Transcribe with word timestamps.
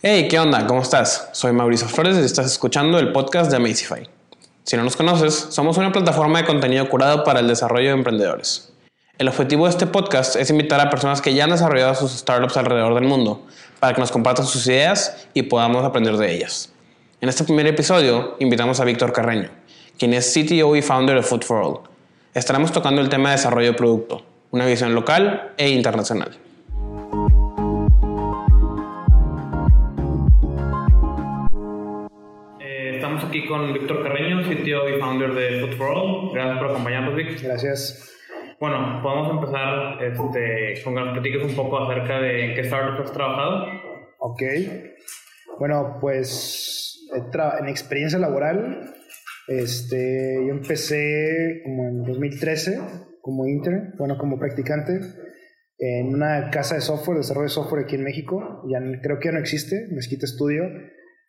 Hey, 0.00 0.28
¿qué 0.30 0.38
onda? 0.38 0.64
¿Cómo 0.68 0.80
estás? 0.80 1.28
Soy 1.32 1.50
Mauricio 1.50 1.88
Flores 1.88 2.16
y 2.18 2.20
estás 2.20 2.46
escuchando 2.46 3.00
el 3.00 3.10
podcast 3.10 3.50
de 3.50 3.56
Amazify. 3.56 4.08
Si 4.62 4.76
no 4.76 4.84
nos 4.84 4.94
conoces, 4.94 5.48
somos 5.50 5.76
una 5.76 5.90
plataforma 5.90 6.38
de 6.38 6.44
contenido 6.44 6.88
curado 6.88 7.24
para 7.24 7.40
el 7.40 7.48
desarrollo 7.48 7.88
de 7.88 7.94
emprendedores. 7.94 8.72
El 9.18 9.26
objetivo 9.26 9.64
de 9.64 9.70
este 9.70 9.88
podcast 9.88 10.36
es 10.36 10.50
invitar 10.50 10.80
a 10.80 10.88
personas 10.88 11.20
que 11.20 11.34
ya 11.34 11.42
han 11.42 11.50
desarrollado 11.50 11.96
sus 11.96 12.12
startups 12.12 12.56
alrededor 12.56 12.94
del 12.94 13.08
mundo 13.08 13.44
para 13.80 13.92
que 13.92 14.00
nos 14.00 14.12
compartan 14.12 14.46
sus 14.46 14.68
ideas 14.68 15.26
y 15.34 15.42
podamos 15.42 15.84
aprender 15.84 16.16
de 16.16 16.32
ellas. 16.32 16.70
En 17.20 17.28
este 17.28 17.42
primer 17.42 17.66
episodio 17.66 18.36
invitamos 18.38 18.78
a 18.78 18.84
Víctor 18.84 19.12
Carreño, 19.12 19.50
quien 19.98 20.14
es 20.14 20.32
CTO 20.32 20.76
y 20.76 20.82
founder 20.82 21.16
de 21.16 21.22
Food 21.24 21.42
for 21.42 21.60
All. 21.60 21.80
Estaremos 22.34 22.70
tocando 22.70 23.00
el 23.00 23.08
tema 23.08 23.30
de 23.30 23.36
desarrollo 23.38 23.72
de 23.72 23.76
producto, 23.76 24.22
una 24.52 24.64
visión 24.64 24.94
local 24.94 25.54
e 25.56 25.70
internacional. 25.70 26.38
Aquí 33.24 33.46
con 33.46 33.72
Víctor 33.72 34.02
Carreño, 34.02 34.42
CTO 34.42 34.88
y 34.88 35.00
founder 35.00 35.34
de 35.34 35.60
Food 35.60 35.76
for 35.76 35.90
All. 35.90 36.30
Gracias 36.32 36.58
por 36.58 36.70
acompañarnos, 36.70 37.14
Vic. 37.16 37.42
Gracias. 37.42 38.14
Bueno, 38.60 39.00
podemos 39.02 39.30
empezar 39.30 40.02
este, 40.02 40.82
con 40.82 40.94
que 40.94 41.00
nos 41.00 41.12
platiques 41.12 41.44
un 41.44 41.54
poco 41.54 41.78
acerca 41.78 42.20
de 42.20 42.46
en 42.46 42.54
qué 42.54 42.60
startup 42.62 43.04
has 43.04 43.12
trabajado. 43.12 43.66
Ok. 44.18 44.42
Bueno, 45.58 45.98
pues 46.00 47.08
en 47.14 47.68
experiencia 47.68 48.18
laboral, 48.18 48.94
este, 49.46 50.44
yo 50.46 50.52
empecé 50.52 51.62
como 51.64 51.88
en 51.88 52.02
2013 52.02 52.80
como 53.20 53.46
intern, 53.46 53.94
bueno, 53.98 54.16
como 54.18 54.38
practicante 54.38 55.00
en 55.78 56.14
una 56.14 56.50
casa 56.50 56.74
de 56.74 56.80
software, 56.80 57.18
desarrollo 57.18 57.44
de 57.44 57.50
software 57.50 57.84
aquí 57.84 57.94
en 57.94 58.04
México. 58.04 58.64
Ya 58.68 58.80
creo 59.02 59.18
que 59.18 59.28
ya 59.28 59.32
no 59.32 59.38
existe, 59.38 59.86
Mezquita 59.92 60.26
Studio 60.26 60.64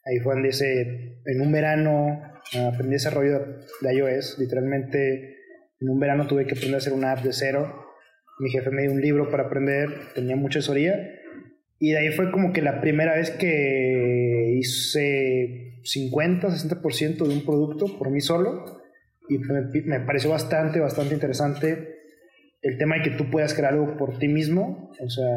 Ahí 0.06 0.20
fue 0.20 0.34
donde 0.34 0.50
hice, 0.50 1.22
en 1.26 1.42
un 1.42 1.52
verano 1.52 2.22
aprendí 2.68 2.94
desarrollo 2.94 3.40
de 3.82 3.94
iOS. 3.94 4.38
Literalmente, 4.40 5.38
en 5.80 5.90
un 5.90 6.00
verano 6.00 6.28
tuve 6.28 6.46
que 6.46 6.54
aprender 6.54 6.76
a 6.76 6.78
hacer 6.78 6.94
una 6.94 7.12
app 7.12 7.24
de 7.24 7.34
cero. 7.34 7.86
Mi 8.40 8.50
jefe 8.50 8.72
me 8.72 8.84
dio 8.84 8.92
un 8.92 9.02
libro 9.02 9.30
para 9.30 9.44
aprender, 9.44 9.90
tenía 10.16 10.36
mucha 10.36 10.60
asesoría. 10.60 10.96
Y 11.80 11.92
de 11.92 11.98
ahí 11.98 12.12
fue 12.12 12.32
como 12.32 12.52
que 12.52 12.62
la 12.62 12.82
primera 12.82 13.16
vez 13.16 13.32
que 13.32 14.56
hice 14.58 15.80
50, 15.84 16.48
60% 16.48 17.18
de 17.18 17.34
un 17.34 17.46
producto 17.46 17.98
por 17.98 18.10
mí 18.10 18.22
solo. 18.22 18.82
Y 19.30 19.38
me, 19.38 19.62
me 19.86 20.00
pareció 20.06 20.30
bastante, 20.32 20.80
bastante 20.80 21.14
interesante 21.14 22.00
el 22.62 22.78
tema 22.78 22.98
de 22.98 23.04
que 23.04 23.12
tú 23.12 23.30
puedas 23.30 23.54
crear 23.54 23.74
algo 23.74 23.98
por 23.98 24.18
ti 24.20 24.28
mismo. 24.28 24.92
O 25.00 25.10
sea, 25.10 25.28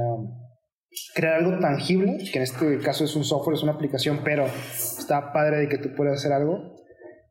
crear 1.15 1.35
algo 1.35 1.59
tangible, 1.59 2.19
que 2.31 2.39
en 2.39 2.43
este 2.43 2.79
caso 2.79 3.05
es 3.05 3.17
un 3.17 3.25
software, 3.25 3.57
es 3.57 3.63
una 3.63 3.73
aplicación, 3.73 4.21
pero 4.25 4.47
está 4.47 5.33
padre 5.33 5.59
de 5.59 5.69
que 5.69 5.79
tú 5.79 5.95
puedas 5.95 6.19
hacer 6.19 6.33
algo 6.33 6.77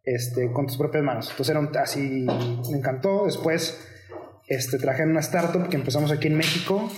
este, 0.04 0.52
con 0.52 0.68
tus 0.68 0.78
propias 0.78 1.04
manos. 1.04 1.30
Entonces 1.32 1.56
era 1.56 1.82
así, 1.82 2.26
me 2.72 2.78
encantó. 2.78 3.26
Después 3.26 3.80
este, 4.48 4.78
trabajé 4.78 5.04
en 5.04 5.12
una 5.12 5.20
startup 5.20 5.70
que 5.70 5.78
empezamos 5.78 6.12
aquí 6.12 6.28
en 6.28 6.38
México. 6.38 6.90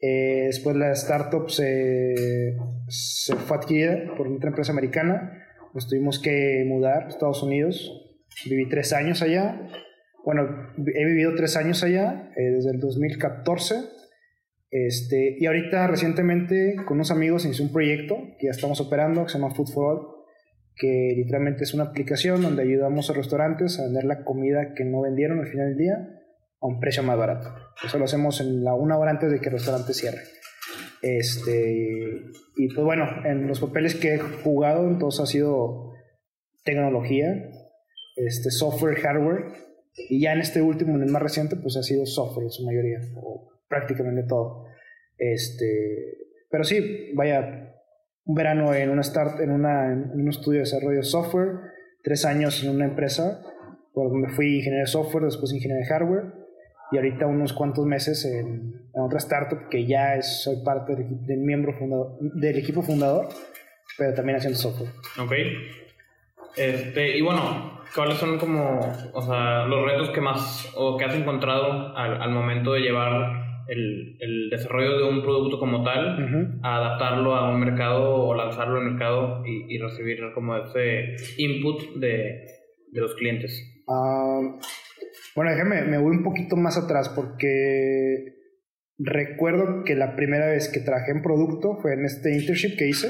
Eh, 0.00 0.44
después 0.46 0.76
la 0.76 0.92
startup 0.92 1.50
se, 1.50 2.56
se 2.88 3.34
fue 3.34 3.56
adquirida 3.56 4.14
por 4.16 4.28
otra 4.28 4.50
empresa 4.50 4.72
americana. 4.72 5.42
Nos 5.74 5.88
tuvimos 5.88 6.18
que 6.18 6.64
mudar 6.66 7.04
a 7.04 7.08
Estados 7.08 7.42
Unidos. 7.42 7.92
Viví 8.44 8.68
tres 8.68 8.92
años 8.92 9.22
allá. 9.22 9.60
Bueno, 10.24 10.72
he 10.76 11.04
vivido 11.04 11.34
tres 11.36 11.56
años 11.56 11.84
allá, 11.84 12.30
eh, 12.36 12.50
desde 12.50 12.72
el 12.72 12.80
2014 12.80 13.95
este, 14.84 15.36
y 15.38 15.46
ahorita 15.46 15.86
recientemente 15.86 16.76
con 16.86 16.96
unos 16.96 17.10
amigos 17.10 17.44
hice 17.44 17.62
un 17.62 17.72
proyecto 17.72 18.16
que 18.38 18.46
ya 18.46 18.50
estamos 18.50 18.80
operando 18.80 19.24
que 19.24 19.30
se 19.30 19.38
llama 19.38 19.54
Food 19.54 19.68
for 19.68 19.84
All, 19.84 20.16
que 20.74 21.14
literalmente 21.16 21.64
es 21.64 21.72
una 21.72 21.84
aplicación 21.84 22.42
donde 22.42 22.62
ayudamos 22.62 23.08
a 23.08 23.14
restaurantes 23.14 23.78
a 23.78 23.84
vender 23.84 24.04
la 24.04 24.24
comida 24.24 24.74
que 24.74 24.84
no 24.84 25.02
vendieron 25.02 25.38
al 25.38 25.46
final 25.46 25.68
del 25.68 25.78
día 25.78 25.94
a 26.60 26.66
un 26.66 26.80
precio 26.80 27.02
más 27.02 27.16
barato. 27.16 27.54
Eso 27.84 27.98
lo 27.98 28.04
hacemos 28.04 28.40
en 28.40 28.64
la 28.64 28.74
una 28.74 28.98
hora 28.98 29.12
antes 29.12 29.30
de 29.30 29.40
que 29.40 29.46
el 29.46 29.54
restaurante 29.54 29.94
cierre. 29.94 30.20
Este, 31.00 32.22
y 32.56 32.68
pues 32.74 32.84
bueno, 32.84 33.06
en 33.24 33.46
los 33.46 33.60
papeles 33.60 33.94
que 33.94 34.14
he 34.14 34.18
jugado, 34.18 34.88
entonces 34.88 35.20
ha 35.20 35.26
sido 35.26 35.92
tecnología, 36.64 37.50
este, 38.16 38.50
software, 38.50 38.96
hardware, 38.96 39.44
y 40.08 40.20
ya 40.20 40.32
en 40.32 40.40
este 40.40 40.60
último, 40.60 40.96
en 40.96 41.02
el 41.02 41.10
más 41.10 41.22
reciente, 41.22 41.56
pues 41.56 41.76
ha 41.76 41.82
sido 41.82 42.04
software 42.04 42.44
en 42.44 42.50
su 42.50 42.64
mayoría, 42.66 42.98
prácticamente 43.68 44.24
todo. 44.24 44.65
Este, 45.18 46.26
pero 46.50 46.64
sí, 46.64 47.10
vaya, 47.14 47.74
un 48.24 48.34
verano 48.34 48.74
en, 48.74 48.90
una 48.90 49.02
start, 49.02 49.40
en, 49.40 49.50
una, 49.50 49.92
en 49.92 50.20
un 50.20 50.28
estudio 50.28 50.58
de 50.58 50.64
desarrollo 50.64 50.98
de 50.98 51.04
software, 51.04 51.58
tres 52.02 52.24
años 52.24 52.62
en 52.62 52.70
una 52.70 52.84
empresa, 52.84 53.42
por 53.94 54.10
donde 54.10 54.28
fui 54.30 54.56
ingeniero 54.56 54.84
de 54.84 54.90
software, 54.90 55.24
después 55.24 55.52
ingeniero 55.52 55.80
de 55.80 55.86
hardware, 55.86 56.24
y 56.92 56.96
ahorita 56.96 57.26
unos 57.26 57.52
cuantos 57.52 57.84
meses 57.86 58.24
en, 58.24 58.86
otra 58.94 59.18
startup 59.18 59.68
que 59.68 59.86
ya 59.86 60.16
es, 60.16 60.42
soy 60.42 60.62
parte 60.64 60.96
del, 60.96 61.38
miembro 61.38 61.74
fundador, 61.74 62.16
del 62.20 62.56
equipo 62.56 62.82
fundador, 62.82 63.28
pero 63.98 64.14
también 64.14 64.36
haciendo 64.38 64.58
software. 64.58 64.90
Ok. 65.20 65.32
Este, 66.56 67.18
y 67.18 67.20
bueno, 67.20 67.82
¿cuáles 67.94 68.16
son 68.16 68.38
como, 68.38 68.80
o 69.12 69.22
sea, 69.22 69.66
los 69.66 69.84
retos 69.84 70.10
que 70.10 70.20
más, 70.22 70.72
o 70.74 70.96
que 70.96 71.04
has 71.04 71.14
encontrado 71.14 71.94
al, 71.96 72.22
al 72.22 72.30
momento 72.30 72.72
de 72.72 72.80
llevar 72.80 73.45
el, 73.68 74.16
el, 74.20 74.50
desarrollo 74.50 74.98
de 74.98 75.08
un 75.08 75.22
producto 75.22 75.58
como 75.58 75.82
tal, 75.82 76.60
adaptarlo 76.62 77.34
a 77.34 77.52
un 77.52 77.60
mercado 77.60 78.26
o 78.26 78.34
lanzarlo 78.34 78.78
al 78.78 78.90
mercado 78.90 79.42
y, 79.44 79.74
y 79.74 79.78
recibir 79.78 80.18
como 80.34 80.56
ese 80.56 81.16
input 81.38 81.96
de, 81.96 82.44
de 82.92 83.00
los 83.00 83.14
clientes? 83.14 83.62
Ah, 83.88 84.40
bueno, 85.34 85.50
déjame, 85.50 85.82
me 85.82 85.98
voy 85.98 86.16
un 86.16 86.24
poquito 86.24 86.56
más 86.56 86.76
atrás 86.76 87.08
porque 87.10 88.36
recuerdo 88.98 89.84
que 89.84 89.94
la 89.94 90.16
primera 90.16 90.46
vez 90.46 90.68
que 90.68 90.80
trabajé 90.80 91.12
en 91.12 91.22
producto 91.22 91.76
fue 91.80 91.94
en 91.94 92.04
este 92.04 92.34
internship 92.34 92.76
que 92.76 92.88
hice. 92.88 93.08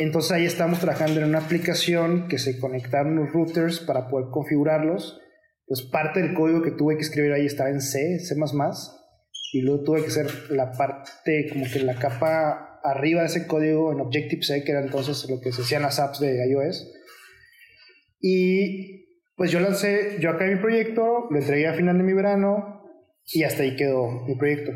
Entonces 0.00 0.32
ahí 0.32 0.44
estábamos 0.44 0.80
trabajando 0.80 1.20
en 1.20 1.28
una 1.28 1.38
aplicación 1.38 2.28
que 2.28 2.38
se 2.38 2.58
conectaron 2.58 3.16
los 3.16 3.32
routers 3.32 3.80
para 3.80 4.08
poder 4.08 4.28
configurarlos. 4.30 5.20
Pues 5.66 5.82
parte 5.82 6.22
del 6.22 6.34
código 6.34 6.62
que 6.62 6.70
tuve 6.70 6.96
que 6.96 7.02
escribir 7.02 7.32
ahí 7.32 7.46
estaba 7.46 7.70
en 7.70 7.80
C, 7.80 8.18
C++ 8.20 8.34
y 9.52 9.62
luego 9.62 9.82
tuve 9.82 10.02
que 10.02 10.08
hacer 10.08 10.26
la 10.50 10.72
parte, 10.72 11.48
como 11.50 11.64
que 11.70 11.80
la 11.80 11.94
capa 11.94 12.80
arriba 12.82 13.22
de 13.22 13.28
ese 13.28 13.46
código 13.46 13.92
en 13.92 14.00
Objective-C, 14.00 14.64
que 14.64 14.72
era 14.72 14.82
entonces 14.82 15.28
lo 15.28 15.40
que 15.40 15.52
se 15.52 15.62
hacían 15.62 15.82
las 15.82 15.98
apps 15.98 16.20
de 16.20 16.46
iOS. 16.48 16.92
Y 18.20 19.06
pues 19.36 19.50
yo 19.50 19.60
lancé, 19.60 20.16
yo 20.20 20.30
acá 20.30 20.46
mi 20.46 20.56
proyecto, 20.56 21.28
lo 21.30 21.38
entregué 21.38 21.66
a 21.66 21.74
final 21.74 21.96
de 21.96 22.04
mi 22.04 22.12
verano 22.12 22.82
y 23.32 23.44
hasta 23.44 23.62
ahí 23.62 23.76
quedó 23.76 24.24
mi 24.26 24.34
proyecto. 24.34 24.72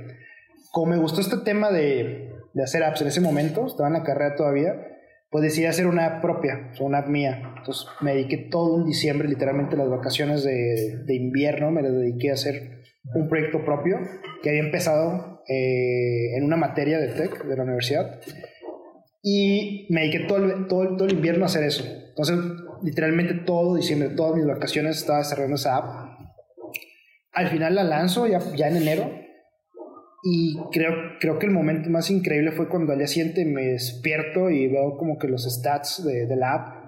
Como 0.70 0.92
me 0.92 0.98
gustó 0.98 1.20
este 1.20 1.38
tema 1.38 1.70
de, 1.70 2.30
de 2.54 2.62
hacer 2.62 2.82
apps 2.82 3.02
en 3.02 3.08
ese 3.08 3.20
momento, 3.20 3.66
estaba 3.66 3.88
en 3.88 3.94
la 3.94 4.04
carrera 4.04 4.36
todavía, 4.36 4.74
pues 5.30 5.44
decidí 5.44 5.66
hacer 5.66 5.86
una 5.86 6.06
app 6.06 6.22
propia, 6.22 6.72
una 6.80 6.98
app 6.98 7.08
mía. 7.08 7.54
Entonces 7.58 7.86
me 8.00 8.14
dediqué 8.14 8.48
todo 8.50 8.74
un 8.74 8.86
diciembre, 8.86 9.28
literalmente 9.28 9.76
las 9.76 9.88
vacaciones 9.88 10.44
de, 10.44 11.02
de 11.04 11.14
invierno, 11.14 11.70
me 11.70 11.82
las 11.82 11.92
dediqué 11.92 12.30
a 12.30 12.34
hacer 12.34 12.81
un 13.14 13.28
proyecto 13.28 13.64
propio 13.64 13.98
que 14.42 14.50
había 14.50 14.62
empezado 14.62 15.42
eh, 15.48 16.36
en 16.36 16.44
una 16.44 16.56
materia 16.56 16.98
de 16.98 17.08
tech 17.08 17.44
de 17.44 17.56
la 17.56 17.64
universidad 17.64 18.20
y 19.22 19.86
me 19.90 20.02
dediqué 20.02 20.20
todo 20.26 20.44
el, 20.44 20.66
todo, 20.66 20.96
todo 20.96 21.06
el 21.06 21.14
invierno 21.14 21.44
a 21.44 21.46
hacer 21.46 21.64
eso. 21.64 21.84
Entonces, 22.08 22.38
literalmente 22.82 23.34
todo 23.34 23.76
diciembre, 23.76 24.10
todas 24.10 24.36
mis 24.36 24.46
vacaciones 24.46 24.98
estaba 24.98 25.18
desarrollando 25.18 25.56
esa 25.56 25.76
app. 25.76 26.18
Al 27.32 27.48
final 27.48 27.74
la 27.74 27.84
lanzo 27.84 28.26
ya, 28.26 28.40
ya 28.56 28.68
en 28.68 28.76
enero 28.76 29.22
y 30.24 30.56
creo, 30.70 30.92
creo 31.18 31.38
que 31.38 31.46
el 31.46 31.52
momento 31.52 31.90
más 31.90 32.10
increíble 32.10 32.52
fue 32.52 32.68
cuando 32.68 32.92
al 32.92 32.98
día 32.98 33.08
siguiente 33.08 33.44
me 33.44 33.62
despierto 33.62 34.50
y 34.50 34.68
veo 34.68 34.96
como 34.96 35.18
que 35.18 35.26
los 35.26 35.44
stats 35.44 36.04
de, 36.04 36.36
la 36.36 36.54
app. 36.54 36.82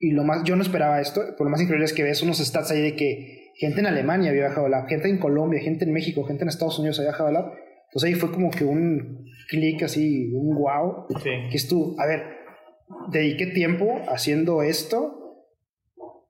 Y 0.00 0.10
lo 0.10 0.24
más, 0.24 0.42
yo 0.44 0.56
no 0.56 0.62
esperaba 0.62 1.00
esto, 1.00 1.22
pero 1.22 1.44
lo 1.44 1.50
más 1.50 1.60
increíble 1.60 1.84
es 1.84 1.92
que 1.92 2.02
ves 2.02 2.22
unos 2.22 2.38
stats 2.38 2.72
ahí 2.72 2.82
de 2.82 2.96
que 2.96 3.45
gente 3.58 3.80
en 3.80 3.86
Alemania 3.86 4.30
había 4.30 4.48
bajado 4.48 4.68
la 4.68 4.78
app, 4.80 4.88
gente 4.88 5.08
en 5.08 5.18
Colombia, 5.18 5.60
gente 5.60 5.84
en 5.84 5.92
México, 5.92 6.24
gente 6.24 6.42
en 6.42 6.48
Estados 6.48 6.78
Unidos 6.78 6.98
había 6.98 7.12
bajado 7.12 7.32
la 7.32 7.40
app. 7.40 7.54
Entonces 7.88 8.08
ahí 8.08 8.14
fue 8.14 8.32
como 8.32 8.50
que 8.50 8.64
un 8.64 9.24
clic 9.48 9.82
así, 9.82 10.32
un 10.34 10.56
wow, 10.56 11.06
que 11.22 11.56
es 11.56 11.68
tú, 11.68 11.96
a 11.98 12.06
ver, 12.06 12.22
dediqué 13.10 13.46
tiempo 13.46 14.00
haciendo 14.08 14.62
esto, 14.62 15.44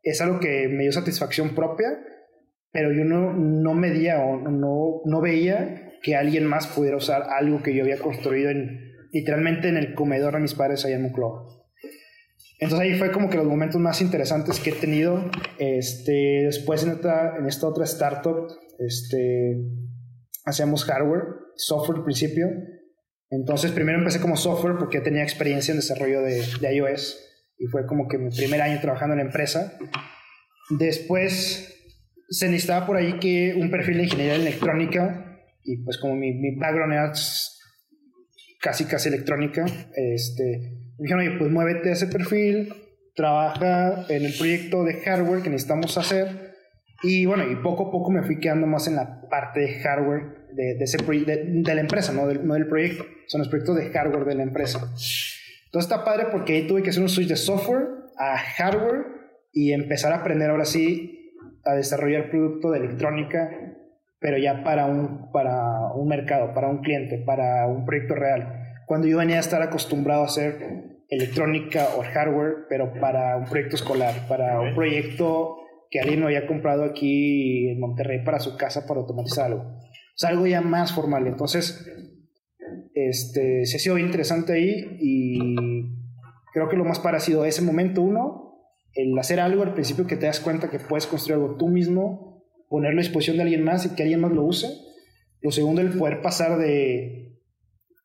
es 0.02 0.20
algo 0.20 0.38
que 0.38 0.69
me 0.69 0.84
dio 0.84 0.93
satisfacción 0.93 1.55
propia, 1.55 1.99
pero 2.70 2.93
yo 2.93 3.05
no, 3.05 3.32
no 3.32 3.75
medía 3.75 4.20
o 4.20 4.37
no, 4.38 5.00
no 5.05 5.20
veía 5.20 5.93
que 6.02 6.14
alguien 6.14 6.46
más 6.46 6.67
pudiera 6.69 6.96
usar 6.96 7.25
algo 7.31 7.62
que 7.62 7.75
yo 7.75 7.82
había 7.82 7.99
construido 7.99 8.50
en, 8.50 8.93
literalmente 9.12 9.69
en 9.69 9.76
el 9.76 9.94
comedor 9.94 10.34
de 10.34 10.40
mis 10.40 10.55
padres 10.55 10.84
allá 10.84 10.96
en 10.96 11.02
Moncloa. 11.02 11.56
Entonces 12.58 12.88
ahí 12.88 12.99
fue 12.99 13.12
como 13.12 13.29
que 13.29 13.37
los 13.37 13.47
momentos 13.47 13.81
más 13.81 14.00
interesantes 14.00 14.61
que 14.61 14.70
he 14.70 14.75
tenido. 14.75 15.31
Este, 15.58 16.43
después 16.44 16.82
en 16.85 16.93
esta, 16.93 17.37
en 17.37 17.47
esta 17.47 17.67
otra 17.67 17.85
startup, 17.85 18.49
este, 18.79 19.56
hacíamos 20.44 20.85
hardware, 20.85 21.25
software 21.56 21.99
al 21.99 22.05
principio. 22.05 22.49
Entonces, 23.29 23.73
primero 23.73 23.99
empecé 23.99 24.20
como 24.20 24.37
software 24.37 24.76
porque 24.79 25.00
tenía 25.00 25.23
experiencia 25.23 25.73
en 25.73 25.79
desarrollo 25.79 26.23
de, 26.23 26.43
de 26.61 26.76
iOS 26.76 27.19
y 27.58 27.67
fue 27.67 27.87
como 27.87 28.08
que 28.08 28.19
mi 28.19 28.31
primer 28.31 28.62
año 28.62 28.81
trabajando 28.81 29.14
en 29.14 29.19
la 29.19 29.25
empresa. 29.25 29.76
Después 30.70 31.75
se 32.29 32.47
necesitaba 32.47 32.87
por 32.87 32.97
ahí 32.97 33.19
que 33.19 33.55
un 33.56 33.70
perfil 33.70 33.99
de 33.99 34.05
ingeniería 34.05 34.37
electrónica 34.37 35.41
y 35.62 35.82
pues 35.85 35.99
como 35.99 36.14
mi, 36.14 36.32
mi 36.32 36.56
background 36.56 36.93
era 36.93 37.12
casi 38.61 38.85
casi 38.85 39.08
electrónica, 39.08 39.64
este, 39.94 40.73
me 40.99 41.05
dijeron, 41.05 41.26
oye, 41.26 41.38
pues 41.38 41.50
muévete 41.50 41.91
a 41.91 41.93
ese 41.93 42.06
perfil, 42.06 42.73
trabaja 43.14 44.06
en 44.08 44.25
el 44.25 44.35
proyecto 44.35 44.85
de 44.85 44.94
hardware 45.00 45.43
que 45.43 45.50
necesitamos 45.50 45.97
hacer 45.99 46.55
y 47.03 47.26
bueno, 47.26 47.50
y 47.50 47.56
poco 47.56 47.88
a 47.88 47.91
poco 47.91 48.11
me 48.11 48.23
fui 48.23 48.41
quedando 48.41 48.67
más 48.67 48.88
en 48.88 48.97
la 48.97 49.29
parte 49.29 49.61
de 49.61 49.81
hardware 49.81 50.47
de, 50.53 50.76
ese 50.81 50.97
de, 50.99 51.62
de, 51.62 51.75
la 51.75 51.81
empresa, 51.81 52.12
no 52.12 52.26
del, 52.26 52.47
no 52.47 52.55
del 52.55 52.67
proyecto, 52.67 53.05
son 53.26 53.41
los 53.41 53.49
proyectos 53.49 53.76
de 53.76 53.91
hardware 53.91 54.25
de 54.25 54.35
la 54.35 54.43
empresa. 54.43 54.79
Entonces 54.79 55.91
está 55.91 56.05
padre 56.05 56.26
porque 56.32 56.55
ahí 56.55 56.67
tuve 56.67 56.82
que 56.82 56.91
hacer 56.91 57.02
un 57.02 57.09
switch 57.09 57.29
de 57.29 57.37
software 57.37 57.87
a 58.19 58.38
hardware 58.38 59.05
y 59.52 59.73
empezar 59.73 60.12
a 60.12 60.17
aprender 60.17 60.50
ahora 60.50 60.64
sí 60.64 61.35
a 61.64 61.75
desarrollar 61.75 62.31
producto 62.31 62.70
de 62.70 62.79
electrónica, 62.79 63.50
pero 64.18 64.38
ya 64.38 64.64
para 64.64 64.86
un, 64.86 65.30
para 65.32 65.92
un 65.94 66.08
mercado, 66.08 66.54
para 66.54 66.68
un 66.68 66.78
cliente, 66.78 67.18
para 67.18 67.66
un 67.66 67.84
proyecto 67.84 68.14
real. 68.14 68.62
Cuando 68.86 69.06
yo 69.08 69.18
venía 69.18 69.36
a 69.36 69.40
estar 69.40 69.62
acostumbrado 69.62 70.22
a 70.22 70.26
hacer 70.26 70.96
electrónica 71.08 71.88
o 71.96 72.02
hardware, 72.02 72.66
pero 72.68 72.92
para 73.00 73.36
un 73.36 73.44
proyecto 73.44 73.76
escolar, 73.76 74.26
para 74.28 74.60
un 74.60 74.74
proyecto 74.74 75.56
que 75.90 76.00
alguien 76.00 76.20
me 76.20 76.26
había 76.26 76.46
comprado 76.46 76.84
aquí 76.84 77.68
en 77.68 77.80
Monterrey 77.80 78.24
para 78.24 78.40
su 78.40 78.56
casa 78.56 78.86
para 78.86 79.00
automatizar 79.00 79.46
algo. 79.46 79.62
O 79.62 80.18
sea, 80.18 80.30
algo 80.30 80.46
ya 80.46 80.60
más 80.60 80.92
formal. 80.92 81.26
Entonces, 81.26 81.86
este, 82.94 83.66
se 83.66 83.76
ha 83.76 83.80
sido 83.80 83.98
interesante 83.98 84.54
ahí 84.54 84.96
y 85.00 85.38
creo 86.52 86.68
que 86.68 86.76
lo 86.76 86.84
más 86.84 86.98
parecido 86.98 87.42
a 87.42 87.48
ese 87.48 87.62
momento, 87.62 88.02
uno, 88.02 88.46
el 88.94 89.16
hacer 89.18 89.40
algo 89.40 89.62
al 89.62 89.74
principio 89.74 90.06
que 90.06 90.16
te 90.16 90.26
das 90.26 90.40
cuenta 90.40 90.70
que 90.70 90.78
puedes 90.78 91.06
construir 91.06 91.34
algo 91.40 91.56
tú 91.56 91.68
mismo, 91.68 92.36
ponerlo 92.68 93.00
a 93.00 93.02
disposición 93.02 93.36
de 93.36 93.44
alguien 93.44 93.64
más 93.64 93.86
y 93.86 93.94
que 93.94 94.02
alguien 94.02 94.20
más 94.20 94.32
lo 94.32 94.44
use. 94.44 94.68
Lo 95.40 95.50
segundo, 95.50 95.80
el 95.80 95.96
poder 95.96 96.22
pasar 96.22 96.58
de, 96.58 97.38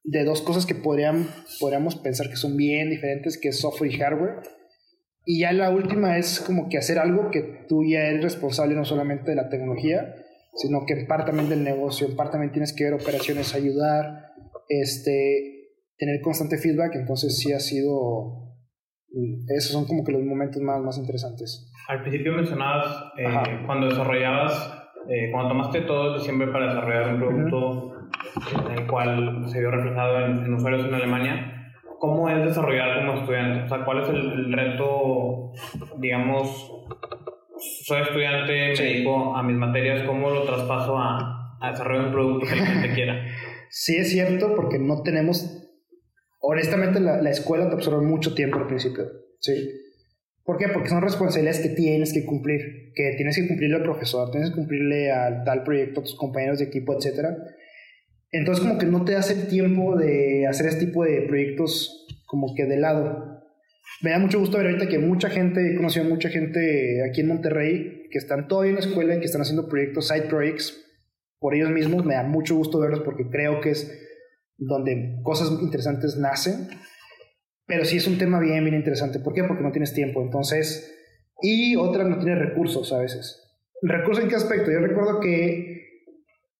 de 0.03 0.23
dos 0.23 0.41
cosas 0.41 0.65
que 0.65 0.75
podrían, 0.75 1.27
podríamos 1.59 1.95
pensar 1.95 2.29
que 2.29 2.35
son 2.35 2.57
bien 2.57 2.89
diferentes, 2.89 3.37
que 3.37 3.49
es 3.49 3.59
software 3.59 3.91
y 3.91 3.97
hardware. 3.97 4.41
Y 5.25 5.41
ya 5.41 5.51
la 5.53 5.69
última 5.69 6.17
es 6.17 6.39
como 6.39 6.67
que 6.69 6.77
hacer 6.77 6.97
algo 6.97 7.29
que 7.31 7.65
tú 7.67 7.83
ya 7.83 8.07
eres 8.07 8.23
responsable 8.23 8.75
no 8.75 8.85
solamente 8.85 9.31
de 9.31 9.35
la 9.35 9.49
tecnología, 9.49 10.15
sino 10.55 10.85
que 10.85 10.93
en 10.93 11.07
parte 11.07 11.27
también 11.27 11.49
del 11.49 11.63
negocio, 11.63 12.07
en 12.07 12.15
parte 12.15 12.33
también 12.33 12.51
tienes 12.51 12.73
que 12.73 12.85
ver 12.85 12.93
operaciones, 12.93 13.53
ayudar, 13.53 14.31
este, 14.67 15.69
tener 15.97 16.21
constante 16.21 16.57
feedback, 16.57 16.95
entonces 16.95 17.37
sí 17.37 17.53
ha 17.53 17.59
sido, 17.59 18.50
esos 19.47 19.71
son 19.71 19.85
como 19.85 20.03
que 20.03 20.11
los 20.11 20.23
momentos 20.23 20.61
más, 20.61 20.81
más 20.81 20.97
interesantes. 20.97 21.69
Al 21.87 22.01
principio 22.01 22.33
mencionabas 22.33 23.11
eh, 23.17 23.27
cuando 23.65 23.87
desarrollabas, 23.87 24.89
eh, 25.09 25.29
cuando 25.31 25.49
tomaste 25.49 25.81
todo 25.81 26.19
siempre 26.19 26.47
para 26.47 26.67
desarrollar 26.67 27.13
un 27.13 27.19
producto 27.19 27.91
en 28.65 28.79
el 28.79 28.87
cual 28.87 29.43
se 29.47 29.59
vio 29.59 29.71
reflejado 29.71 30.25
en, 30.25 30.53
usuarios 30.53 30.85
en 30.85 30.93
Alemania. 30.93 31.73
¿Cómo 31.99 32.29
es 32.29 32.43
desarrollar 32.43 33.05
como 33.05 33.19
estudiante? 33.19 33.63
O 33.63 33.67
sea, 33.67 33.85
¿cuál 33.85 34.01
es 34.01 34.09
el, 34.09 34.53
reto, 34.53 35.51
digamos, 35.97 36.71
soy 37.83 38.01
estudiante, 38.01 38.73
me 38.77 38.83
dedico 38.83 39.35
a 39.35 39.43
mis 39.43 39.55
materias, 39.55 40.03
¿cómo 40.07 40.29
lo 40.29 40.43
traspaso 40.43 40.97
a, 40.97 41.57
a 41.59 41.71
desarrollar 41.71 42.05
un 42.05 42.11
producto 42.11 42.47
que 42.47 42.53
el 42.53 42.65
cliente 42.65 42.93
quiera? 42.93 43.25
Sí 43.73 43.95
es 43.95 44.11
cierto 44.11 44.53
porque 44.53 44.79
no 44.79 45.01
tenemos, 45.01 45.60
honestamente 46.41 46.99
la, 46.99 47.21
la 47.21 47.29
escuela 47.31 47.69
te 47.69 47.75
absorbe 47.75 48.05
mucho 48.05 48.33
tiempo 48.33 48.57
al 48.57 48.67
principio, 48.67 49.09
¿sí? 49.39 49.53
¿Por 50.43 50.57
qué? 50.57 50.67
Porque 50.69 50.89
son 50.89 51.01
responsabilidades 51.01 51.61
que 51.61 51.69
tienes 51.69 52.13
que 52.13 52.25
cumplir, 52.25 52.91
que 52.95 53.13
tienes 53.15 53.35
que 53.35 53.47
cumplirle 53.47 53.77
al 53.77 53.83
profesor, 53.83 54.31
tienes 54.31 54.49
que 54.49 54.55
cumplirle 54.55 55.11
al 55.11 55.43
tal 55.43 55.63
proyecto, 55.63 55.99
a 56.01 56.03
tus 56.03 56.15
compañeros 56.15 56.59
de 56.59 56.65
equipo, 56.65 56.93
etc. 56.93 57.27
Entonces 58.31 58.65
como 58.65 58.79
que 58.79 58.87
no 58.87 59.05
te 59.05 59.13
das 59.13 59.29
el 59.29 59.47
tiempo 59.47 59.95
de 59.97 60.47
hacer 60.47 60.65
este 60.65 60.87
tipo 60.87 61.03
de 61.03 61.21
proyectos 61.21 62.07
como 62.25 62.55
que 62.55 62.65
de 62.65 62.77
lado. 62.77 63.39
Me 64.01 64.11
da 64.11 64.19
mucho 64.19 64.39
gusto 64.39 64.57
ver 64.57 64.67
ahorita 64.67 64.87
que 64.87 64.97
mucha 64.97 65.29
gente, 65.29 65.73
he 65.73 65.75
conocido 65.75 66.05
mucha 66.05 66.29
gente 66.29 67.03
aquí 67.07 67.21
en 67.21 67.27
Monterrey 67.27 68.07
que 68.09 68.17
están 68.17 68.47
todavía 68.47 68.71
en 68.71 68.75
la 68.75 68.81
escuela 68.81 69.15
y 69.15 69.19
que 69.19 69.25
están 69.25 69.41
haciendo 69.41 69.69
proyectos, 69.69 70.07
side 70.07 70.23
projects, 70.23 70.75
por 71.39 71.53
ellos 71.53 71.69
mismos. 71.69 72.03
Me 72.03 72.15
da 72.15 72.23
mucho 72.23 72.55
gusto 72.55 72.79
verlos 72.79 73.01
porque 73.01 73.29
creo 73.29 73.61
que 73.61 73.71
es 73.71 73.91
donde 74.61 75.19
cosas 75.23 75.51
interesantes 75.61 76.17
nacen. 76.17 76.69
Pero 77.65 77.85
sí 77.85 77.97
es 77.97 78.07
un 78.07 78.17
tema 78.17 78.39
bien, 78.39 78.63
bien 78.63 78.75
interesante. 78.75 79.19
¿Por 79.19 79.33
qué? 79.33 79.43
Porque 79.43 79.63
no 79.63 79.71
tienes 79.71 79.93
tiempo. 79.93 80.21
Entonces, 80.21 80.93
y 81.41 81.75
otra, 81.75 82.03
no 82.03 82.17
tienes 82.17 82.39
recursos 82.39 82.91
a 82.93 82.99
veces. 82.99 83.41
¿Recursos 83.81 84.23
en 84.23 84.29
qué 84.29 84.35
aspecto? 84.35 84.71
Yo 84.71 84.79
recuerdo 84.79 85.19
que 85.19 85.81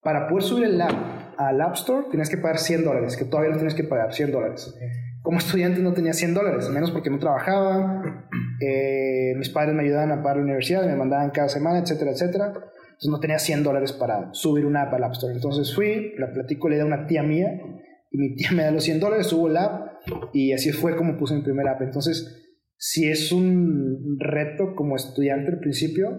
para 0.02 0.28
poder 0.28 0.44
subir 0.44 0.64
el 0.66 0.82
app 0.82 1.38
al 1.38 1.62
App 1.62 1.76
Store 1.76 2.08
tienes 2.10 2.30
que 2.30 2.38
pagar 2.38 2.58
100 2.58 2.84
dólares, 2.84 3.16
que 3.16 3.26
todavía 3.26 3.52
no 3.52 3.58
tienes 3.58 3.76
que 3.76 3.84
pagar 3.84 4.14
100 4.14 4.32
dólares. 4.32 4.74
Como 5.22 5.38
estudiante 5.38 5.82
no 5.82 5.94
tenía 5.94 6.14
100 6.14 6.34
dólares, 6.34 6.70
menos 6.70 6.92
porque 6.92 7.10
no 7.10 7.20
trabajaba. 7.20 8.04
Eh, 8.64 9.34
mis 9.38 9.50
padres 9.50 9.74
me 9.74 9.82
ayudaban 9.82 10.12
a 10.12 10.22
pagar 10.22 10.38
la 10.38 10.44
universidad, 10.44 10.86
me 10.86 10.96
mandaban 10.96 11.32
cada 11.32 11.50
semana, 11.50 11.80
etcétera, 11.80 12.12
etcétera. 12.12 12.54
Entonces 12.54 13.10
no 13.10 13.20
tenía 13.20 13.40
100 13.40 13.64
dólares 13.64 13.92
para 13.92 14.32
subir 14.34 14.68
una 14.68 14.84
app 14.84 14.94
al 14.94 15.04
App 15.04 15.14
Store. 15.14 15.34
Entonces 15.34 15.74
fui, 15.74 16.14
la 16.20 16.32
platico, 16.32 16.70
le 16.70 16.78
da 16.78 16.86
una 16.86 17.08
tía 17.08 17.24
mía 17.24 17.60
y 18.12 18.18
mi 18.18 18.36
tía 18.36 18.52
me 18.52 18.64
da 18.64 18.72
los 18.72 18.84
100 18.84 19.00
dólares, 19.00 19.28
subo 19.28 19.50
la 19.50 19.64
app 19.64 19.92
y 20.34 20.52
así 20.52 20.72
fue 20.72 20.96
como 20.96 21.18
puse 21.18 21.36
mi 21.36 21.42
primera 21.42 21.72
app. 21.72 21.82
Entonces, 21.82 22.38
si 22.78 23.10
es 23.10 23.32
un 23.32 24.18
reto 24.20 24.76
como 24.76 24.96
estudiante 24.96 25.52
al 25.52 25.60
principio, 25.60 26.18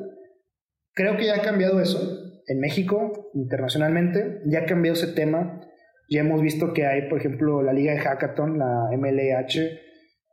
creo 0.95 1.17
que 1.17 1.27
ya 1.27 1.37
ha 1.37 1.43
cambiado 1.43 1.81
eso 1.81 2.19
en 2.47 2.61
México, 2.61 3.31
internacionalmente, 3.35 4.41
ya 4.47 4.61
ha 4.61 4.65
cambiado 4.65 4.97
ese 4.97 5.13
tema. 5.13 5.61
Ya 6.09 6.21
hemos 6.21 6.43
visto 6.43 6.73
que 6.73 6.87
hay, 6.87 7.09
por 7.09 7.19
ejemplo, 7.19 7.63
la 7.63 7.73
Liga 7.73 7.93
de 7.93 8.01
Hackathon, 8.01 8.59
la 8.59 8.89
MLH, 8.97 9.59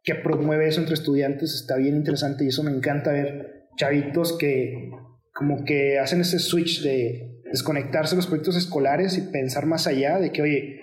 que 0.03 0.15
promueve 0.15 0.67
eso 0.67 0.79
entre 0.79 0.95
estudiantes, 0.95 1.53
está 1.53 1.77
bien 1.77 1.95
interesante 1.95 2.45
y 2.45 2.47
eso 2.47 2.63
me 2.63 2.71
encanta 2.71 3.11
ver 3.11 3.67
chavitos 3.77 4.37
que 4.37 4.91
como 5.33 5.63
que 5.63 5.99
hacen 5.99 6.21
ese 6.21 6.39
switch 6.39 6.83
de 6.83 7.41
desconectarse 7.45 8.11
de 8.11 8.17
los 8.17 8.27
proyectos 8.27 8.57
escolares 8.57 9.17
y 9.17 9.31
pensar 9.31 9.65
más 9.65 9.87
allá 9.87 10.19
de 10.19 10.31
que, 10.31 10.41
oye, 10.41 10.79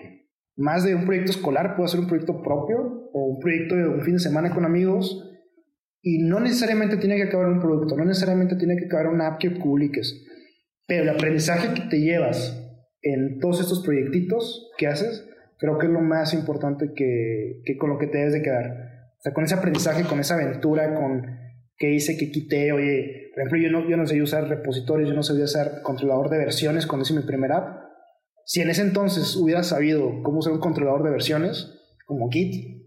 más 0.56 0.84
de 0.84 0.94
un 0.94 1.04
proyecto 1.04 1.32
escolar 1.32 1.76
puedo 1.76 1.86
hacer 1.86 2.00
un 2.00 2.06
proyecto 2.06 2.42
propio 2.42 3.10
o 3.12 3.26
un 3.26 3.40
proyecto 3.40 3.76
de 3.76 3.88
un 3.88 4.02
fin 4.02 4.14
de 4.14 4.20
semana 4.20 4.54
con 4.54 4.64
amigos 4.64 5.22
y 6.02 6.22
no 6.22 6.40
necesariamente 6.40 6.96
tiene 6.96 7.16
que 7.16 7.24
acabar 7.24 7.48
un 7.48 7.60
producto, 7.60 7.96
no 7.96 8.04
necesariamente 8.04 8.56
tiene 8.56 8.76
que 8.76 8.86
acabar 8.86 9.08
una 9.08 9.26
app 9.26 9.38
que 9.38 9.50
publiques, 9.50 10.24
pero 10.86 11.02
el 11.02 11.08
aprendizaje 11.08 11.74
que 11.74 11.88
te 11.88 12.00
llevas 12.00 12.62
en 13.02 13.38
todos 13.40 13.60
estos 13.60 13.84
proyectitos 13.84 14.70
que 14.78 14.86
haces, 14.86 15.28
creo 15.58 15.78
que 15.78 15.86
es 15.86 15.92
lo 15.92 16.00
más 16.00 16.34
importante 16.34 16.92
que, 16.94 17.60
que 17.64 17.76
con 17.76 17.90
lo 17.90 17.98
que 17.98 18.06
te 18.06 18.18
debes 18.18 18.32
de 18.32 18.42
quedar. 18.42 18.86
O 19.18 19.22
sea, 19.22 19.32
con 19.32 19.44
ese 19.44 19.54
aprendizaje, 19.54 20.04
con 20.04 20.20
esa 20.20 20.34
aventura, 20.34 20.94
con 20.94 21.26
que 21.76 21.92
hice, 21.92 22.16
que 22.16 22.30
quité, 22.30 22.72
oye, 22.72 23.30
por 23.34 23.42
ejemplo, 23.42 23.58
yo 23.58 23.70
no, 23.70 23.88
yo 23.88 23.96
no 23.96 24.06
sé 24.06 24.20
usar 24.22 24.48
repositorios, 24.48 25.08
yo 25.08 25.14
no 25.14 25.22
sabía 25.22 25.44
usar 25.44 25.82
controlador 25.82 26.30
de 26.30 26.38
versiones 26.38 26.86
cuando 26.86 27.04
hice 27.04 27.14
mi 27.14 27.22
primera 27.22 27.56
app. 27.58 27.85
Si 28.46 28.60
en 28.60 28.70
ese 28.70 28.82
entonces 28.82 29.34
hubiera 29.34 29.64
sabido 29.64 30.22
cómo 30.22 30.38
usar 30.38 30.52
un 30.52 30.60
controlador 30.60 31.02
de 31.02 31.10
versiones, 31.10 31.68
como 32.06 32.30
Git, 32.30 32.86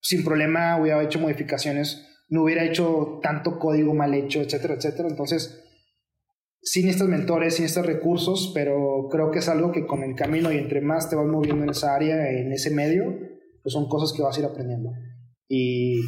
sin 0.00 0.22
problema 0.22 0.78
hubiera 0.78 1.02
hecho 1.02 1.18
modificaciones, 1.18 2.06
no 2.28 2.42
hubiera 2.42 2.62
hecho 2.62 3.18
tanto 3.22 3.58
código 3.58 3.94
mal 3.94 4.12
hecho, 4.12 4.42
etcétera, 4.42 4.74
etcétera. 4.74 5.08
Entonces, 5.08 5.64
sin 6.60 6.90
estos 6.90 7.08
mentores, 7.08 7.54
sin 7.54 7.64
estos 7.64 7.86
recursos, 7.86 8.52
pero 8.54 9.08
creo 9.10 9.30
que 9.30 9.38
es 9.38 9.48
algo 9.48 9.72
que 9.72 9.86
con 9.86 10.02
el 10.02 10.14
camino 10.14 10.52
y 10.52 10.58
entre 10.58 10.82
más 10.82 11.08
te 11.08 11.16
vas 11.16 11.26
moviendo 11.26 11.64
en 11.64 11.70
esa 11.70 11.94
área, 11.94 12.30
en 12.30 12.52
ese 12.52 12.70
medio, 12.70 13.04
pues 13.62 13.72
son 13.72 13.88
cosas 13.88 14.14
que 14.14 14.22
vas 14.22 14.36
a 14.36 14.40
ir 14.40 14.46
aprendiendo. 14.46 14.90
Y 15.48 16.02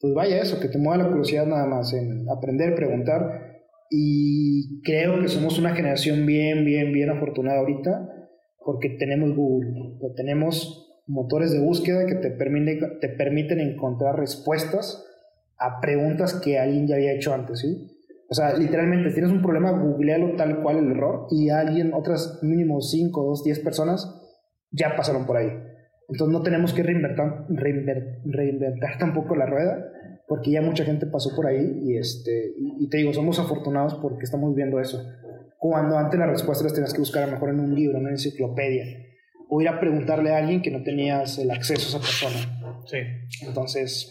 pues 0.00 0.12
vaya 0.12 0.42
eso, 0.42 0.58
que 0.58 0.68
te 0.68 0.78
mueva 0.78 1.04
la 1.04 1.08
curiosidad 1.08 1.46
nada 1.46 1.66
más 1.66 1.92
en 1.92 2.28
aprender, 2.28 2.74
preguntar. 2.74 3.51
Y 3.94 4.80
creo 4.84 5.20
que 5.20 5.28
somos 5.28 5.58
una 5.58 5.74
generación 5.74 6.24
bien, 6.24 6.64
bien, 6.64 6.94
bien 6.94 7.10
afortunada 7.10 7.58
ahorita 7.58 8.08
porque 8.64 8.88
tenemos 8.88 9.36
Google, 9.36 9.98
tenemos 10.16 11.02
motores 11.06 11.52
de 11.52 11.60
búsqueda 11.60 12.06
que 12.06 12.14
te 12.14 12.30
permiten, 12.30 12.80
te 13.00 13.10
permiten 13.10 13.60
encontrar 13.60 14.18
respuestas 14.18 15.04
a 15.58 15.78
preguntas 15.82 16.40
que 16.42 16.58
alguien 16.58 16.86
ya 16.86 16.94
había 16.94 17.12
hecho 17.12 17.34
antes, 17.34 17.60
¿sí? 17.60 17.86
O 18.30 18.34
sea, 18.34 18.56
literalmente, 18.56 19.12
tienes 19.12 19.30
un 19.30 19.42
problema, 19.42 19.72
googlealo 19.72 20.36
tal 20.36 20.62
cual 20.62 20.78
el 20.78 20.92
error 20.92 21.26
y 21.30 21.50
alguien, 21.50 21.92
otras 21.92 22.38
mínimo 22.42 22.80
5, 22.80 23.22
2, 23.22 23.44
10 23.44 23.58
personas 23.58 24.22
ya 24.70 24.96
pasaron 24.96 25.26
por 25.26 25.36
ahí. 25.36 25.50
Entonces 26.08 26.32
no 26.32 26.42
tenemos 26.42 26.72
que 26.72 26.82
reinventar, 26.82 27.46
reinventar, 27.50 28.96
tampoco 28.98 29.36
la 29.36 29.44
rueda, 29.44 29.84
porque 30.32 30.50
ya 30.50 30.62
mucha 30.62 30.82
gente 30.82 31.04
pasó 31.04 31.36
por 31.36 31.46
ahí 31.46 31.80
y, 31.82 31.98
este, 31.98 32.54
y, 32.56 32.88
te 32.88 32.96
digo, 32.96 33.12
somos 33.12 33.38
afortunados 33.38 33.96
porque 33.96 34.24
estamos 34.24 34.54
viendo 34.54 34.80
eso. 34.80 34.98
Cuando 35.58 35.98
antes 35.98 36.18
las 36.18 36.30
respuestas 36.30 36.64
las 36.64 36.72
tenías 36.72 36.94
que 36.94 37.00
buscar 37.00 37.24
a 37.24 37.26
lo 37.26 37.32
mejor 37.32 37.50
en 37.50 37.60
un 37.60 37.74
libro, 37.74 37.98
en 37.98 38.04
una 38.04 38.12
enciclopedia. 38.12 38.82
o 39.50 39.60
ir 39.60 39.68
a 39.68 39.78
preguntarle 39.78 40.32
a 40.32 40.38
alguien 40.38 40.62
que 40.62 40.70
no 40.70 40.82
tenías 40.82 41.38
el 41.38 41.50
acceso 41.50 41.82
a 41.84 41.90
esa 41.90 41.98
persona. 41.98 42.82
Sí. 42.86 42.96
Entonces, 43.46 44.10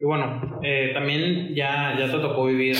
y 0.00 0.04
bueno, 0.04 0.58
eh, 0.64 0.90
también 0.92 1.54
ya, 1.54 1.94
ya 1.96 2.10
te 2.10 2.18
tocó 2.18 2.46
vivir 2.46 2.74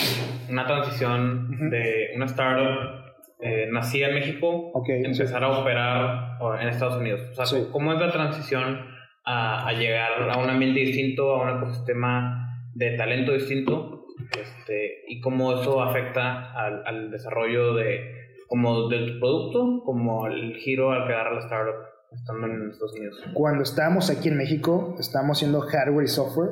una 0.50 0.66
transición 0.66 1.70
de 1.70 2.08
una 2.16 2.24
startup 2.24 2.98
eh, 3.40 3.68
nacida 3.70 4.08
en 4.08 4.14
México, 4.16 4.72
okay, 4.74 5.04
empezar 5.04 5.44
a 5.44 5.56
operar 5.60 6.36
en 6.60 6.66
Estados 6.66 6.96
Unidos. 6.96 7.20
O 7.38 7.46
sea, 7.46 7.70
¿cómo 7.70 7.92
es 7.92 8.00
la 8.00 8.10
transición 8.10 8.97
a, 9.28 9.68
a, 9.68 9.72
llegar 9.72 10.30
a 10.30 10.38
un 10.38 10.48
ambiente 10.48 10.80
distinto, 10.80 11.34
a 11.34 11.42
un 11.42 11.58
ecosistema 11.58 12.64
de 12.74 12.96
talento 12.96 13.32
distinto? 13.32 14.06
Este, 14.30 15.04
y 15.06 15.20
cómo 15.20 15.60
eso 15.60 15.82
afecta 15.82 16.52
al, 16.52 16.82
al 16.86 17.10
desarrollo 17.10 17.74
de, 17.74 18.00
como 18.48 18.88
del 18.88 19.18
producto, 19.18 19.82
como 19.84 20.26
el 20.26 20.56
giro 20.56 20.92
al 20.92 21.06
quedar 21.06 21.28
a 21.28 21.34
la 21.34 21.40
startup 21.40 21.74
estando 22.12 22.46
en 22.46 22.70
Estados 22.70 22.94
Unidos. 22.94 23.22
Cuando 23.34 23.62
estábamos 23.62 24.10
aquí 24.10 24.28
en 24.28 24.38
México, 24.38 24.96
estábamos 24.98 25.38
haciendo 25.38 25.60
hardware 25.60 26.04
y 26.04 26.08
software. 26.08 26.50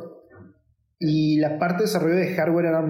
Y 0.99 1.39
la 1.41 1.59
parte 1.59 1.79
de 1.79 1.83
desarrollo 1.85 2.17
de 2.17 2.35
hardware 2.35 2.67
era, 2.67 2.85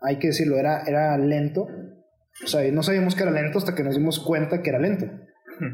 hay 0.00 0.18
que 0.18 0.28
decirlo, 0.28 0.56
era, 0.56 0.82
era 0.82 1.16
lento. 1.18 1.66
O 2.44 2.46
sea, 2.46 2.68
no 2.72 2.82
sabíamos 2.82 3.14
que 3.14 3.22
era 3.22 3.32
lento 3.32 3.58
hasta 3.58 3.74
que 3.74 3.84
nos 3.84 3.96
dimos 3.96 4.20
cuenta 4.20 4.62
que 4.62 4.70
era 4.70 4.78
lento. 4.78 5.06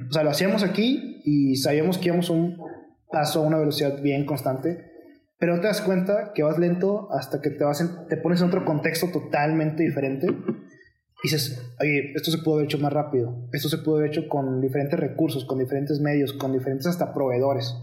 O 0.09 0.13
sea, 0.13 0.23
lo 0.23 0.31
hacíamos 0.31 0.63
aquí 0.63 1.23
y 1.25 1.57
sabíamos 1.57 1.97
que 1.99 2.09
íbamos 2.09 2.29
un 2.29 2.59
paso 3.11 3.41
a 3.41 3.47
una 3.47 3.59
velocidad 3.59 4.01
bien 4.01 4.25
constante, 4.25 4.91
pero 5.39 5.59
te 5.61 5.67
das 5.67 5.81
cuenta 5.81 6.33
que 6.35 6.43
vas 6.43 6.59
lento 6.59 7.09
hasta 7.13 7.41
que 7.41 7.51
te, 7.51 7.65
vas 7.65 7.83
te 8.09 8.17
pones 8.19 8.41
en 8.43 8.49
otro 8.49 8.65
contexto 8.65 9.09
totalmente 9.09 9.83
diferente 9.83 10.27
y 10.27 11.29
dices, 11.29 11.75
oye, 11.81 12.13
esto 12.15 12.31
se 12.31 12.39
pudo 12.39 12.55
haber 12.55 12.67
hecho 12.67 12.79
más 12.79 12.93
rápido, 12.93 13.49
esto 13.53 13.69
se 13.69 13.79
pudo 13.79 13.97
haber 13.97 14.11
hecho 14.11 14.29
con 14.29 14.61
diferentes 14.61 14.99
recursos, 14.99 15.45
con 15.45 15.59
diferentes 15.59 16.01
medios, 16.01 16.33
con 16.35 16.53
diferentes 16.53 16.87
hasta 16.87 17.13
proveedores. 17.13 17.75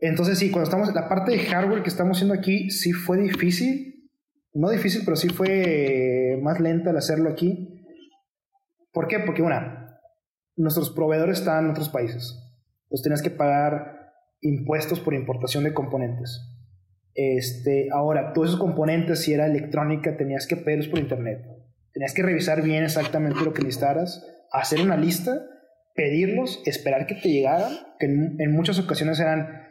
Entonces 0.00 0.38
sí, 0.38 0.50
cuando 0.50 0.64
estamos, 0.64 0.94
la 0.94 1.08
parte 1.08 1.32
de 1.32 1.38
hardware 1.38 1.82
que 1.82 1.88
estamos 1.88 2.16
haciendo 2.16 2.34
aquí 2.34 2.70
sí 2.70 2.92
fue 2.92 3.18
difícil, 3.18 4.10
no 4.52 4.70
difícil, 4.70 5.02
pero 5.04 5.16
sí 5.16 5.28
fue 5.28 6.38
más 6.42 6.58
lenta 6.58 6.90
el 6.90 6.96
hacerlo 6.96 7.30
aquí. 7.30 7.84
¿Por 8.92 9.06
qué? 9.06 9.20
Porque 9.20 9.42
una, 9.42 10.00
nuestros 10.56 10.90
proveedores 10.90 11.38
están 11.38 11.66
en 11.66 11.70
otros 11.70 11.90
países, 11.90 12.38
los 12.90 13.02
tenías 13.02 13.22
que 13.22 13.30
pagar 13.30 13.99
impuestos 14.40 15.00
por 15.00 15.14
importación 15.14 15.64
de 15.64 15.74
componentes. 15.74 16.40
Este, 17.14 17.88
ahora, 17.92 18.32
todos 18.32 18.48
esos 18.48 18.60
componentes, 18.60 19.22
si 19.22 19.32
era 19.32 19.46
electrónica, 19.46 20.16
tenías 20.16 20.46
que 20.46 20.56
pedirlos 20.56 20.88
por 20.88 20.98
internet 20.98 21.40
Tenías 21.92 22.14
que 22.14 22.22
revisar 22.22 22.62
bien 22.62 22.84
exactamente 22.84 23.44
lo 23.44 23.52
que 23.52 23.62
necesitaras, 23.62 24.24
hacer 24.52 24.80
una 24.80 24.96
lista, 24.96 25.32
pedirlos, 25.94 26.62
esperar 26.64 27.06
que 27.06 27.16
te 27.16 27.28
llegaran, 27.28 27.72
que 27.98 28.06
en, 28.06 28.52
muchas 28.52 28.78
ocasiones 28.78 29.18
eran 29.18 29.66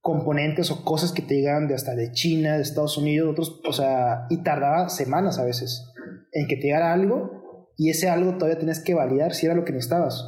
componentes 0.00 0.70
o 0.70 0.84
cosas 0.84 1.12
que 1.12 1.20
te 1.20 1.34
llegaban 1.34 1.68
de 1.68 1.74
hasta 1.74 1.94
de 1.94 2.12
China, 2.12 2.56
de 2.56 2.62
Estados 2.62 2.96
Unidos, 2.96 3.30
otros, 3.30 3.60
o 3.66 3.72
sea, 3.72 4.26
y 4.30 4.42
tardaba 4.42 4.88
semanas 4.88 5.38
a 5.38 5.44
veces 5.44 5.92
en 6.32 6.46
que 6.46 6.56
te 6.56 6.62
llegara 6.68 6.92
algo 6.92 7.68
y 7.76 7.90
ese 7.90 8.08
algo 8.08 8.34
todavía 8.34 8.58
tenías 8.58 8.80
que 8.80 8.94
validar 8.94 9.34
si 9.34 9.46
era 9.46 9.54
lo 9.54 9.64
que 9.64 9.72
necesitabas. 9.72 10.24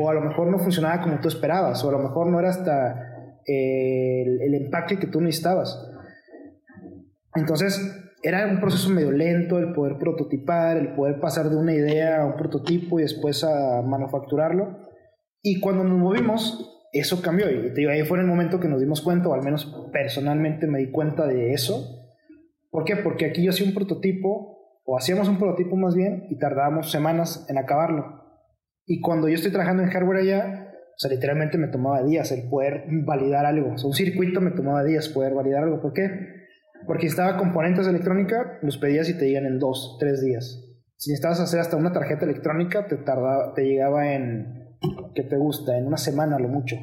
O 0.00 0.10
a 0.10 0.14
lo 0.14 0.20
mejor 0.20 0.48
no 0.48 0.58
funcionaba 0.58 1.02
como 1.02 1.20
tú 1.20 1.28
esperabas, 1.28 1.82
o 1.84 1.88
a 1.88 1.92
lo 1.92 1.98
mejor 1.98 2.28
no 2.28 2.40
era 2.40 2.50
hasta 2.50 3.38
eh, 3.46 4.22
el, 4.22 4.42
el 4.42 4.54
empaque 4.54 4.98
que 4.98 5.06
tú 5.06 5.20
necesitabas. 5.20 5.78
Entonces, 7.34 7.78
era 8.22 8.46
un 8.46 8.60
proceso 8.60 8.90
medio 8.90 9.12
lento 9.12 9.58
el 9.58 9.72
poder 9.72 9.98
prototipar, 9.98 10.76
el 10.76 10.94
poder 10.94 11.20
pasar 11.20 11.48
de 11.48 11.56
una 11.56 11.74
idea 11.74 12.22
a 12.22 12.26
un 12.26 12.36
prototipo 12.36 12.98
y 12.98 13.02
después 13.02 13.44
a 13.44 13.82
manufacturarlo. 13.82 14.78
Y 15.42 15.60
cuando 15.60 15.84
nos 15.84 15.98
movimos, 15.98 16.88
eso 16.92 17.22
cambió. 17.22 17.50
Y 17.50 17.72
te 17.72 17.80
digo, 17.80 17.90
ahí 17.90 18.02
fue 18.02 18.18
en 18.18 18.24
el 18.24 18.30
momento 18.30 18.58
que 18.58 18.68
nos 18.68 18.80
dimos 18.80 19.00
cuenta, 19.00 19.28
o 19.28 19.34
al 19.34 19.42
menos 19.42 19.72
personalmente 19.92 20.66
me 20.66 20.78
di 20.78 20.90
cuenta 20.90 21.26
de 21.26 21.52
eso. 21.52 22.10
¿Por 22.70 22.84
qué? 22.84 22.96
Porque 22.96 23.26
aquí 23.26 23.44
yo 23.44 23.50
hacía 23.50 23.66
un 23.66 23.74
prototipo, 23.74 24.80
o 24.84 24.96
hacíamos 24.96 25.28
un 25.28 25.38
prototipo 25.38 25.76
más 25.76 25.94
bien, 25.94 26.26
y 26.30 26.38
tardábamos 26.38 26.90
semanas 26.90 27.46
en 27.48 27.58
acabarlo. 27.58 28.25
Y 28.86 29.00
cuando 29.00 29.28
yo 29.28 29.34
estoy 29.34 29.50
trabajando 29.50 29.82
en 29.82 29.90
hardware 29.90 30.18
allá, 30.18 30.72
o 30.96 30.98
sea, 30.98 31.10
literalmente 31.10 31.58
me 31.58 31.68
tomaba 31.68 32.02
días 32.02 32.30
el 32.32 32.48
poder 32.48 32.84
validar 33.04 33.44
algo. 33.44 33.74
O 33.74 33.78
sea, 33.78 33.88
un 33.88 33.94
circuito 33.94 34.40
me 34.40 34.52
tomaba 34.52 34.84
días 34.84 35.08
poder 35.08 35.34
validar 35.34 35.64
algo. 35.64 35.82
¿Por 35.82 35.92
qué? 35.92 36.08
Porque 36.86 37.06
estaba 37.06 37.36
componentes 37.36 37.84
de 37.84 37.90
electrónica, 37.90 38.58
los 38.62 38.78
pedías 38.78 39.08
y 39.10 39.18
te 39.18 39.26
llegan 39.26 39.44
en 39.44 39.58
dos, 39.58 39.96
tres 39.98 40.22
días. 40.22 40.62
Si 40.96 41.10
necesitabas 41.10 41.40
hacer 41.40 41.60
hasta 41.60 41.76
una 41.76 41.92
tarjeta 41.92 42.24
electrónica, 42.24 42.86
te, 42.86 42.96
tardaba, 42.96 43.52
te 43.54 43.64
llegaba 43.64 44.14
en, 44.14 44.78
¿qué 45.14 45.24
te 45.24 45.36
gusta? 45.36 45.76
En 45.76 45.86
una 45.86 45.98
semana 45.98 46.38
lo 46.38 46.48
mucho. 46.48 46.76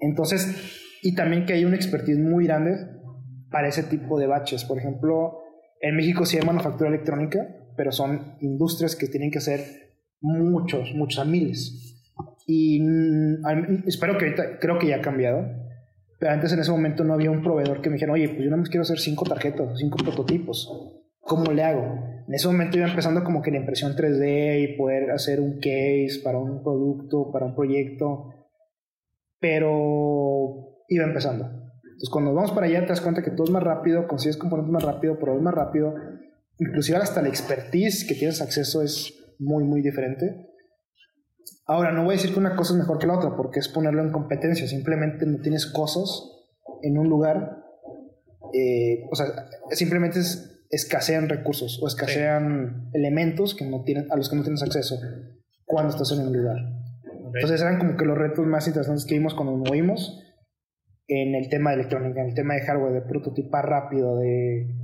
Entonces, 0.00 0.80
y 1.02 1.14
también 1.14 1.44
que 1.44 1.54
hay 1.54 1.64
una 1.64 1.76
expertise 1.76 2.18
muy 2.18 2.46
grande 2.46 2.76
para 3.50 3.68
ese 3.68 3.82
tipo 3.82 4.18
de 4.18 4.28
baches. 4.28 4.64
Por 4.64 4.78
ejemplo, 4.78 5.40
en 5.80 5.96
México 5.96 6.24
sí 6.24 6.38
hay 6.38 6.46
manufactura 6.46 6.88
electrónica, 6.88 7.46
pero 7.76 7.92
son 7.92 8.36
industrias 8.40 8.96
que 8.96 9.08
tienen 9.08 9.30
que 9.30 9.38
hacer 9.38 9.87
muchos, 10.20 10.94
muchos, 10.94 11.20
a 11.20 11.24
miles. 11.24 11.96
Y 12.46 12.80
mm, 12.80 13.84
espero 13.86 14.16
que 14.18 14.26
ahorita, 14.26 14.58
creo 14.58 14.78
que 14.78 14.88
ya 14.88 14.96
ha 14.96 15.00
cambiado 15.00 15.44
pero 16.18 16.32
antes 16.32 16.52
en 16.52 16.58
ese 16.58 16.70
momento 16.70 17.04
no 17.04 17.14
había 17.14 17.30
un 17.30 17.42
proveedor 17.42 17.80
que 17.80 17.90
me 17.90 17.94
dijera, 17.94 18.12
oye, 18.12 18.28
pues 18.28 18.42
yo 18.42 18.50
no 18.50 18.56
me 18.56 18.64
quiero 18.64 18.82
hacer 18.82 18.98
cinco 18.98 19.24
tarjetas, 19.24 19.78
cinco 19.78 19.98
prototipos. 19.98 20.68
¿Cómo 21.20 21.52
le 21.52 21.62
hago? 21.62 22.24
En 22.26 22.34
ese 22.34 22.48
momento 22.48 22.76
iba 22.76 22.88
empezando 22.88 23.22
como 23.22 23.40
que 23.40 23.50
la 23.50 23.58
impresión 23.58 23.94
3D 23.94 24.62
y 24.62 24.76
poder 24.76 25.10
hacer 25.12 25.40
un 25.40 25.56
case 25.56 26.20
para 26.24 26.38
un 26.38 26.62
producto, 26.62 27.30
para 27.30 27.46
un 27.46 27.54
proyecto. 27.54 28.34
Pero 29.38 30.84
iba 30.88 31.04
empezando. 31.04 31.44
Entonces 31.44 32.10
cuando 32.10 32.34
vamos 32.34 32.50
para 32.50 32.66
allá 32.66 32.80
te 32.80 32.88
das 32.88 33.00
cuenta 33.00 33.22
que 33.22 33.30
todo 33.30 33.44
es 33.44 33.50
más 33.50 33.62
rápido, 33.62 34.08
consigues 34.08 34.36
componentes 34.36 34.72
más 34.72 34.82
rápido, 34.82 35.18
pero 35.20 35.36
es 35.36 35.42
más 35.42 35.54
rápido. 35.54 35.94
Inclusive 36.58 36.98
hasta 36.98 37.22
la 37.22 37.28
expertise 37.28 38.04
que 38.04 38.14
tienes 38.14 38.42
acceso 38.42 38.82
es 38.82 39.14
muy, 39.38 39.64
muy 39.64 39.82
diferente. 39.82 40.46
Ahora, 41.66 41.92
no 41.92 42.04
voy 42.04 42.14
a 42.14 42.16
decir 42.16 42.32
que 42.32 42.38
una 42.38 42.56
cosa 42.56 42.72
es 42.72 42.78
mejor 42.78 42.98
que 42.98 43.06
la 43.06 43.18
otra, 43.18 43.36
porque 43.36 43.60
es 43.60 43.68
ponerlo 43.68 44.02
en 44.02 44.10
competencia. 44.10 44.66
Simplemente 44.66 45.26
no 45.26 45.40
tienes 45.40 45.66
cosas 45.66 46.08
en 46.82 46.98
un 46.98 47.08
lugar, 47.08 47.64
eh, 48.54 49.04
o 49.10 49.14
sea, 49.14 49.26
simplemente 49.70 50.20
es, 50.20 50.64
escasean 50.70 51.28
recursos 51.28 51.80
o 51.82 51.86
escasean 51.86 52.90
elementos 52.92 53.54
que 53.54 53.64
no 53.64 53.82
tienen, 53.84 54.10
a 54.10 54.16
los 54.16 54.28
que 54.28 54.36
no 54.36 54.42
tienes 54.42 54.62
acceso 54.62 54.98
cuando 55.64 55.92
estás 55.92 56.12
en 56.12 56.26
un 56.26 56.36
lugar. 56.36 56.56
Entonces 57.34 57.60
eran 57.60 57.78
como 57.78 57.96
que 57.96 58.04
los 58.04 58.16
retos 58.16 58.46
más 58.46 58.66
interesantes 58.66 59.04
que 59.04 59.14
vimos 59.14 59.34
cuando 59.34 59.56
nos 59.56 59.68
movimos 59.68 60.24
en 61.06 61.34
el 61.34 61.48
tema 61.48 61.70
de 61.70 61.76
electrónica, 61.76 62.20
en 62.20 62.28
el 62.28 62.34
tema 62.34 62.54
de 62.54 62.62
hardware, 62.62 62.92
de 62.92 63.02
prototipar 63.02 63.68
rápido, 63.68 64.16
de 64.18 64.74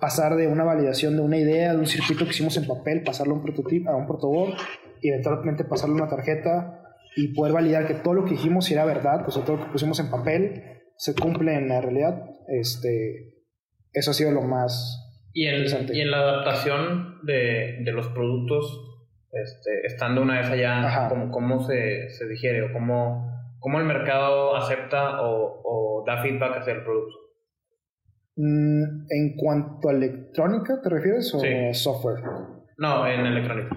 pasar 0.00 0.36
de 0.36 0.46
una 0.46 0.64
validación 0.64 1.16
de 1.16 1.22
una 1.22 1.36
idea, 1.36 1.72
de 1.72 1.78
un 1.78 1.86
circuito 1.86 2.24
que 2.24 2.30
hicimos 2.30 2.56
en 2.56 2.66
papel, 2.66 3.02
pasarlo 3.04 3.34
a 3.34 3.36
un 3.36 3.42
prototipo, 3.42 3.90
a 3.90 3.96
un 3.96 4.06
protoboard 4.06 4.54
y 5.02 5.08
eventualmente 5.08 5.64
pasarle 5.64 5.94
una 5.94 6.08
tarjeta 6.08 6.82
y 7.16 7.34
poder 7.34 7.52
validar 7.52 7.86
que 7.86 7.94
todo 7.94 8.14
lo 8.14 8.24
que 8.24 8.32
dijimos 8.32 8.70
era 8.70 8.84
verdad, 8.84 9.24
pues 9.24 9.34
todo 9.44 9.56
lo 9.56 9.64
que 9.64 9.72
pusimos 9.72 10.00
en 10.00 10.10
papel 10.10 10.62
se 10.96 11.14
cumple 11.14 11.54
en 11.54 11.68
la 11.68 11.80
realidad. 11.80 12.24
Este, 12.48 13.44
eso 13.92 14.10
ha 14.10 14.14
sido 14.14 14.30
lo 14.30 14.42
más 14.42 15.06
y 15.32 15.46
en, 15.46 15.54
interesante. 15.54 15.96
Y 15.96 16.00
en 16.00 16.10
la 16.10 16.18
adaptación 16.18 17.20
de, 17.22 17.78
de 17.80 17.92
los 17.92 18.08
productos, 18.08 19.06
este, 19.32 19.86
estando 19.86 20.22
una 20.22 20.40
vez 20.40 20.50
allá, 20.50 21.08
¿cómo, 21.08 21.30
cómo 21.30 21.62
se, 21.62 22.10
se, 22.10 22.26
digiere 22.28 22.62
o 22.62 22.72
cómo, 22.72 23.30
cómo 23.58 23.78
el 23.78 23.84
mercado 23.84 24.56
acepta 24.56 25.22
o, 25.22 25.62
o 25.64 26.04
da 26.06 26.22
feedback 26.22 26.58
hacia 26.58 26.74
el 26.74 26.82
producto? 26.82 27.16
Mm, 28.42 29.04
en 29.10 29.36
cuanto 29.36 29.90
a 29.90 29.92
electrónica, 29.92 30.80
¿te 30.80 30.88
refieres 30.88 31.34
o 31.34 31.42
software? 31.74 32.22
No, 32.78 33.06
en 33.06 33.26
electrónica. 33.26 33.76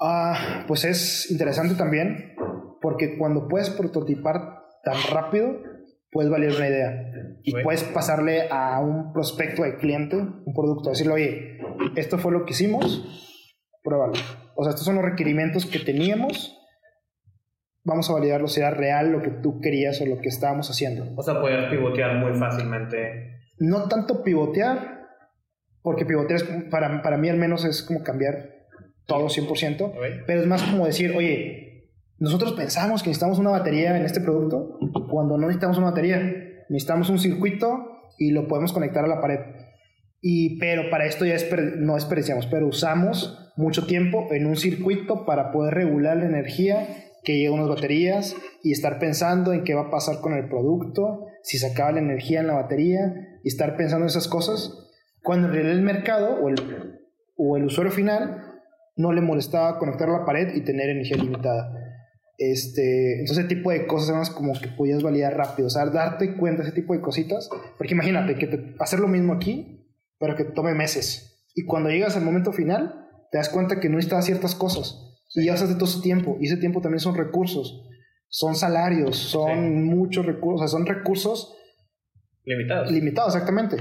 Ah, 0.00 0.64
pues 0.66 0.84
es 0.84 1.30
interesante 1.30 1.76
también 1.76 2.34
porque 2.80 3.16
cuando 3.16 3.46
puedes 3.46 3.70
prototipar 3.70 4.64
tan 4.82 4.96
rápido, 5.12 5.62
puedes 6.10 6.32
valer 6.32 6.52
una 6.56 6.66
idea 6.66 7.12
y 7.44 7.62
puedes 7.62 7.84
pasarle 7.84 8.48
a 8.50 8.80
un 8.80 9.12
prospecto 9.12 9.62
de 9.62 9.76
cliente 9.76 10.16
un 10.16 10.52
producto, 10.52 10.90
decirle, 10.90 11.12
oye, 11.12 11.58
esto 11.94 12.18
fue 12.18 12.32
lo 12.32 12.44
que 12.46 12.54
hicimos, 12.54 13.54
pruébalo. 13.84 14.14
O 14.56 14.64
sea, 14.64 14.70
estos 14.70 14.84
son 14.84 14.96
los 14.96 15.04
requerimientos 15.04 15.64
que 15.64 15.78
teníamos, 15.78 16.58
vamos 17.84 18.10
a 18.10 18.14
validarlo 18.14 18.48
si 18.48 18.58
era 18.58 18.72
real 18.72 19.12
lo 19.12 19.22
que 19.22 19.30
tú 19.30 19.60
querías 19.60 20.00
o 20.00 20.06
lo 20.06 20.18
que 20.18 20.28
estábamos 20.28 20.68
haciendo. 20.70 21.06
O 21.16 21.22
sea, 21.22 21.40
puedes 21.40 21.70
pivotear 21.70 22.16
muy 22.16 22.34
fácilmente. 22.34 23.38
No 23.60 23.88
tanto 23.88 24.24
pivotear, 24.24 25.06
porque 25.82 26.04
pivotear 26.04 26.40
es, 26.40 26.44
para, 26.70 27.02
para 27.02 27.16
mí 27.16 27.28
al 27.28 27.36
menos 27.36 27.64
es 27.64 27.82
como 27.82 28.02
cambiar 28.02 28.60
todo 29.06 29.26
100%, 29.26 30.24
pero 30.26 30.40
es 30.40 30.46
más 30.46 30.62
como 30.62 30.86
decir, 30.86 31.12
oye, 31.16 31.90
nosotros 32.18 32.52
pensamos 32.52 33.02
que 33.02 33.10
necesitamos 33.10 33.38
una 33.38 33.50
batería 33.50 33.96
en 33.96 34.04
este 34.04 34.20
producto 34.20 34.78
cuando 35.10 35.36
no 35.36 35.46
necesitamos 35.46 35.78
una 35.78 35.90
batería, 35.90 36.18
necesitamos 36.68 37.10
un 37.10 37.18
circuito 37.18 37.86
y 38.18 38.30
lo 38.30 38.46
podemos 38.48 38.72
conectar 38.72 39.04
a 39.04 39.08
la 39.08 39.20
pared. 39.20 39.40
Y, 40.22 40.58
pero 40.58 40.90
para 40.90 41.06
esto 41.06 41.24
ya 41.24 41.36
no 41.78 41.94
desperdiciamos, 41.94 42.46
pero 42.46 42.66
usamos 42.66 43.52
mucho 43.56 43.86
tiempo 43.86 44.28
en 44.32 44.46
un 44.46 44.56
circuito 44.56 45.24
para 45.24 45.50
poder 45.50 45.74
regular 45.74 46.16
la 46.18 46.26
energía 46.26 46.88
que 47.24 47.36
llega 47.36 47.50
a 47.50 47.54
unas 47.54 47.68
baterías 47.68 48.36
y 48.62 48.72
estar 48.72 48.98
pensando 48.98 49.52
en 49.52 49.64
qué 49.64 49.74
va 49.74 49.82
a 49.82 49.90
pasar 49.90 50.20
con 50.20 50.34
el 50.34 50.48
producto, 50.48 51.26
si 51.42 51.58
se 51.58 51.68
acaba 51.68 51.92
la 51.92 52.00
energía 52.00 52.40
en 52.40 52.46
la 52.46 52.54
batería 52.54 53.29
y 53.42 53.48
estar 53.48 53.76
pensando 53.76 54.04
en 54.04 54.10
esas 54.10 54.28
cosas, 54.28 54.90
cuando 55.22 55.48
en 55.48 55.54
realidad 55.54 55.76
el 55.76 55.82
mercado 55.82 56.40
o 56.40 56.48
el, 56.48 57.00
o 57.36 57.56
el 57.56 57.64
usuario 57.64 57.92
final 57.92 58.42
no 58.96 59.12
le 59.12 59.20
molestaba 59.20 59.78
conectar 59.78 60.08
la 60.08 60.24
pared 60.24 60.54
y 60.54 60.62
tener 60.62 60.90
energía 60.90 61.16
limitada. 61.16 61.72
Este, 62.38 63.20
entonces, 63.20 63.44
ese 63.44 63.54
tipo 63.54 63.70
de 63.70 63.86
cosas 63.86 64.16
más 64.16 64.30
como 64.30 64.52
que 64.58 64.68
podías 64.68 65.02
validar 65.02 65.36
rápido, 65.36 65.66
o 65.66 65.70
sea, 65.70 65.86
darte 65.86 66.36
cuenta 66.36 66.62
de 66.62 66.68
ese 66.68 66.80
tipo 66.80 66.94
de 66.94 67.00
cositas, 67.00 67.50
porque 67.76 67.94
imagínate 67.94 68.36
que 68.36 68.46
te, 68.46 68.74
hacer 68.78 68.98
lo 69.00 69.08
mismo 69.08 69.34
aquí, 69.34 69.86
pero 70.18 70.36
que 70.36 70.44
tome 70.44 70.74
meses. 70.74 71.44
Y 71.54 71.64
cuando 71.66 71.90
llegas 71.90 72.16
al 72.16 72.24
momento 72.24 72.52
final, 72.52 73.08
te 73.30 73.38
das 73.38 73.50
cuenta 73.50 73.78
que 73.78 73.88
no 73.88 73.96
necesitas 73.96 74.24
ciertas 74.24 74.54
cosas 74.54 75.10
y 75.34 75.46
ya 75.46 75.54
de 75.54 75.74
todo 75.74 75.84
ese 75.84 76.00
tiempo, 76.00 76.36
y 76.40 76.46
ese 76.46 76.56
tiempo 76.56 76.80
también 76.80 77.00
son 77.00 77.14
recursos, 77.14 77.84
son 78.28 78.56
salarios, 78.56 79.16
son 79.16 79.84
muchos 79.84 80.26
recursos, 80.26 80.60
o 80.60 80.66
sea, 80.66 80.68
son 80.68 80.86
recursos 80.86 81.54
limitados. 82.50 82.90
Limitados, 82.90 83.34
exactamente. 83.34 83.76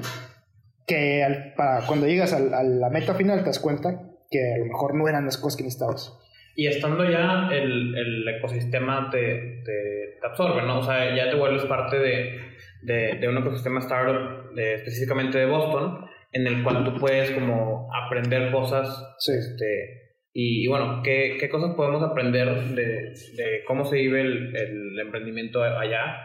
Que 0.88 1.54
para 1.56 1.86
cuando 1.86 2.08
llegas 2.08 2.34
a 2.34 2.40
la 2.40 2.90
meta 2.90 3.14
final 3.14 3.40
te 3.40 3.46
das 3.46 3.60
cuenta 3.60 4.10
que 4.30 4.54
a 4.54 4.58
lo 4.60 4.66
mejor 4.66 4.96
no 4.96 5.08
eran 5.08 5.26
las 5.26 5.38
cosas 5.38 5.58
que 5.58 5.64
necesitabas. 5.64 6.14
Y 6.56 6.68
estando 6.68 7.10
ya 7.10 7.50
el, 7.52 7.96
el 7.96 8.28
ecosistema 8.28 9.10
te, 9.10 9.62
te, 9.64 10.20
absorbe, 10.28 10.62
¿no? 10.64 10.80
O 10.80 10.84
sea, 10.84 11.16
ya 11.16 11.30
te 11.30 11.38
vuelves 11.38 11.64
parte 11.66 11.98
de, 11.98 12.40
de, 12.82 13.18
de 13.20 13.28
un 13.28 13.38
ecosistema 13.38 13.80
startup 13.80 14.58
específicamente 14.58 15.38
de 15.38 15.46
Boston, 15.46 16.06
en 16.32 16.48
el 16.48 16.64
cual 16.64 16.84
tú 16.84 17.00
puedes 17.00 17.32
como 17.32 17.90
aprender 17.94 18.52
cosas. 18.52 19.16
Sí. 19.20 19.34
Este, 19.34 20.16
y, 20.34 20.68
bueno, 20.68 21.02
¿qué, 21.04 21.38
¿qué, 21.40 21.50
cosas 21.50 21.76
podemos 21.76 22.04
aprender 22.04 22.50
de, 22.76 22.84
de 22.84 23.64
cómo 23.66 23.86
se 23.86 23.96
vive 23.96 24.22
el, 24.22 24.56
el 24.56 25.00
emprendimiento 25.00 25.64
allá? 25.64 26.18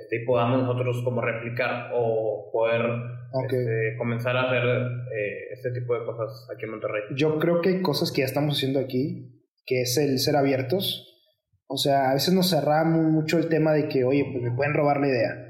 Este, 0.00 0.22
y 0.22 0.24
podamos 0.24 0.62
nosotros 0.62 1.02
como 1.04 1.20
replicar 1.20 1.90
o 1.94 2.50
poder 2.52 2.82
este, 3.44 3.96
comenzar 3.98 4.36
a 4.36 4.44
hacer 4.44 4.64
eh, 4.64 5.52
este 5.52 5.70
tipo 5.72 5.94
de 5.94 6.04
cosas 6.04 6.48
aquí 6.54 6.64
en 6.64 6.70
Monterrey. 6.72 7.02
Yo 7.16 7.38
creo 7.38 7.60
que 7.60 7.68
hay 7.68 7.82
cosas 7.82 8.10
que 8.10 8.20
ya 8.22 8.26
estamos 8.26 8.56
haciendo 8.56 8.80
aquí 8.80 9.36
que 9.66 9.82
es 9.82 9.96
el 9.98 10.18
ser 10.18 10.36
abiertos. 10.36 11.06
O 11.68 11.76
sea, 11.76 12.10
a 12.10 12.14
veces 12.14 12.34
nos 12.34 12.50
cerramos 12.50 13.04
mucho 13.04 13.38
el 13.38 13.48
tema 13.48 13.72
de 13.72 13.88
que, 13.88 14.02
oye, 14.02 14.26
pues 14.32 14.42
me 14.42 14.56
pueden 14.56 14.74
robar 14.74 15.00
la 15.00 15.08
idea. 15.08 15.46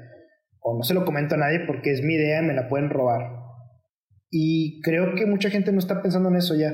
O 0.59 0.77
no 0.77 0.83
se 0.83 0.93
lo 0.93 1.05
comento 1.05 1.35
a 1.35 1.39
nadie 1.39 1.61
porque 1.65 1.91
es 1.91 2.03
mi 2.03 2.13
idea 2.13 2.43
y 2.43 2.45
me 2.45 2.53
la 2.53 2.69
pueden 2.69 2.91
robar. 2.91 3.41
Y 4.29 4.79
creo 4.81 5.15
que 5.15 5.25
mucha 5.25 5.49
gente 5.49 5.71
no 5.71 5.79
está 5.79 6.03
pensando 6.03 6.29
en 6.29 6.35
eso 6.35 6.55
ya. 6.55 6.71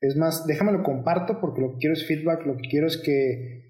Es 0.00 0.16
más, 0.16 0.46
déjame 0.46 0.72
lo 0.72 0.82
comparto 0.82 1.40
porque 1.40 1.60
lo 1.60 1.72
que 1.72 1.78
quiero 1.78 1.92
es 1.94 2.06
feedback, 2.06 2.44
lo 2.44 2.56
que 2.56 2.68
quiero 2.68 2.88
es 2.88 2.96
que 2.96 3.67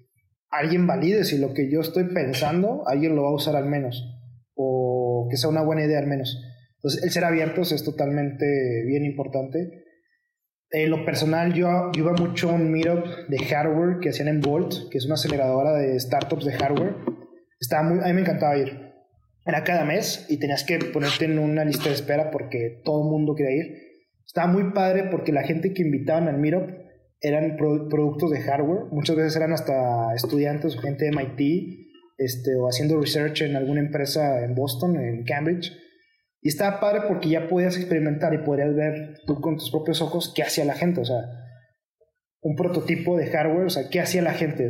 alguien 0.49 0.87
valide 0.87 1.23
si 1.23 1.37
lo 1.37 1.53
que 1.53 1.69
yo 1.69 1.81
estoy 1.81 2.05
pensando, 2.05 2.83
alguien 2.87 3.15
lo 3.15 3.23
va 3.23 3.29
a 3.29 3.35
usar 3.35 3.55
al 3.55 3.65
menos. 3.65 4.03
O 4.55 5.27
que 5.29 5.37
sea 5.37 5.49
una 5.49 5.61
buena 5.61 5.85
idea 5.85 5.99
al 5.99 6.07
menos. 6.07 6.41
Entonces, 6.75 7.03
el 7.03 7.11
ser 7.11 7.25
abiertos 7.25 7.71
es 7.71 7.83
totalmente 7.83 8.83
bien 8.85 9.05
importante. 9.05 9.85
En 10.71 10.89
lo 10.89 11.03
personal, 11.03 11.53
yo, 11.53 11.91
iba 11.93 12.13
mucho 12.13 12.49
a 12.49 12.53
un 12.53 12.71
meetup 12.71 13.05
de 13.27 13.37
hardware 13.45 13.99
que 14.01 14.09
hacían 14.09 14.27
en 14.27 14.41
Volt, 14.41 14.89
que 14.89 14.97
es 14.97 15.05
una 15.05 15.15
aceleradora 15.15 15.73
de 15.73 15.99
startups 15.99 16.45
de 16.45 16.53
hardware. 16.53 16.95
Estaba 17.59 17.83
muy, 17.83 17.99
a 17.99 18.07
mí 18.07 18.13
me 18.13 18.21
encantaba 18.21 18.57
ir. 18.57 18.89
Era 19.45 19.63
cada 19.63 19.83
mes 19.83 20.25
y 20.29 20.37
tenías 20.37 20.63
que 20.63 20.77
ponerte 20.77 21.25
en 21.25 21.39
una 21.39 21.65
lista 21.65 21.89
de 21.89 21.95
espera 21.95 22.29
porque 22.31 22.81
todo 22.85 23.03
el 23.03 23.09
mundo 23.09 23.35
quería 23.35 23.55
ir. 23.55 23.89
Estaba 24.25 24.47
muy 24.47 24.71
padre 24.73 25.05
porque 25.09 25.33
la 25.33 25.43
gente 25.43 25.73
que 25.73 25.81
invitaban 25.81 26.27
al 26.27 26.37
meetup 26.37 26.69
eran 27.21 27.57
productos 27.57 28.31
de 28.31 28.41
hardware. 28.41 28.85
Muchas 28.91 29.15
veces 29.15 29.35
eran 29.35 29.53
hasta 29.53 30.13
estudiantes 30.15 30.77
o 30.77 30.79
gente 30.79 31.05
de 31.05 31.11
MIT 31.11 31.89
este, 32.17 32.55
o 32.55 32.67
haciendo 32.67 32.99
research 32.99 33.41
en 33.41 33.55
alguna 33.55 33.81
empresa 33.81 34.43
en 34.43 34.55
Boston, 34.55 34.97
en 34.97 35.23
Cambridge 35.23 35.71
y 36.41 36.49
estaba 36.49 36.79
padre 36.79 37.01
porque 37.07 37.29
ya 37.29 37.47
podías 37.47 37.75
experimentar 37.75 38.33
y 38.33 38.39
podías 38.39 38.73
ver 38.73 39.19
tú 39.25 39.41
con 39.41 39.57
tus 39.57 39.71
propios 39.71 40.01
ojos 40.01 40.31
qué 40.33 40.43
hacía 40.43 40.63
la 40.65 40.73
gente, 40.73 41.01
o 41.01 41.05
sea, 41.05 41.25
un 42.41 42.55
prototipo 42.55 43.17
de 43.17 43.27
hardware, 43.27 43.65
o 43.65 43.69
sea, 43.69 43.89
qué 43.89 43.99
hacía 43.99 44.21
la 44.21 44.33
gente. 44.33 44.69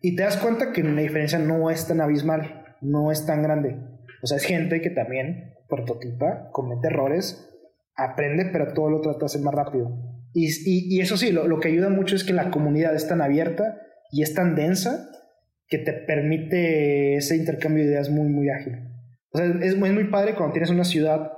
Y 0.00 0.16
te 0.16 0.22
das 0.22 0.38
cuenta 0.38 0.72
que 0.72 0.82
la 0.82 1.02
diferencia 1.02 1.38
no 1.38 1.70
es 1.70 1.86
tan 1.86 2.00
abismal, 2.00 2.64
no 2.80 3.12
es 3.12 3.26
tan 3.26 3.42
grande. 3.42 3.76
O 4.22 4.26
sea, 4.26 4.38
es 4.38 4.44
gente 4.44 4.80
que 4.80 4.90
también 4.90 5.54
prototipa, 5.68 6.48
comete 6.52 6.88
errores, 6.88 7.46
aprende, 7.94 8.46
pero 8.50 8.72
todo 8.72 8.88
lo 8.88 9.02
trata 9.02 9.20
de 9.20 9.26
hacer 9.26 9.42
más 9.42 9.54
rápido. 9.54 9.90
Y, 10.32 10.46
y, 10.46 10.96
y 10.96 11.00
eso 11.00 11.16
sí, 11.16 11.32
lo, 11.32 11.46
lo 11.48 11.60
que 11.60 11.68
ayuda 11.68 11.88
mucho 11.88 12.16
es 12.16 12.24
que 12.24 12.32
la 12.32 12.50
comunidad 12.50 12.94
es 12.94 13.08
tan 13.08 13.20
abierta 13.20 13.80
y 14.12 14.22
es 14.22 14.34
tan 14.34 14.54
densa 14.54 15.08
que 15.70 15.78
te 15.78 15.92
permite 15.92 17.16
ese 17.16 17.36
intercambio 17.36 17.84
de 17.84 17.90
ideas 17.90 18.10
muy, 18.10 18.28
muy 18.28 18.50
ágil. 18.50 18.74
O 19.32 19.38
sea, 19.38 19.46
es 19.62 19.76
muy, 19.76 19.90
muy 19.90 20.10
padre 20.10 20.34
cuando 20.34 20.52
tienes 20.52 20.70
una 20.70 20.84
ciudad, 20.84 21.32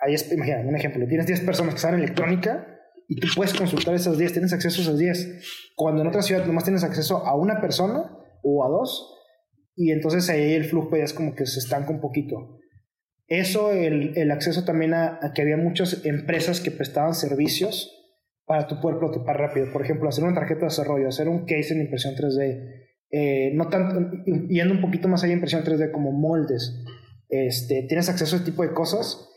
ahí 0.00 0.14
es, 0.14 0.30
un 0.32 0.76
ejemplo, 0.76 1.06
tienes 1.06 1.26
10 1.26 1.40
personas 1.42 1.74
que 1.74 1.80
saben 1.80 2.00
electrónica 2.00 2.66
y 3.08 3.16
tú 3.20 3.28
puedes 3.34 3.54
consultar 3.54 3.94
esas 3.94 4.18
10, 4.18 4.32
tienes 4.32 4.52
acceso 4.52 4.80
a 4.80 4.84
esas 4.84 4.98
10. 4.98 5.72
Cuando 5.76 6.02
en 6.02 6.08
otra 6.08 6.22
ciudad 6.22 6.44
nomás 6.44 6.64
tienes 6.64 6.82
acceso 6.82 7.24
a 7.24 7.36
una 7.36 7.60
persona 7.60 8.10
o 8.42 8.64
a 8.64 8.68
dos, 8.68 9.16
y 9.76 9.92
entonces 9.92 10.28
ahí 10.28 10.54
el 10.54 10.64
flujo 10.64 10.96
ya 10.96 11.04
es 11.04 11.12
como 11.12 11.34
que 11.34 11.46
se 11.46 11.60
estanca 11.60 11.90
un 11.90 12.00
poquito. 12.00 12.58
Eso, 13.28 13.70
el, 13.70 14.18
el 14.18 14.32
acceso 14.32 14.64
también 14.64 14.92
a, 14.92 15.20
que 15.34 15.42
había 15.42 15.56
muchas 15.56 16.04
empresas 16.04 16.60
que 16.60 16.72
prestaban 16.72 17.14
servicios 17.14 17.99
para 18.50 18.66
tu 18.66 18.80
poder 18.80 18.98
prototipar 18.98 19.38
rápido. 19.38 19.72
Por 19.72 19.82
ejemplo, 19.82 20.08
hacer 20.08 20.24
una 20.24 20.34
tarjeta 20.34 20.62
de 20.62 20.66
desarrollo, 20.66 21.06
hacer 21.06 21.28
un 21.28 21.44
case 21.44 21.72
en 21.72 21.82
impresión 21.82 22.16
3D. 22.16 22.88
Eh, 23.12 23.52
no 23.54 23.68
tanto, 23.68 24.10
yendo 24.48 24.74
un 24.74 24.80
poquito 24.80 25.06
más 25.06 25.22
allá 25.22 25.28
de 25.28 25.34
impresión 25.34 25.62
3D 25.62 25.92
como 25.92 26.10
moldes 26.10 26.84
este, 27.28 27.84
tienes 27.88 28.08
acceso 28.08 28.34
a 28.34 28.38
este 28.40 28.50
tipo 28.50 28.64
de 28.64 28.72
cosas 28.72 29.30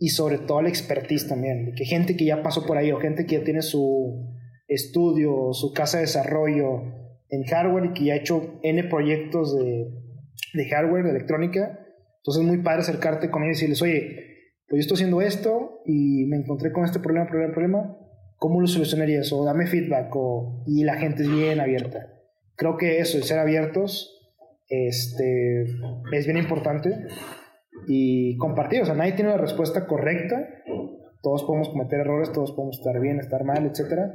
y 0.00 0.08
sobre 0.08 0.38
todo 0.38 0.60
la 0.60 0.70
expertise 0.70 1.28
también, 1.28 1.72
que 1.76 1.84
gente 1.84 2.16
que 2.16 2.24
ya 2.24 2.42
pasó 2.42 2.66
por 2.66 2.76
ahí 2.76 2.90
o 2.90 2.98
gente 2.98 3.26
que 3.26 3.38
ya 3.38 3.44
tiene 3.44 3.62
su 3.62 4.34
estudio, 4.66 5.52
su 5.52 5.72
casa 5.72 5.98
de 5.98 6.06
desarrollo 6.06 6.82
en 7.28 7.44
hardware 7.44 7.84
y 7.84 7.92
que 7.92 8.04
ya 8.06 8.14
ha 8.14 8.16
hecho 8.16 8.58
N 8.64 8.82
proyectos 8.88 9.56
de, 9.56 9.86
de 10.54 10.68
hardware, 10.68 11.04
de 11.04 11.10
electrónica. 11.10 11.78
Entonces 12.16 12.42
es 12.42 12.48
muy 12.48 12.58
padre 12.64 12.80
acercarte 12.80 13.30
con 13.30 13.44
ellos 13.44 13.58
y 13.58 13.68
decirles, 13.68 13.82
oye, 13.82 14.16
pues 14.68 14.78
yo 14.78 14.80
estoy 14.80 14.94
haciendo 14.96 15.20
esto 15.20 15.82
y 15.86 16.26
me 16.26 16.38
encontré 16.38 16.72
con 16.72 16.84
este 16.84 16.98
problema, 16.98 17.28
problema, 17.28 17.52
problema, 17.52 17.98
¿cómo 18.38 18.60
lo 18.60 18.66
solucionarías? 18.66 19.32
O 19.32 19.44
dame 19.44 19.66
feedback, 19.66 20.14
o, 20.16 20.64
y 20.66 20.84
la 20.84 20.96
gente 20.96 21.22
es 21.22 21.30
bien 21.30 21.60
abierta. 21.60 22.14
Creo 22.56 22.76
que 22.76 22.98
eso, 23.00 23.18
el 23.18 23.24
ser 23.24 23.38
abiertos, 23.38 24.18
este, 24.68 25.62
es 26.12 26.26
bien 26.26 26.38
importante 26.38 27.06
y 27.86 28.36
compartir, 28.38 28.82
o 28.82 28.84
sea, 28.84 28.94
nadie 28.94 29.12
tiene 29.12 29.30
la 29.30 29.38
respuesta 29.38 29.86
correcta, 29.86 30.48
todos 31.22 31.44
podemos 31.44 31.68
cometer 31.68 32.00
errores, 32.00 32.32
todos 32.32 32.52
podemos 32.52 32.78
estar 32.78 33.00
bien, 33.00 33.18
estar 33.18 33.44
mal, 33.44 33.64
etcétera, 33.66 34.14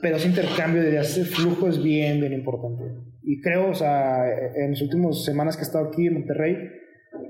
pero 0.00 0.16
ese 0.16 0.28
intercambio 0.28 0.82
de 0.82 0.90
ideas, 0.90 1.16
ese 1.16 1.24
flujo 1.24 1.68
es 1.68 1.82
bien, 1.82 2.20
bien 2.20 2.32
importante. 2.32 2.84
Y 3.22 3.40
creo, 3.40 3.70
o 3.70 3.74
sea, 3.74 4.26
en 4.54 4.70
las 4.70 4.82
últimas 4.82 5.24
semanas 5.24 5.56
que 5.56 5.62
he 5.62 5.66
estado 5.66 5.88
aquí 5.88 6.06
en 6.06 6.14
Monterrey, 6.14 6.56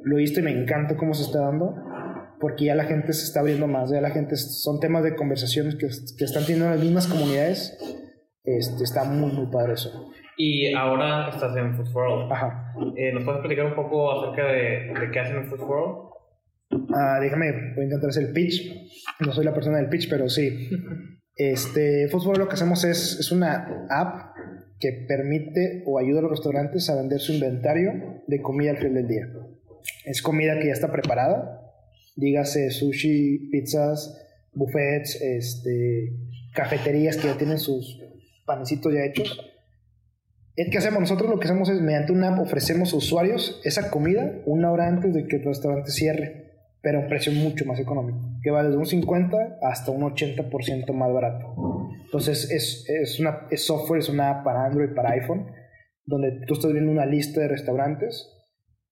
lo 0.02 0.16
he 0.16 0.20
visto 0.20 0.40
y 0.40 0.42
me 0.42 0.50
encanta 0.50 0.96
cómo 0.96 1.14
se 1.14 1.22
está 1.22 1.40
dando, 1.40 1.74
porque 2.40 2.66
ya 2.66 2.74
la 2.74 2.84
gente 2.84 3.12
se 3.12 3.24
está 3.24 3.40
abriendo 3.40 3.66
más, 3.66 3.90
ya 3.90 4.00
la 4.00 4.10
gente, 4.10 4.36
son 4.36 4.80
temas 4.80 5.02
de 5.02 5.14
conversaciones 5.14 5.76
que, 5.76 5.88
que 6.16 6.24
están 6.24 6.44
teniendo 6.44 6.70
las 6.70 6.80
mismas 6.80 7.06
comunidades, 7.06 7.78
este, 8.44 8.84
está 8.84 9.04
muy, 9.04 9.32
muy 9.32 9.46
padre 9.46 9.74
eso. 9.74 10.10
Y 10.36 10.72
ahora 10.74 11.30
estás 11.30 11.56
en 11.56 11.76
Food 11.76 11.94
World. 11.94 12.32
Ajá. 12.32 12.74
Eh, 12.96 13.12
¿Nos 13.12 13.24
puedes 13.24 13.38
explicar 13.38 13.66
un 13.66 13.74
poco 13.74 14.10
acerca 14.12 14.48
de, 14.48 14.92
de 15.00 15.10
qué 15.12 15.20
hacen 15.20 15.36
en 15.36 15.46
Food 15.46 15.60
World? 15.60 16.14
Ah, 16.94 17.18
déjame, 17.20 17.52
voy 17.74 17.82
a 17.82 17.84
intentar 17.84 18.10
hacer 18.10 18.24
el 18.24 18.32
pitch. 18.32 18.90
No 19.20 19.32
soy 19.32 19.44
la 19.44 19.54
persona 19.54 19.78
del 19.78 19.88
pitch, 19.88 20.08
pero 20.08 20.28
sí. 20.28 20.70
Este, 21.36 22.06
Food 22.10 22.26
World 22.26 22.42
lo 22.42 22.48
que 22.48 22.54
hacemos 22.54 22.84
es, 22.84 23.18
es 23.18 23.32
una 23.32 23.86
app 23.90 24.36
que 24.78 25.04
permite 25.08 25.82
o 25.84 25.98
ayuda 25.98 26.20
a 26.20 26.22
los 26.22 26.30
restaurantes 26.30 26.88
a 26.88 26.94
vender 26.94 27.18
su 27.18 27.32
inventario 27.32 28.22
de 28.28 28.40
comida 28.40 28.70
al 28.70 28.76
final 28.76 28.94
del 28.94 29.08
día. 29.08 29.26
Es 30.04 30.22
comida 30.22 30.58
que 30.60 30.68
ya 30.68 30.72
está 30.72 30.92
preparada, 30.92 31.63
dígase 32.14 32.70
sushi, 32.70 33.50
pizzas, 33.50 34.20
buffets, 34.52 35.20
este, 35.20 36.12
cafeterías 36.54 37.16
que 37.16 37.28
ya 37.28 37.36
tienen 37.36 37.58
sus 37.58 38.00
panecitos 38.46 38.92
ya 38.92 39.04
hechos 39.04 39.54
¿Qué 40.56 40.78
hacemos? 40.78 41.00
Nosotros 41.00 41.28
lo 41.28 41.40
que 41.40 41.46
hacemos 41.46 41.68
es, 41.68 41.80
mediante 41.80 42.12
una 42.12 42.28
app, 42.28 42.38
ofrecemos 42.38 42.92
a 42.92 42.96
usuarios 42.96 43.60
esa 43.64 43.90
comida 43.90 44.40
una 44.46 44.70
hora 44.70 44.86
antes 44.86 45.12
de 45.12 45.26
que 45.26 45.36
el 45.36 45.44
restaurante 45.44 45.90
cierre, 45.90 46.52
pero 46.80 46.98
a 46.98 47.02
un 47.02 47.08
precio 47.08 47.32
mucho 47.32 47.64
más 47.64 47.80
económico, 47.80 48.20
que 48.40 48.52
va 48.52 48.62
desde 48.62 48.76
un 48.76 48.86
50 48.86 49.58
hasta 49.62 49.90
un 49.90 50.02
80% 50.02 50.92
más 50.92 51.12
barato. 51.12 51.88
Entonces, 52.04 52.52
es, 52.52 52.88
es, 52.88 53.18
una, 53.18 53.48
es 53.50 53.66
software, 53.66 53.98
es 53.98 54.08
una 54.08 54.30
app 54.30 54.44
para 54.44 54.64
Android, 54.64 54.94
para 54.94 55.10
iPhone, 55.10 55.50
donde 56.06 56.44
tú 56.46 56.54
estás 56.54 56.72
viendo 56.72 56.92
una 56.92 57.06
lista 57.06 57.40
de 57.40 57.48
restaurantes 57.48 58.30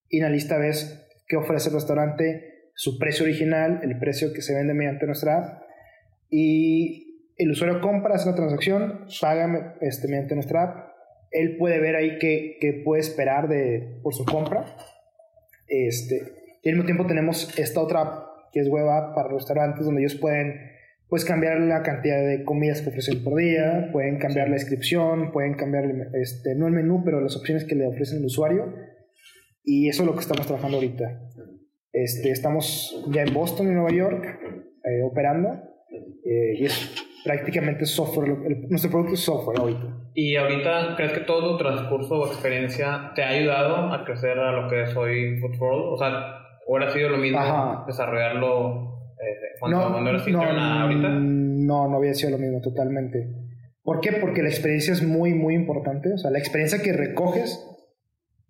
y 0.08 0.16
en 0.16 0.24
la 0.24 0.30
lista 0.30 0.58
ves 0.58 1.06
qué 1.28 1.36
ofrece 1.36 1.68
el 1.68 1.76
restaurante, 1.76 2.51
su 2.74 2.98
precio 2.98 3.24
original, 3.24 3.80
el 3.82 3.98
precio 3.98 4.32
que 4.32 4.42
se 4.42 4.54
vende 4.54 4.74
mediante 4.74 5.06
nuestra 5.06 5.38
app 5.38 5.62
y 6.30 7.32
el 7.36 7.50
usuario 7.50 7.80
compra, 7.80 8.14
hace 8.14 8.30
la 8.30 8.36
transacción, 8.36 9.06
paga 9.20 9.76
este, 9.80 10.08
mediante 10.08 10.34
nuestra 10.34 10.62
app, 10.62 10.92
él 11.30 11.56
puede 11.56 11.80
ver 11.80 11.96
ahí 11.96 12.18
qué, 12.18 12.58
qué 12.60 12.82
puede 12.84 13.00
esperar 13.00 13.48
de, 13.48 13.98
por 14.02 14.14
su 14.14 14.24
compra. 14.24 14.64
Este, 15.66 16.22
y 16.62 16.68
al 16.68 16.74
mismo 16.76 16.86
tiempo 16.86 17.06
tenemos 17.06 17.58
esta 17.58 17.80
otra 17.80 18.00
app, 18.02 18.50
que 18.52 18.60
es 18.60 18.68
web 18.68 18.88
app 18.88 19.14
para 19.14 19.28
restaurantes, 19.28 19.84
donde 19.84 20.02
ellos 20.02 20.14
pueden 20.14 20.72
pues 21.08 21.26
cambiar 21.26 21.60
la 21.60 21.82
cantidad 21.82 22.26
de 22.26 22.42
comidas 22.42 22.80
que 22.80 22.88
ofrecen 22.88 23.22
por 23.22 23.36
día, 23.36 23.90
pueden 23.92 24.18
cambiar 24.18 24.48
la 24.48 24.54
descripción, 24.54 25.30
pueden 25.30 25.54
cambiar, 25.54 25.84
este, 26.14 26.54
no 26.54 26.66
el 26.66 26.72
menú, 26.72 27.02
pero 27.04 27.20
las 27.20 27.36
opciones 27.36 27.64
que 27.64 27.74
le 27.74 27.86
ofrecen 27.86 28.20
al 28.20 28.24
usuario. 28.24 28.74
Y 29.62 29.88
eso 29.88 30.02
es 30.02 30.06
lo 30.06 30.14
que 30.14 30.20
estamos 30.20 30.46
trabajando 30.46 30.78
ahorita. 30.78 31.31
Este, 31.92 32.30
estamos 32.30 33.04
ya 33.08 33.22
en 33.22 33.34
Boston 33.34 33.68
y 33.68 33.74
Nueva 33.74 33.90
York 33.90 34.24
eh, 34.84 35.02
operando 35.02 35.50
eh, 36.24 36.54
y 36.58 36.64
es 36.64 37.06
prácticamente 37.24 37.84
software, 37.84 38.36
nuestro 38.68 38.90
producto 38.90 39.14
es 39.14 39.20
software 39.20 39.58
ahorita. 39.60 40.02
¿Y 40.14 40.36
ahorita 40.36 40.94
crees 40.96 41.12
que 41.12 41.20
todo 41.20 41.52
tu 41.52 41.64
transcurso 41.64 42.20
o 42.20 42.26
experiencia 42.26 43.12
te 43.14 43.22
ha 43.22 43.28
ayudado 43.28 43.92
a 43.92 44.04
crecer 44.04 44.38
a 44.38 44.52
lo 44.52 44.68
que 44.68 44.82
es 44.82 44.96
hoy 44.96 45.38
Football? 45.40 45.92
O 45.92 45.96
sea, 45.96 46.10
¿o 46.66 46.78
ha 46.78 46.90
sido 46.90 47.10
lo 47.10 47.18
mismo 47.18 47.84
desarrollarlo 47.86 49.14
eh, 49.20 49.56
cuando, 49.60 49.78
no, 49.78 49.92
cuando 49.92 50.10
eras 50.10 50.28
no, 50.28 50.42
ahorita? 50.42 51.08
No, 51.08 51.88
no 51.88 51.96
había 51.96 52.14
sido 52.14 52.32
lo 52.32 52.38
mismo 52.38 52.60
totalmente. 52.60 53.28
¿Por 53.82 54.00
qué? 54.00 54.12
Porque 54.12 54.42
la 54.42 54.48
experiencia 54.48 54.92
es 54.92 55.02
muy, 55.02 55.34
muy 55.34 55.54
importante. 55.54 56.12
O 56.12 56.18
sea, 56.18 56.30
la 56.30 56.38
experiencia 56.38 56.82
que 56.82 56.92
recoges, 56.92 57.66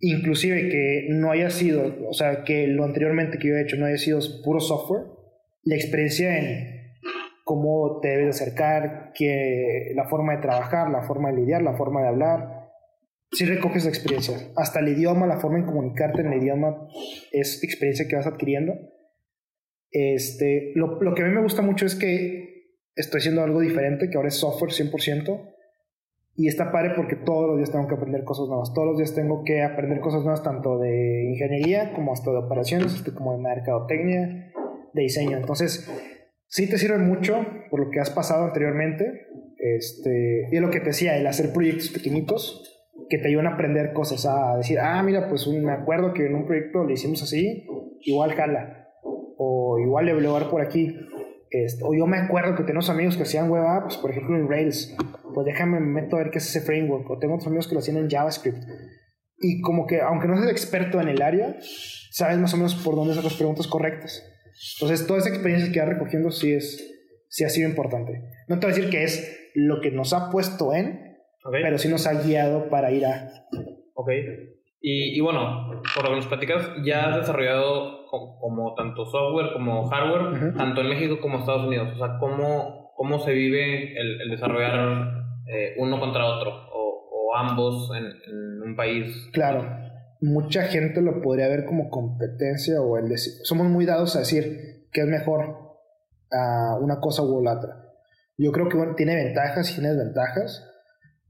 inclusive 0.03 0.69
que 0.69 1.07
no 1.11 1.31
haya 1.31 1.49
sido, 1.49 1.95
o 2.09 2.13
sea, 2.13 2.43
que 2.45 2.67
lo 2.67 2.85
anteriormente 2.85 3.39
que 3.39 3.49
yo 3.49 3.55
he 3.55 3.63
hecho 3.63 3.77
no 3.77 3.87
haya 3.87 3.97
sido 3.97 4.19
puro 4.45 4.61
software, 4.61 5.05
la 5.63 5.77
experiencia 5.77 6.37
en 6.39 6.83
cómo 7.45 8.01
te 8.01 8.09
debes 8.09 8.41
acercar, 8.41 9.13
que 9.15 9.93
la 9.95 10.09
forma 10.09 10.35
de 10.35 10.43
trabajar, 10.43 10.91
la 10.91 11.03
forma 11.03 11.31
de 11.31 11.37
lidiar, 11.37 11.63
la 11.63 11.77
forma 11.77 12.03
de 12.03 12.09
hablar. 12.09 12.69
Si 13.31 13.45
recoges 13.45 13.85
la 13.85 13.91
experiencia. 13.91 14.37
Hasta 14.57 14.81
el 14.81 14.89
idioma, 14.89 15.27
la 15.27 15.39
forma 15.39 15.59
de 15.59 15.67
comunicarte 15.67 16.21
en 16.21 16.33
el 16.33 16.43
idioma 16.43 16.89
es 17.31 17.63
experiencia 17.63 18.07
que 18.09 18.17
vas 18.17 18.27
adquiriendo. 18.27 18.75
Este, 19.91 20.73
lo, 20.75 21.01
lo 21.01 21.15
que 21.15 21.23
a 21.23 21.27
mí 21.27 21.33
me 21.33 21.43
gusta 21.43 21.63
mucho 21.63 21.87
es 21.87 21.95
que 21.95 22.81
estoy 22.97 23.19
haciendo 23.21 23.43
algo 23.45 23.61
diferente, 23.61 24.11
que 24.11 24.17
ahora 24.17 24.29
es 24.29 24.35
software 24.35 24.73
100%. 24.73 25.53
Y 26.35 26.49
está 26.49 26.73
padre 26.73 26.93
porque 26.97 27.17
todos 27.17 27.49
los 27.49 27.59
días 27.59 27.71
tengo 27.71 27.87
que 27.87 27.95
aprender 27.95 28.25
cosas 28.25 28.49
nuevas. 28.49 28.73
Todos 28.73 28.89
los 28.89 28.97
días 28.97 29.15
tengo 29.15 29.45
que 29.45 29.63
aprender 29.63 30.01
cosas 30.01 30.23
nuevas, 30.23 30.43
tanto 30.43 30.79
de 30.79 31.25
ingeniería 31.31 31.93
como 31.93 32.13
hasta 32.13 32.31
de 32.31 32.39
operaciones, 32.39 33.03
como 33.17 33.33
de 33.33 33.39
mercadotecnia, 33.39 34.53
de 34.95 35.03
diseño. 35.03 35.37
Entonces, 35.37 35.91
sí 36.47 36.69
te 36.69 36.79
sirve 36.79 36.99
mucho 36.99 37.45
por 37.71 37.81
lo 37.81 37.91
que 37.91 38.01
has 38.01 38.11
pasado 38.11 38.45
anteriormente. 38.45 39.27
Este, 39.59 40.49
y 40.51 40.57
es 40.57 40.63
lo 40.63 40.71
que 40.71 40.81
te 40.81 40.87
decía, 40.87 41.17
el 41.17 41.27
hacer 41.27 41.53
proyectos 41.53 41.91
pequeñitos 41.91 42.69
que 43.09 43.19
te 43.19 43.29
ayudan 43.29 43.47
a 43.47 43.55
aprender 43.55 43.93
cosas, 43.93 44.25
a 44.27 44.57
decir, 44.57 44.79
ah, 44.81 45.03
mira, 45.03 45.29
pues 45.29 45.47
me 45.47 45.71
acuerdo 45.71 46.15
que 46.15 46.27
en 46.27 46.35
un 46.35 46.47
proyecto 46.47 46.83
lo 46.83 46.91
hicimos 46.91 47.23
así, 47.23 47.67
igual 48.01 48.33
jala, 48.33 48.89
o 49.37 49.79
igual 49.79 50.07
le 50.07 50.15
voy 50.15 50.43
a 50.43 50.51
por 50.51 50.63
aquí. 50.63 50.97
Este, 51.51 51.85
o 51.85 51.95
yo 51.95 52.07
me 52.07 52.17
acuerdo 52.17 52.57
que 52.57 52.63
tenemos 52.63 52.89
amigos 52.89 53.17
que 53.17 53.25
hacían 53.25 53.51
web 53.51 53.65
apps, 53.65 53.99
por 53.99 54.11
ejemplo 54.11 54.37
en 54.37 54.49
Rails, 54.49 54.97
pues 55.33 55.47
déjame 55.47 55.81
meto 55.81 56.17
a 56.17 56.21
ver 56.21 56.31
qué 56.31 56.39
es 56.39 56.49
ese 56.49 56.61
framework, 56.61 57.09
o 57.11 57.19
tengo 57.19 57.35
otros 57.35 57.47
amigos 57.47 57.69
que 57.69 57.75
lo 57.75 57.81
hacían 57.81 57.97
en 57.97 58.09
JavaScript. 58.09 58.59
Y 59.39 59.61
como 59.61 59.87
que, 59.87 60.01
aunque 60.01 60.29
no 60.29 60.37
seas 60.37 60.51
experto 60.51 61.01
en 61.01 61.09
el 61.09 61.21
área, 61.21 61.57
sabes 62.11 62.39
más 62.39 62.55
o 62.55 62.57
menos 62.57 62.75
por 62.77 62.95
dónde 62.95 63.13
hacer 63.13 63.25
las 63.25 63.35
preguntas 63.35 63.67
correctas. 63.67 64.23
Entonces, 64.77 65.07
toda 65.07 65.19
esa 65.19 65.31
experiencia 65.31 65.73
que 65.73 65.81
va 65.81 65.87
recogiendo 65.87 66.31
sí, 66.31 66.53
es, 66.53 66.87
sí 67.29 67.45
ha 67.45 67.49
sido 67.49 67.69
importante. 67.69 68.23
No 68.49 68.59
te 68.59 68.67
voy 68.67 68.73
a 68.73 68.77
decir 68.77 68.91
que 68.91 69.03
es 69.03 69.51
lo 69.55 69.81
que 69.81 69.91
nos 69.91 70.13
ha 70.13 70.31
puesto 70.31 70.73
en, 70.75 71.17
pero 71.51 71.79
sí 71.79 71.89
nos 71.89 72.07
ha 72.07 72.23
guiado 72.23 72.69
para 72.69 72.93
ir 72.93 73.05
a... 73.05 73.49
Ok. 73.95 74.11
Y, 74.81 75.17
y 75.17 75.21
bueno, 75.21 75.71
por 75.95 76.05
lo 76.05 76.11
que 76.11 76.17
nos 76.17 76.27
platicas, 76.27 76.69
ya 76.85 77.11
has 77.11 77.17
desarrollado 77.19 78.07
como, 78.41 78.75
tanto 78.75 79.07
software 79.07 79.53
como 79.53 79.89
hardware, 79.89 80.55
tanto 80.55 80.83
en 80.83 80.89
México 80.89 81.19
como 81.21 81.37
en 81.37 81.41
Estados 81.41 81.67
Unidos. 81.67 81.89
O 81.95 81.99
sea, 81.99 82.19
¿cómo, 82.19 82.93
cómo 82.97 83.19
se 83.21 83.33
vive 83.33 83.99
el, 83.99 84.21
el 84.21 84.31
desarrollar 84.31 85.22
eh, 85.47 85.75
uno 85.79 85.99
contra 85.99 86.25
otro 86.25 86.51
o, 86.73 87.35
ambos 87.35 87.91
en, 87.97 88.63
un 88.63 88.77
país? 88.77 89.31
Claro 89.33 89.65
mucha 90.23 90.63
gente 90.63 91.03
lo 91.03 91.21
podría 91.21 91.49
ver 91.49 91.65
como 91.65 91.91
competencia 91.91 92.81
o 92.81 92.97
el 92.97 93.09
decir, 93.09 93.35
somos 93.43 93.67
muy 93.67 93.85
dados 93.85 94.15
a 94.17 94.21
decir 94.21 94.87
que 94.93 95.01
es 95.01 95.07
mejor 95.07 95.77
a 96.31 96.79
una 96.81 97.01
cosa 97.01 97.23
u 97.23 97.39
otra. 97.49 97.93
Yo 98.39 98.53
creo 98.53 98.69
que 98.69 98.79
tiene 98.97 99.17
ventajas 99.17 99.71
y 99.71 99.75
tiene 99.75 99.91
desventajas. 99.91 100.69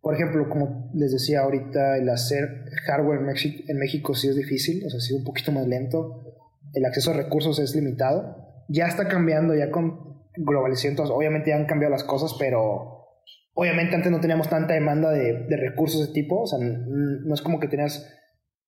Por 0.01 0.15
ejemplo, 0.15 0.49
como 0.49 0.91
les 0.95 1.13
decía 1.13 1.41
ahorita, 1.41 1.97
el 1.97 2.09
hacer 2.09 2.65
hardware 2.87 3.21
en 3.21 3.79
México, 3.79 4.15
sí 4.15 4.29
es 4.29 4.37
difícil, 4.37 4.85
o 4.85 4.91
sea, 4.91 5.17
un 5.17 5.25
poquito 5.25 5.53
más 5.53 5.67
lento. 5.67 6.23
El 6.75 6.85
acceso 6.85 7.11
a 7.11 7.15
recursos 7.15 7.59
es 7.59 7.75
limitado. 7.75 8.65
Ya 8.69 8.87
está 8.87 9.09
cambiando, 9.09 9.55
ya 9.55 9.71
con 9.71 10.23
globalización, 10.37 10.97
obviamente 11.11 11.51
ya 11.51 11.57
han 11.57 11.67
cambiado 11.67 11.93
las 11.93 12.05
cosas, 12.05 12.35
pero 12.39 13.02
obviamente 13.55 13.97
antes 13.97 14.11
no 14.11 14.21
teníamos 14.21 14.49
tanta 14.49 14.75
demanda 14.75 15.11
de, 15.11 15.45
de 15.49 15.57
recursos 15.57 16.07
de 16.07 16.13
tipo, 16.13 16.43
o 16.43 16.47
sea, 16.47 16.59
no 16.61 17.35
es 17.35 17.43
como 17.43 17.61
que 17.61 17.69
tenías 17.69 18.07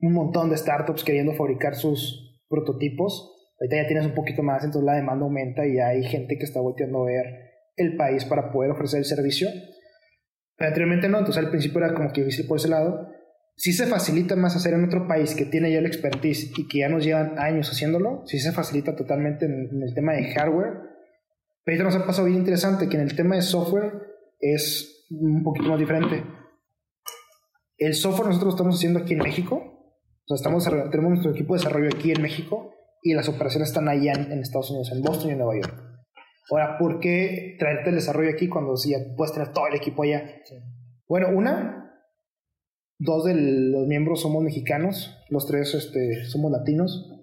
un 0.01 0.12
montón 0.12 0.51
de 0.51 0.57
startups 0.57 1.05
queriendo 1.05 1.33
fabricar 1.35 1.75
sus 1.75 2.42
prototipos. 2.49 3.31
Ahorita 3.61 3.77
ya 3.77 3.87
tienes 3.87 4.07
un 4.07 4.14
poquito 4.14 4.42
más, 4.42 4.64
entonces 4.64 4.85
la 4.85 4.97
demanda 4.97 5.25
aumenta 5.25 5.66
y 5.66 5.79
hay 5.79 6.05
gente 6.05 6.37
que 6.37 6.44
está 6.44 6.61
volteando 6.61 7.03
a 7.03 7.07
ver 7.07 7.25
el 7.77 7.97
país 7.97 8.25
para 8.25 8.53
poder 8.53 8.70
ofrecer 8.70 8.99
el 8.99 9.05
servicio. 9.05 9.49
Pero 10.57 10.68
anteriormente 10.68 11.09
no, 11.09 11.18
entonces 11.18 11.42
al 11.42 11.51
principio 11.51 11.79
era 11.79 11.94
como 11.94 12.12
que 12.12 12.27
por 12.47 12.59
ese 12.59 12.68
lado. 12.68 13.09
Si 13.57 13.73
se 13.73 13.87
facilita 13.87 14.35
más 14.35 14.57
hacer 14.57 14.75
en 14.75 14.85
otro 14.85 15.07
país 15.07 15.35
que 15.35 15.44
tiene 15.44 15.73
ya 15.73 15.81
la 15.81 15.87
expertise 15.87 16.53
y 16.59 16.66
que 16.66 16.79
ya 16.79 16.88
nos 16.88 17.05
llevan 17.05 17.38
años 17.38 17.70
haciéndolo, 17.70 18.23
sí 18.27 18.40
se 18.40 18.53
facilita 18.53 18.97
totalmente 18.97 19.47
en, 19.47 19.81
el 19.81 19.94
tema 19.94 20.12
de 20.12 20.35
hardware. 20.35 20.73
Pero 21.64 21.77
ahorita 21.77 21.85
nos 21.85 21.97
ha 21.97 22.07
pasado 22.07 22.27
bien 22.27 22.40
interesante 22.40 22.88
que 22.88 22.97
en 22.97 23.03
el 23.03 23.14
tema 23.14 23.37
de 23.37 23.42
software 23.42 23.92
es 24.52 25.07
un 25.11 25.42
poquito 25.42 25.68
más 25.68 25.78
diferente. 25.78 26.24
El 27.78 27.94
software 27.94 28.28
nosotros 28.28 28.52
lo 28.52 28.57
estamos 28.57 28.76
haciendo 28.76 29.00
aquí 29.00 29.14
en 29.14 29.20
México, 29.20 29.57
o 29.57 30.26
sea, 30.26 30.37
estamos, 30.37 30.64
tenemos 30.90 31.11
nuestro 31.11 31.33
equipo 31.33 31.54
de 31.54 31.61
desarrollo 31.61 31.90
aquí 31.94 32.11
en 32.12 32.22
México 32.22 32.72
y 33.02 33.14
las 33.14 33.28
operaciones 33.28 33.68
están 33.68 33.88
allá 33.88 34.12
en, 34.12 34.40
Estados 34.40 34.70
Unidos, 34.70 34.90
en 34.92 35.02
Boston 35.02 35.28
y 35.28 35.33
en 35.33 35.38
Nueva 35.38 35.54
York. 35.54 35.83
Ahora, 36.50 36.78
¿por 36.78 37.00
qué 37.00 37.57
traerte 37.59 37.90
el 37.90 37.96
desarrollo 37.96 38.30
aquí 38.30 38.48
cuando 38.48 38.76
si 38.76 38.90
ya 38.90 38.98
puedes 39.16 39.35
tener 39.35 39.52
todo 39.52 39.66
el 39.66 39.74
equipo 39.74 40.02
allá? 40.02 40.24
Bueno, 41.09 41.28
una, 41.35 42.02
dos 42.98 43.24
de 43.24 43.35
los 43.35 43.87
miembros 43.87 44.22
somos 44.22 44.42
mexicanos, 44.42 45.18
los 45.28 45.46
tres 45.46 45.74
este, 45.74 46.24
somos 46.26 46.50
latinos. 46.52 47.13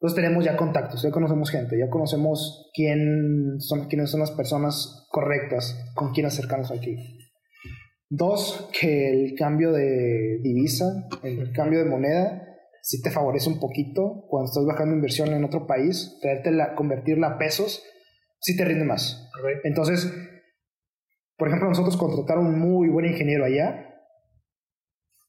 Entonces 0.00 0.16
tenemos 0.16 0.42
ya 0.46 0.56
contactos, 0.56 1.02
ya 1.02 1.10
conocemos 1.10 1.50
gente, 1.50 1.78
ya 1.78 1.90
conocemos 1.90 2.70
quién 2.72 3.56
son, 3.58 3.86
quiénes 3.86 4.10
son 4.10 4.20
las 4.20 4.30
personas 4.30 5.06
correctas 5.10 5.78
con 5.94 6.14
quién 6.14 6.24
acercarnos 6.24 6.70
aquí. 6.70 6.96
Dos, 8.08 8.70
que 8.80 9.10
el 9.10 9.34
cambio 9.36 9.72
de 9.72 10.38
divisa, 10.42 11.06
el 11.22 11.52
cambio 11.52 11.80
de 11.80 11.84
moneda, 11.84 12.42
si 12.80 13.02
te 13.02 13.10
favorece 13.10 13.50
un 13.50 13.60
poquito 13.60 14.24
cuando 14.26 14.48
estás 14.48 14.64
bajando 14.64 14.94
inversión 14.94 15.34
en 15.34 15.44
otro 15.44 15.66
país, 15.66 16.18
la 16.44 16.74
convertirla 16.74 17.26
a 17.26 17.38
pesos, 17.38 17.82
sí 18.40 18.56
te 18.56 18.64
rinde 18.64 18.86
más. 18.86 19.28
Entonces, 19.64 20.10
por 21.36 21.48
ejemplo, 21.48 21.68
nosotros 21.68 21.98
contratar 21.98 22.38
un 22.38 22.58
muy 22.58 22.88
buen 22.88 23.04
ingeniero 23.04 23.44
allá, 23.44 23.86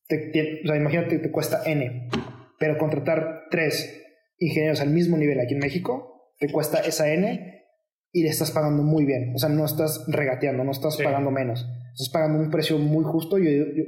o 0.10 0.68
sea, 0.68 0.78
imagínate 0.78 1.18
que 1.18 1.24
te 1.24 1.32
cuesta 1.32 1.62
N, 1.66 2.10
pero 2.58 2.78
contratar 2.78 3.48
tres 3.52 4.01
ingenieros 4.42 4.82
al 4.82 4.90
mismo 4.90 5.16
nivel 5.18 5.40
aquí 5.40 5.54
en 5.54 5.60
México, 5.60 6.34
te 6.38 6.52
cuesta 6.52 6.80
esa 6.80 7.10
N 7.10 7.64
y 8.12 8.24
le 8.24 8.30
estás 8.30 8.52
pagando 8.52 8.84
muy 8.84 9.06
bien. 9.06 9.34
O 9.36 9.40
sea, 9.40 9.48
no 9.48 9.64
estás 9.64 10.04
regateando, 10.08 10.64
no 10.64 10.72
estás 10.72 10.98
pagando 10.98 11.32
menos. 11.32 11.66
Estás 11.94 12.10
pagando 12.10 12.40
un 12.40 12.52
precio 12.52 12.78
muy 12.78 13.06
justo, 13.06 13.38
yo, 13.38 13.50
yo, 13.50 13.66
yo 13.74 13.84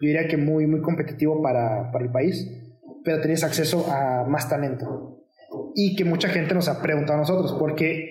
diría 0.00 0.26
que 0.26 0.36
muy, 0.36 0.66
muy 0.66 0.80
competitivo 0.80 1.42
para, 1.42 1.90
para 1.92 2.04
el 2.04 2.10
país 2.10 2.64
pero 3.08 3.22
tenías 3.22 3.42
acceso 3.42 3.90
a 3.90 4.24
más 4.28 4.50
talento. 4.50 5.24
Y 5.74 5.96
que 5.96 6.04
mucha 6.04 6.28
gente 6.28 6.54
nos 6.54 6.68
ha 6.68 6.82
preguntado 6.82 7.14
a 7.14 7.22
nosotros, 7.22 7.56
porque 7.58 8.10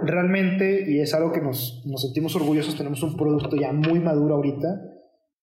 realmente, 0.00 0.88
y 0.88 1.00
es 1.00 1.12
algo 1.12 1.32
que 1.32 1.40
nos, 1.40 1.82
nos 1.86 2.02
sentimos 2.02 2.36
orgullosos, 2.36 2.76
tenemos 2.76 3.02
un 3.02 3.16
producto 3.16 3.56
ya 3.56 3.72
muy 3.72 3.98
maduro 3.98 4.36
ahorita, 4.36 4.80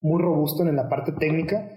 muy 0.02 0.22
robusto 0.22 0.66
en 0.66 0.78
la 0.78 0.88
parte 0.88 1.12
técnica. 1.12 1.70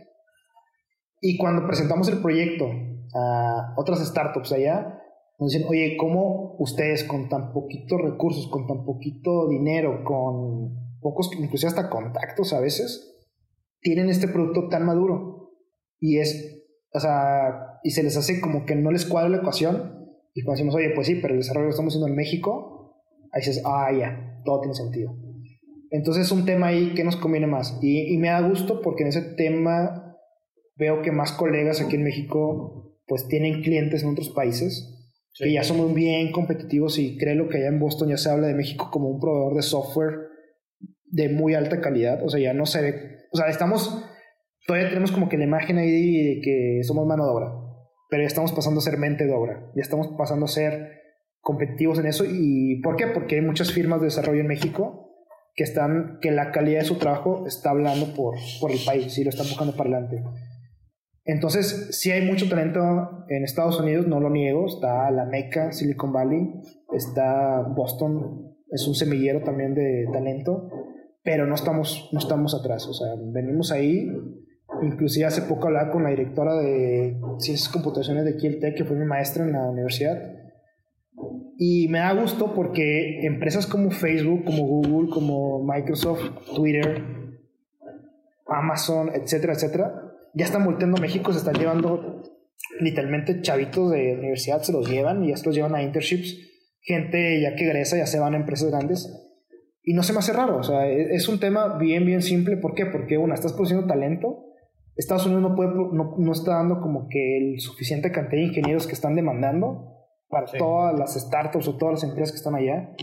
Y 1.21 1.37
cuando 1.37 1.67
presentamos 1.67 2.09
el 2.09 2.19
proyecto 2.19 2.67
a 3.15 3.75
otras 3.77 4.07
startups 4.07 4.53
allá, 4.53 4.99
nos 5.39 5.51
dicen, 5.51 5.67
oye, 5.69 5.97
¿cómo 5.99 6.57
ustedes 6.59 7.05
con 7.05 7.29
tan 7.29 7.53
poquitos 7.53 8.01
recursos, 8.01 8.49
con 8.49 8.67
tan 8.67 8.85
poquito 8.85 9.49
dinero, 9.49 10.05
con 10.05 10.99
pocos, 11.01 11.31
inclusive 11.39 11.69
hasta 11.69 11.91
contactos 11.91 12.53
a 12.53 12.61
veces, 12.61 13.19
tienen 13.81 14.09
este 14.09 14.29
producto 14.29 14.69
tan 14.69 14.87
maduro? 14.87 15.51
Y 15.99 16.19
es 16.19 16.63
o 16.95 17.01
sea, 17.01 17.79
y 17.83 17.91
se 17.91 18.03
les 18.03 18.17
hace 18.17 18.41
como 18.41 18.67
que 18.67 18.75
no 18.75 18.91
les 18.91 19.07
cuadra 19.07 19.31
la 19.31 19.39
ecuación. 19.39 20.09
Y 20.35 20.43
cuando 20.43 20.59
decimos, 20.59 20.75
oye, 20.75 20.91
pues 20.95 21.07
sí, 21.07 21.17
pero 21.17 21.35
el 21.35 21.41
desarrollo 21.41 21.67
lo 21.67 21.71
estamos 21.71 21.93
haciendo 21.93 22.09
en 22.09 22.17
México, 22.17 23.03
ahí 23.33 23.41
dices, 23.41 23.63
ah, 23.65 23.91
ya, 23.93 24.41
todo 24.45 24.61
tiene 24.61 24.75
sentido. 24.75 25.17
Entonces 25.91 26.27
es 26.27 26.33
un 26.33 26.45
tema 26.45 26.69
ahí 26.69 26.95
que 26.95 27.05
nos 27.05 27.17
conviene 27.17 27.47
más. 27.47 27.79
Y, 27.83 28.15
y 28.15 28.19
me 28.19 28.29
da 28.29 28.41
gusto 28.41 28.81
porque 28.81 29.03
en 29.03 29.09
ese 29.09 29.23
tema 29.23 30.17
veo 30.77 31.03
que 31.03 31.13
más 31.13 31.33
colegas 31.33 31.81
aquí 31.81 31.97
en 31.97 32.05
México 32.05 32.92
pues 33.13 33.29
tienen 33.29 33.61
clientes 33.61 34.03
en 34.03 34.09
otros 34.09 34.31
países 34.31 34.89
que 35.35 35.53
ya 35.53 35.63
somos 35.63 35.93
bien 35.93 36.33
competitivos 36.33 36.99
y 36.99 37.19
creo 37.19 37.47
que 37.51 37.59
allá 37.59 37.69
en 37.69 37.79
Boston 37.79 38.09
ya 38.09 38.17
se 38.17 38.31
habla 38.31 38.47
de 38.47 38.55
México 38.55 38.89
como 38.91 39.11
un 39.11 39.21
proveedor 39.21 39.55
de 39.55 39.61
software 39.61 40.15
de 41.05 41.29
muy 41.29 41.53
alta 41.53 41.83
calidad. 41.83 42.25
O 42.25 42.31
sea, 42.31 42.41
ya 42.41 42.55
no 42.55 42.65
se 42.65 42.81
ve, 42.81 43.19
o 43.31 43.37
sea, 43.37 43.49
estamos, 43.49 44.03
todavía 44.67 44.89
tenemos 44.89 45.13
como 45.13 45.29
que 45.29 45.37
la 45.37 45.45
imagen 45.45 45.77
ahí 45.77 46.37
de 46.37 46.41
que 46.41 46.81
somos 46.85 47.07
mano 47.07 47.27
de 47.27 47.33
obra, 47.33 47.53
pero 48.09 48.23
ya 48.23 48.29
estamos 48.29 48.51
pasando 48.53 48.81
a 48.81 48.83
ser 48.83 48.97
mente 48.97 49.27
de 49.27 49.35
obra, 49.35 49.71
ya 49.77 49.83
estamos 49.83 50.09
pasando 50.17 50.47
a 50.47 50.49
ser 50.49 51.03
competitivos 51.43 51.99
en 51.99 52.07
eso. 52.07 52.25
¿Y 52.27 52.81
por 52.81 52.97
qué? 52.97 53.09
Porque 53.09 53.35
hay 53.35 53.43
muchas 53.43 53.73
firmas 53.73 54.01
de 54.01 54.07
desarrollo 54.07 54.41
en 54.41 54.47
México 54.47 55.11
que 55.55 55.65
están, 55.65 56.17
que 56.23 56.31
la 56.31 56.51
calidad 56.51 56.79
de 56.79 56.87
su 56.87 56.97
trabajo 56.97 57.47
está 57.47 57.73
hablando 57.73 58.15
por, 58.15 58.37
por 58.59 58.71
el 58.71 58.79
país 58.87 59.19
y 59.19 59.25
lo 59.25 59.29
están 59.29 59.49
buscando 59.49 59.77
para 59.77 59.91
adelante. 59.91 60.23
Entonces, 61.25 61.97
sí 61.99 62.11
hay 62.11 62.27
mucho 62.27 62.49
talento 62.49 62.81
en 63.29 63.45
Estados 63.45 63.79
Unidos, 63.79 64.07
no 64.07 64.21
lo 64.21 64.31
niego. 64.31 64.67
Está 64.67 65.11
la 65.11 65.25
Meca, 65.25 65.73
Silicon 65.73 66.13
Valley, 66.13 66.53
está 66.93 67.63
Boston, 67.63 68.57
es 68.71 68.89
un 68.89 68.95
semillero 68.95 69.43
también 69.43 69.75
de 69.75 70.07
talento, 70.13 70.69
pero 71.23 71.47
no 71.47 71.55
estamos, 71.55 72.09
no 72.13 72.19
estamos 72.19 72.55
atrás. 72.55 72.87
O 72.89 72.95
sea, 72.95 73.15
venimos 73.33 73.71
ahí. 73.71 74.09
Inclusive 74.83 75.27
hace 75.27 75.43
poco 75.43 75.67
hablaba 75.67 75.93
con 75.93 76.03
la 76.03 76.11
directora 76.11 76.57
de 76.57 77.21
Ciencias 77.39 77.69
Computaciones 77.69 78.25
de 78.25 78.37
Kiel 78.37 78.59
que 78.75 78.85
fue 78.85 78.97
mi 78.97 79.05
maestra 79.05 79.45
en 79.45 79.53
la 79.53 79.71
universidad. 79.71 80.19
Y 81.59 81.87
me 81.89 81.99
da 81.99 82.15
gusto 82.15 82.55
porque 82.55 83.25
empresas 83.25 83.67
como 83.67 83.91
Facebook, 83.91 84.45
como 84.45 84.67
Google, 84.67 85.11
como 85.11 85.63
Microsoft, 85.63 86.23
Twitter, 86.57 87.05
Amazon, 88.47 89.11
etcétera, 89.15 89.53
etcétera, 89.53 90.12
ya 90.35 90.45
están 90.45 90.65
volteando 90.65 90.97
a 90.99 91.01
México, 91.01 91.33
se 91.33 91.39
están 91.39 91.55
llevando 91.55 92.23
literalmente 92.81 93.43
chavitos 93.43 93.91
de 93.91 94.17
universidad, 94.19 94.63
se 94.63 94.73
los 94.73 94.89
llevan 94.89 95.25
y 95.25 95.29
ya 95.29 95.37
se 95.37 95.47
los 95.47 95.55
llevan 95.55 95.75
a 95.75 95.83
internships, 95.83 96.39
gente 96.81 97.41
ya 97.41 97.55
que 97.55 97.65
egresa, 97.65 97.97
ya 97.97 98.07
se 98.07 98.19
van 98.19 98.35
a 98.35 98.37
empresas 98.37 98.71
grandes. 98.71 99.11
Y 99.83 99.95
no 99.95 100.03
se 100.03 100.13
me 100.13 100.21
hace 100.21 100.33
raro, 100.33 100.59
o 100.59 100.63
sea, 100.63 100.87
e-, 100.87 101.15
es 101.15 101.29
un 101.29 101.41
tema 101.41 101.77
bien, 101.79 102.07
bien 102.07 102.23
simple. 102.23 102.57
¿Por 102.57 102.75
qué? 102.75 102.87
Porque, 102.87 103.19
una, 103.19 103.35
estás 103.35 103.53
produciendo 103.53 103.87
talento. 103.87 104.47
Estados 104.95 105.27
Unidos 105.27 105.43
no, 105.43 105.57
puede, 105.57 105.71
no, 105.71 106.15
no 106.19 106.33
está 106.33 106.55
dando 106.55 106.81
como 106.81 107.09
que 107.09 107.39
el 107.39 107.61
suficiente 107.61 108.13
cantidad 108.13 108.43
de 108.43 108.49
ingenieros 108.49 108.87
que 108.87 108.93
están 108.93 109.17
demandando 109.17 109.89
para 110.29 110.47
todas 110.47 110.99
las 110.99 111.15
startups 111.15 111.67
o 111.67 111.77
todas 111.77 111.95
las 111.95 112.05
empresas 112.05 112.33
que 112.33 112.39
están 112.39 112.55
allá. 112.55 112.95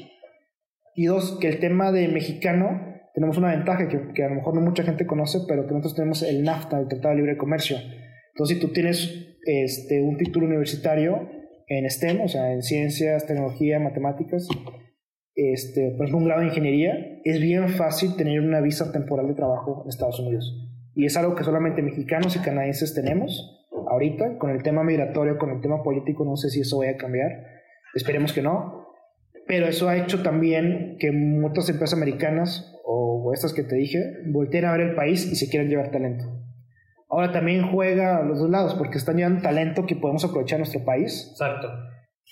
Y 0.96 1.06
dos, 1.06 1.38
que 1.40 1.48
el 1.48 1.60
tema 1.60 1.92
de 1.92 2.08
mexicano 2.08 2.89
tenemos 3.14 3.38
una 3.38 3.56
ventaja 3.56 3.88
que, 3.88 4.14
que, 4.14 4.24
a 4.24 4.30
lo 4.30 4.36
mejor 4.36 4.56
no 4.56 4.62
mucha 4.62 4.84
gente 4.84 5.06
conoce, 5.06 5.40
pero 5.48 5.66
que 5.66 5.74
nosotros 5.74 5.96
tenemos 5.96 6.24
el 6.24 6.44
NAFTA, 6.44 6.80
el 6.80 6.88
Tratado 6.88 7.16
de 7.16 7.22
Libre 7.22 7.38
Comercio. 7.38 7.78
Entonces, 8.34 8.58
si 8.58 8.62
tú 8.62 8.72
tienes 8.72 9.38
este, 9.46 10.02
un 10.02 10.18
título 10.18 10.46
universitario 10.46 11.30
en 11.68 11.90
STEM, 11.90 12.22
o 12.22 12.28
sea, 12.28 12.52
en 12.54 12.62
ciencias, 12.62 13.26
tecnología, 13.26 13.80
matemáticas, 13.80 14.48
este, 15.36 15.92
por 15.92 16.06
ejemplo, 16.06 16.18
un 16.18 16.26
grado 16.26 16.42
de 16.42 16.48
ingeniería, 16.48 16.94
es 17.24 17.40
bien 17.40 17.70
fácil 17.70 18.16
tener 18.16 18.42
una 18.42 18.62
visa 18.62 18.92
temporal 18.92 19.28
de 19.28 19.36
trabajo 19.36 19.82
en 19.84 19.90
Estados 19.90 20.20
Unidos. 20.20 20.68
Y 20.96 21.06
es 21.06 21.16
algo 21.18 21.36
que 21.36 21.44
solamente 21.44 21.82
mexicanos 21.82 22.36
y 22.36 22.40
canadienses 22.40 22.94
tenemos 22.94 23.60
ahorita, 23.90 24.38
con 24.38 24.52
el 24.52 24.64
tema 24.64 24.84
migratorio, 24.84 25.38
con 25.38 25.52
el 25.52 25.62
tema 25.62 25.84
político, 25.84 26.26
no 26.26 26.36
sé 26.36 26.50
si 26.50 26.62
eso 26.62 26.80
vaya 26.80 26.92
a 26.92 26.98
cambiar, 26.98 27.32
esperemos 27.96 28.34
que 28.34 28.42
no, 28.42 28.88
pero 29.48 29.68
eso 29.68 29.90
ha 29.90 29.98
hecho 29.98 30.22
también 30.22 30.98
que 31.00 31.12
muchas 31.12 31.70
empresas 31.70 31.98
americanas 31.98 32.79
o, 33.24 33.34
estas 33.34 33.54
que 33.54 33.64
te 33.64 33.76
dije 33.76 34.00
volteen 34.28 34.66
a 34.66 34.72
ver 34.72 34.82
el 34.82 34.96
país 34.96 35.26
y 35.26 35.36
se 35.36 35.50
quieran 35.50 35.70
llevar 35.70 35.92
talento. 35.92 36.26
Ahora 37.10 37.32
también 37.32 37.72
juega 37.72 38.18
a 38.18 38.24
los 38.24 38.40
dos 38.40 38.50
lados 38.50 38.76
porque 38.76 38.98
están 38.98 39.18
llevando 39.18 39.42
talento 39.42 39.86
que 39.86 39.96
podemos 39.96 40.24
aprovechar 40.24 40.58
en 40.58 40.62
nuestro 40.62 40.84
país. 40.86 41.30
Exacto. 41.32 41.68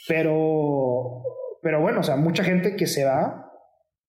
Pero, 0.08 1.23
pero 1.62 1.82
bueno, 1.82 2.02
o 2.02 2.04
sea, 2.04 2.15
mucha 2.15 2.43
gente 2.43 2.76
que 2.76 2.86
se 2.86 3.04
va 3.04 3.52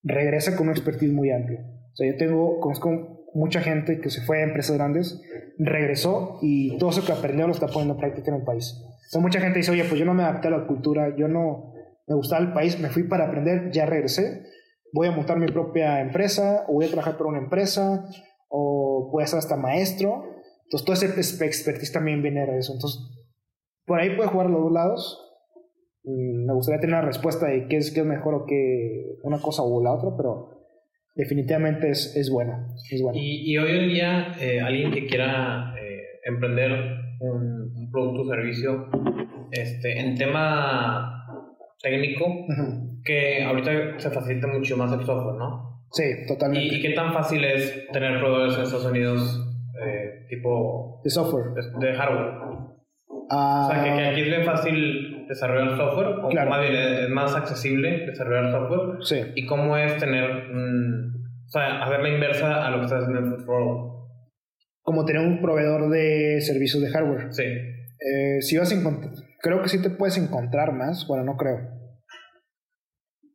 regresa 0.03 0.55
con 0.55 0.67
una 0.67 0.73
expertise 0.73 1.11
muy 1.11 1.31
amplia. 1.31 1.59
O 1.61 1.95
sea, 1.95 2.11
yo 2.11 2.17
tengo, 2.17 2.59
conozco 2.59 3.25
mucha 3.33 3.61
gente 3.61 3.99
que 3.99 4.09
se 4.09 4.21
fue 4.21 4.41
a 4.41 4.43
empresas 4.43 4.77
grandes, 4.77 5.21
regresó 5.57 6.37
y 6.41 6.77
todo 6.77 6.91
eso 6.91 7.05
que 7.05 7.11
aprendió 7.11 7.47
lo 7.47 7.53
está 7.53 7.67
poniendo 7.67 7.95
en 7.95 7.99
práctica 7.99 8.31
en 8.31 8.37
el 8.37 8.43
país. 8.43 8.79
O 8.81 9.11
sea, 9.11 9.21
mucha 9.21 9.39
gente 9.39 9.57
dice, 9.57 9.71
oye, 9.71 9.83
pues 9.85 9.99
yo 9.99 10.05
no 10.05 10.13
me 10.13 10.23
adapté 10.23 10.49
a 10.49 10.51
la 10.51 10.67
cultura, 10.67 11.15
yo 11.17 11.27
no, 11.27 11.73
me 12.07 12.15
gustaba 12.15 12.43
el 12.43 12.53
país, 12.53 12.79
me 12.79 12.89
fui 12.89 13.03
para 13.03 13.27
aprender, 13.27 13.71
ya 13.71 13.85
regresé, 13.85 14.43
voy 14.93 15.07
a 15.07 15.11
montar 15.11 15.37
mi 15.37 15.47
propia 15.47 16.01
empresa, 16.01 16.65
o 16.67 16.73
voy 16.73 16.85
a 16.85 16.89
trabajar 16.89 17.17
para 17.17 17.29
una 17.29 17.39
empresa, 17.39 18.05
o 18.49 19.09
voy 19.11 19.23
a 19.23 19.27
ser 19.27 19.39
hasta 19.39 19.55
maestro. 19.55 20.23
Entonces, 20.63 20.85
todo 20.85 20.93
ese 20.93 21.45
expertise 21.45 21.91
también 21.91 22.21
viene 22.21 22.45
de 22.45 22.59
eso. 22.59 22.73
Entonces, 22.73 23.01
por 23.85 23.99
ahí 23.99 24.15
puede 24.15 24.29
jugar 24.29 24.49
los 24.49 24.61
dos 24.61 24.71
lados. 24.71 25.25
Mm, 26.03 26.45
me 26.45 26.53
gustaría 26.53 26.79
tener 26.79 26.95
una 26.95 27.05
respuesta 27.05 27.47
de 27.47 27.67
qué 27.67 27.77
es, 27.77 27.91
qué 27.91 28.01
es 28.01 28.05
mejor 28.05 28.35
o 28.35 28.45
qué 28.45 29.17
una 29.23 29.39
cosa 29.39 29.63
o 29.63 29.83
la 29.83 29.93
otra, 29.93 30.11
pero 30.15 30.59
definitivamente 31.15 31.89
es, 31.89 32.15
es 32.15 32.29
buena. 32.29 32.67
Es 32.91 33.01
buena. 33.01 33.19
Y, 33.19 33.51
y, 33.51 33.57
hoy 33.57 33.71
en 33.71 33.87
día, 33.89 34.35
eh, 34.39 34.61
alguien 34.61 34.91
que 34.91 35.05
quiera 35.05 35.73
eh, 35.81 36.03
emprender 36.25 36.71
un, 37.19 37.73
un, 37.75 37.91
producto 37.91 38.21
o 38.21 38.27
servicio, 38.27 38.87
este, 39.51 39.99
en 39.99 40.15
tema 40.15 41.25
técnico 41.81 42.25
que 43.03 43.43
ahorita 43.43 43.99
se 43.99 44.09
facilita 44.09 44.47
mucho 44.47 44.77
más 44.77 44.91
el 44.93 45.05
software, 45.05 45.35
¿no? 45.35 45.85
Sí, 45.91 46.03
totalmente. 46.27 46.75
¿Y, 46.75 46.81
qué 46.81 46.91
tan 46.91 47.13
fácil 47.13 47.43
es 47.43 47.87
tener 47.91 48.19
proveedores 48.19 48.55
en 48.55 48.61
Estados 48.63 48.85
Unidos 48.85 49.47
eh, 49.83 50.25
tipo... 50.29 51.01
De 51.03 51.09
software. 51.09 51.53
De, 51.79 51.93
hardware. 51.93 52.33
o 53.07 53.67
sea, 53.69 53.83
que, 53.83 54.05
aquí 54.05 54.21
es 54.21 54.27
bien 54.27 54.43
fácil 54.43 55.25
desarrollar 55.27 55.77
software, 55.77 56.19
o 56.23 56.29
claro. 56.29 56.49
más 56.49 56.61
bien 56.61 56.75
es 56.75 57.09
más 57.09 57.35
accesible 57.35 58.05
desarrollar 58.05 58.51
software. 58.51 59.03
Sí. 59.03 59.31
¿Y 59.35 59.45
cómo 59.45 59.77
es 59.77 59.97
tener, 59.97 60.29
o 60.29 61.49
sea, 61.49 61.83
hacer 61.83 62.01
la 62.01 62.09
inversa 62.09 62.65
a 62.65 62.71
lo 62.71 62.77
que 62.79 62.85
estás 62.85 63.03
haciendo 63.03 63.19
en 63.19 63.37
Football? 63.37 63.99
Como 64.81 65.05
tener 65.05 65.25
un 65.25 65.41
proveedor 65.41 65.89
de 65.89 66.41
servicios 66.41 66.81
de 66.81 66.89
hardware. 66.89 67.31
Sí. 67.31 67.43
Eh, 67.43 68.41
si 68.41 68.57
vas 68.57 68.71
a 68.71 68.75
encontrar 68.75 69.11
creo 69.41 69.61
que 69.61 69.69
sí 69.69 69.81
te 69.81 69.89
puedes 69.89 70.17
encontrar 70.17 70.73
más. 70.73 71.07
Bueno, 71.07 71.23
no 71.23 71.37
creo. 71.37 71.78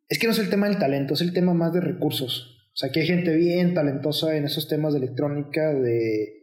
Es 0.09 0.19
que 0.19 0.27
no 0.27 0.33
es 0.33 0.39
el 0.39 0.51
tema 0.51 0.69
del 0.69 0.79
talento, 0.79 1.15
es 1.15 1.21
el 1.21 1.33
tema 1.33 1.55
más 1.55 1.73
de 1.73 1.81
recursos. 1.81 2.69
O 2.75 2.77
sea, 2.77 2.91
que 2.91 3.01
hay 3.01 3.07
gente 3.07 3.35
bien 3.35 3.75
talentosa 3.75 4.37
en 4.37 4.45
esos 4.45 4.69
temas 4.69 4.93
de 4.93 4.99
electrónica, 4.99 5.73
de... 5.73 6.43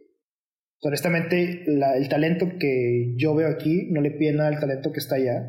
Honestamente, 0.80 1.64
el 1.66 2.08
talento 2.08 2.46
que 2.58 3.14
yo 3.16 3.34
veo 3.34 3.48
aquí 3.48 3.88
no 3.92 4.00
le 4.00 4.10
pide 4.10 4.32
nada 4.32 4.48
al 4.48 4.58
talento 4.58 4.92
que 4.92 4.98
está 4.98 5.14
allá. 5.14 5.46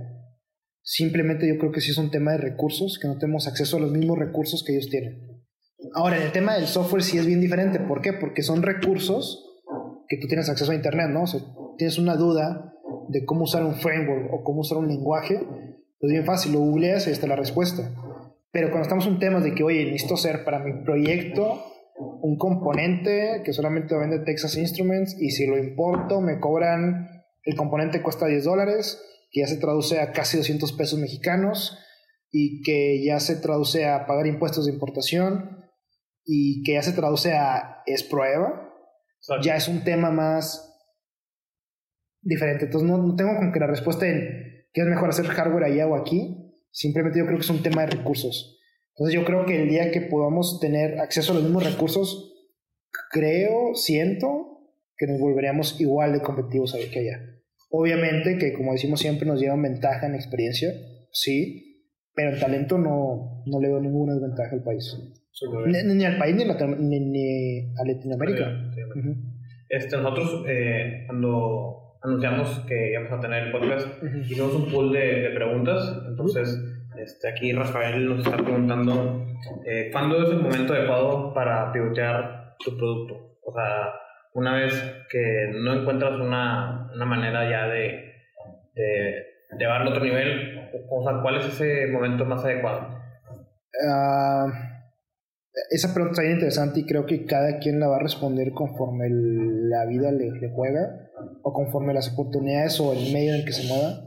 Simplemente 0.84 1.47
yo 1.47 1.58
creo 1.58 1.71
que 1.71 1.82
sí 1.82 1.89
es 1.91 1.97
un 1.97 2.12
tema 2.12 2.34
de 2.34 2.38
recursos, 2.38 2.99
que 3.02 3.08
no 3.08 3.17
tenemos 3.17 3.47
acceso 3.47 3.78
a 3.78 3.80
los 3.80 3.91
mismos 3.91 4.19
recursos 4.19 4.63
que 4.63 4.73
ellos 4.73 4.89
tienen. 4.89 5.43
Ahora, 5.95 6.17
en 6.17 6.23
el 6.23 6.32
tema 6.32 6.56
del 6.56 6.67
software 6.67 7.02
sí 7.02 7.17
es 7.17 7.26
bien 7.26 7.41
diferente. 7.41 7.80
¿Por 7.80 8.02
qué? 8.02 8.13
Porque 8.13 8.43
son 8.43 8.62
recursos 8.62 9.62
que 10.08 10.17
tú 10.17 10.28
tienes 10.28 10.49
acceso 10.49 10.71
a 10.71 10.76
Internet, 10.76 11.10
¿no? 11.10 11.23
O 11.23 11.28
sea, 11.28 11.39
tienes 11.78 11.97
una 11.97 12.15
duda 12.15 12.76
de 13.10 13.26
cómo 13.26 13.45
usar 13.45 13.63
un 13.63 13.76
framework 13.76 14.32
o 14.34 14.43
cómo 14.43 14.62
usar 14.62 14.78
un 14.78 14.88
lenguaje, 14.88 15.39
es 16.04 16.12
bien 16.12 16.26
fácil, 16.26 16.54
lo 16.54 16.60
googleas 16.60 17.08
y 17.08 17.12
está 17.12 17.28
la 17.28 17.36
respuesta. 17.36 17.89
Pero 18.52 18.70
cuando 18.70 18.84
estamos 18.84 19.08
en 19.08 19.20
temas 19.20 19.44
de 19.44 19.56
que, 19.56 19.63
oye, 19.63 19.86
necesito 19.86 20.16
hacer 20.16 20.44
para 20.44 20.60
mi 20.60 20.84
proyecto 20.84 21.63
un 22.22 22.38
componente 22.38 23.42
que 23.44 23.54
solamente 23.54 23.96
vende 23.98 24.20
Texas 24.20 24.58
Instruments 24.58 25.16
y 25.20 25.32
si 25.32 25.48
lo 25.48 25.58
importo 25.58 26.22
me 26.22 26.39
cobran, 26.39 27.24
el 27.44 27.56
componente 27.56 28.02
cuesta 28.02 28.28
10 28.28 28.44
dólares, 28.44 29.02
que 29.32 29.42
ya 29.42 29.48
se 29.48 29.58
traduce 29.58 30.00
a 30.00 30.12
casi 30.12 30.38
200 30.38 30.72
pesos 30.74 31.00
mexicanos 31.00 31.80
y 32.32 32.62
que 32.63 33.04
ya 33.04 33.20
se 33.20 33.36
traduce 33.38 33.86
a 33.86 34.06
pagar 34.06 34.28
impuestos 34.28 34.66
de 34.66 34.74
importación 34.74 35.63
y 36.26 36.63
que 36.63 36.74
ya 36.74 36.82
se 36.82 36.94
traduce 36.94 37.34
a 37.34 37.82
es 37.86 38.04
prueba, 38.04 38.74
ya 39.42 39.56
es 39.56 39.68
un 39.68 39.84
tema 39.84 40.12
más 40.12 40.74
diferente. 42.22 42.66
Entonces 42.66 42.89
no, 42.89 42.98
no, 42.98 43.16
tengo 43.16 43.36
como 43.36 43.52
que 43.52 43.60
la 43.60 43.68
respuesta 43.68 44.08
en 44.08 44.53
qué 44.74 44.82
es 44.82 44.88
mejor 44.88 45.10
hacer 45.10 45.26
hardware 45.26 45.66
allá 45.66 45.88
o 45.88 45.96
aquí. 45.96 46.52
Simplemente 46.72 47.20
yo 47.20 47.26
creo 47.26 47.38
que 47.38 47.44
es 47.44 47.50
un 47.50 47.62
tema 47.64 47.86
de 47.86 47.96
recursos. 47.96 48.60
Entonces 48.96 49.16
yo 49.16 49.26
creo 49.26 49.46
que 49.46 49.62
el 49.62 49.70
día 49.70 49.92
que 49.92 50.02
podamos 50.02 50.60
tener 50.60 51.00
acceso 51.00 51.32
a 51.32 51.36
los 51.36 51.44
mismos 51.44 51.64
recursos, 51.64 52.34
creo, 53.12 53.74
siento 53.76 54.54
que 54.98 55.08
nos 55.08 55.20
volveríamos 55.20 55.80
igual 55.80 56.14
de 56.14 56.22
competitivos 56.22 56.76
que 56.92 57.00
allá. 57.00 57.20
Obviamente 57.70 58.38
que 58.38 58.54
como 58.54 58.74
decimos 58.74 59.00
siempre 59.00 59.28
nos 59.28 59.40
llevan 59.40 59.62
ventaja 59.62 60.06
en 60.06 60.16
experiencia, 60.16 60.72
sí, 61.12 61.88
pero 62.14 62.34
en 62.34 62.40
talento 62.40 62.78
no, 62.78 63.44
no 63.48 63.60
le 63.60 63.70
veo 63.70 63.80
ninguna 63.80 64.14
desventaja 64.14 64.56
al 64.56 64.64
país. 64.64 64.96
Ni, 65.66 66.06
al 66.06 66.18
país 66.20 66.36
ni, 66.36 66.44
a 66.44 67.86
Latinoamérica. 67.86 68.72
este, 69.70 69.98
nosotros 69.98 70.46
eh, 70.48 71.04
cuando 71.08 71.83
anunciamos 72.04 72.60
que 72.68 72.92
íbamos 72.92 73.12
a 73.12 73.20
tener 73.20 73.44
el 73.44 73.52
podcast, 73.52 73.88
hicimos 74.22 74.54
un 74.54 74.72
pool 74.72 74.92
de, 74.92 75.22
de 75.22 75.30
preguntas, 75.30 76.04
entonces 76.08 76.60
Este, 76.98 77.28
aquí 77.28 77.52
Rafael 77.54 78.08
nos 78.08 78.20
está 78.20 78.38
preguntando, 78.38 79.26
eh, 79.66 79.89
¿cuándo 79.92 80.22
es 80.24 80.30
el 80.30 80.42
momento 80.42 80.74
adecuado 80.74 81.34
para 81.34 81.72
pivotear 81.72 82.56
tu 82.60 82.78
producto? 82.78 83.39
O 83.44 83.52
sea, 83.52 83.94
una 84.34 84.56
vez 84.56 84.74
que 85.10 85.52
no 85.56 85.74
encuentras 85.74 86.20
una, 86.20 86.89
una 86.94 87.06
manera 87.06 87.50
ya 87.50 87.68
de, 87.68 88.13
de 88.76 89.26
llevarlo 89.58 89.89
a 89.89 89.94
otro 89.94 90.04
nivel, 90.04 90.70
o 90.89 91.04
sea, 91.04 91.20
¿cuál 91.22 91.38
es 91.38 91.46
ese 91.48 91.88
momento 91.88 92.26
más 92.26 92.46
adecuado? 92.46 92.89
Uh, 93.74 94.52
esa 95.70 95.94
pregunta 95.94 96.22
está 96.22 96.34
interesante 96.34 96.80
y 96.80 96.86
creo 96.86 97.06
que 97.06 97.26
cada 97.26 97.60
quien 97.60 97.80
la 97.80 97.88
va 97.88 97.98
a 97.98 98.04
responder 98.04 98.54
conforme 98.54 99.08
la 99.10 99.86
vida 99.86 100.12
le, 100.12 100.32
le, 100.32 100.50
juega 100.50 101.10
o 101.44 101.54
conforme 101.54 101.94
las 101.94 102.12
oportunidades 102.12 102.80
o 102.80 102.94
el 102.94 103.13
medio 103.13 103.34
en 103.34 103.42
el 103.42 103.46
que 103.46 103.54
se 103.54 103.68
mueva. 103.68 104.02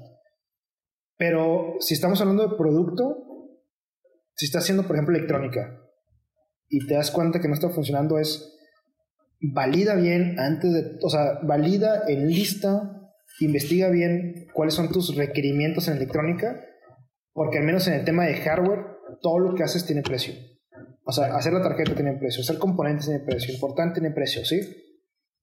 Pero 1.16 1.76
si 1.80 1.94
estamos 1.94 2.20
hablando 2.20 2.48
de 2.48 2.56
producto, 2.56 3.26
si 4.34 4.46
estás 4.46 4.64
haciendo, 4.64 4.86
por 4.86 4.96
ejemplo, 4.96 5.16
electrónica 5.16 5.80
y 6.68 6.84
te 6.86 6.94
das 6.94 7.10
cuenta 7.10 7.40
que 7.40 7.48
no 7.48 7.54
está 7.54 7.70
funcionando, 7.70 8.18
es 8.18 8.52
valida 9.40 9.94
bien 9.94 10.38
antes 10.40 10.72
de, 10.72 10.98
o 11.00 11.08
sea, 11.08 11.38
valida 11.42 12.02
en 12.08 12.26
lista, 12.26 13.12
investiga 13.40 13.88
bien 13.88 14.48
cuáles 14.52 14.74
son 14.74 14.90
tus 14.90 15.14
requerimientos 15.14 15.86
en 15.88 15.96
electrónica, 15.96 16.60
porque 17.32 17.58
al 17.58 17.64
menos 17.64 17.86
en 17.86 17.94
el 17.94 18.04
tema 18.04 18.24
de 18.24 18.34
hardware, 18.34 18.84
todo 19.22 19.38
lo 19.38 19.54
que 19.54 19.62
haces 19.62 19.86
tiene 19.86 20.02
precio. 20.02 20.34
O 21.08 21.12
sea, 21.12 21.36
hacer 21.36 21.52
la 21.52 21.62
tarjeta 21.62 21.94
tiene 21.94 22.14
precio, 22.14 22.42
hacer 22.42 22.58
componentes 22.58 23.06
tiene 23.06 23.20
precio, 23.20 23.54
importante 23.54 24.00
tiene 24.00 24.12
precio, 24.12 24.44
¿sí? 24.44 24.60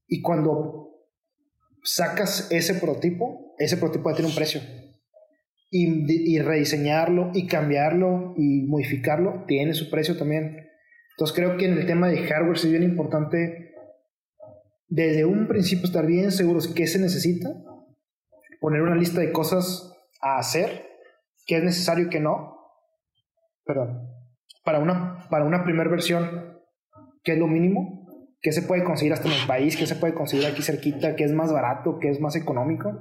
Y 0.08 0.21
cuando 0.21 1.08
sacas 1.82 2.52
ese 2.52 2.76
prototipo, 2.76 3.56
ese 3.58 3.78
prototipo 3.78 4.13
tiene 4.13 4.28
un 4.28 4.36
precio. 4.36 4.60
Y, 5.71 6.36
y, 6.36 6.39
rediseñarlo 6.39 7.32
y 7.34 7.47
cambiarlo 7.47 8.34
y 8.36 8.63
modificarlo 8.63 9.45
tiene 9.47 9.73
su 9.73 9.89
precio 9.89 10.17
también. 10.17 10.67
Entonces 11.12 11.34
creo 11.34 11.56
que 11.56 11.65
en 11.65 11.78
el 11.78 11.86
tema 11.86 12.10
de 12.10 12.17
hardware 12.17 12.58
es 12.58 12.69
bien 12.69 12.84
importante 12.84 13.71
desde 14.89 15.23
un 15.23 15.47
principio 15.47 15.86
estar 15.86 16.06
bien 16.06 16.34
seguros 16.34 16.67
qué 16.67 16.88
se 16.88 16.99
necesita, 16.99 17.49
poner 18.60 18.82
una 18.82 18.97
lista 18.97 19.21
de 19.21 19.32
cosas 19.32 19.93
a 20.21 20.39
hacer, 20.39 20.88
qué 21.47 21.58
es 21.58 21.63
necesario 21.63 22.08
y 22.08 22.10
qué 22.10 22.19
no. 22.19 22.58
Perdón 23.63 24.23
para 24.63 24.80
una, 24.80 25.28
para 25.30 25.45
una 25.45 25.63
primera 25.63 25.89
versión, 25.89 26.60
¿qué 27.23 27.34
es 27.34 27.39
lo 27.39 27.47
mínimo? 27.47 28.08
¿Qué 28.41 28.52
se 28.52 28.62
puede 28.62 28.84
conseguir 28.84 29.13
hasta 29.13 29.28
en 29.28 29.36
el 29.36 29.47
país? 29.47 29.78
¿Qué 29.78 29.86
se 29.86 29.95
puede 29.95 30.13
conseguir 30.13 30.45
aquí 30.45 30.62
cerquita? 30.62 31.15
¿Qué 31.15 31.23
es 31.23 31.32
más 31.32 31.52
barato? 31.52 31.97
¿Qué 31.99 32.10
es 32.10 32.19
más 32.19 32.36
económico? 32.36 32.91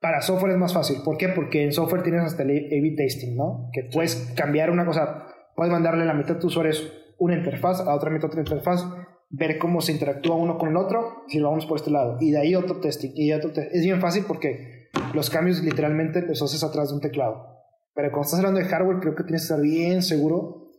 Para 0.00 0.22
software 0.22 0.52
es 0.52 0.58
más 0.58 0.74
fácil. 0.74 0.98
¿Por 1.04 1.16
qué? 1.16 1.28
Porque 1.28 1.64
en 1.64 1.72
software 1.72 2.02
tienes 2.02 2.22
hasta 2.22 2.44
el 2.44 2.50
A-B 2.50 2.94
testing, 2.96 3.36
¿no? 3.36 3.68
Que 3.72 3.88
puedes 3.92 4.32
cambiar 4.36 4.70
una 4.70 4.86
cosa, 4.86 5.26
puedes 5.56 5.72
mandarle 5.72 6.04
la 6.04 6.14
mitad 6.14 6.34
de 6.34 6.40
tus 6.40 6.52
usuarios 6.52 6.92
una 7.18 7.36
interfaz, 7.36 7.80
a 7.80 7.94
otra 7.94 8.10
mitad 8.10 8.26
otra 8.26 8.40
interfaz, 8.40 8.86
ver 9.28 9.58
cómo 9.58 9.80
se 9.80 9.92
interactúa 9.92 10.36
uno 10.36 10.56
con 10.56 10.70
el 10.70 10.76
otro, 10.76 11.24
si 11.26 11.38
lo 11.38 11.50
vamos 11.50 11.66
por 11.66 11.76
este 11.76 11.90
lado, 11.90 12.16
y 12.20 12.30
de 12.30 12.38
ahí 12.38 12.54
otro 12.54 12.80
testing, 12.80 13.10
y 13.14 13.32
otro 13.32 13.52
testing. 13.52 13.76
Es 13.76 13.84
bien 13.84 14.00
fácil 14.00 14.24
porque 14.26 14.88
los 15.14 15.28
cambios 15.30 15.62
literalmente 15.62 16.22
los 16.22 16.40
haces 16.42 16.62
atrás 16.62 16.90
de 16.90 16.94
un 16.94 17.00
teclado. 17.00 17.57
Pero 17.98 18.12
cuando 18.12 18.26
estás 18.26 18.38
hablando 18.38 18.60
de 18.60 18.66
hardware, 18.66 19.00
creo 19.00 19.16
que 19.16 19.24
tienes 19.24 19.42
que 19.42 19.46
estar 19.46 19.60
bien 19.60 20.02
seguro 20.02 20.70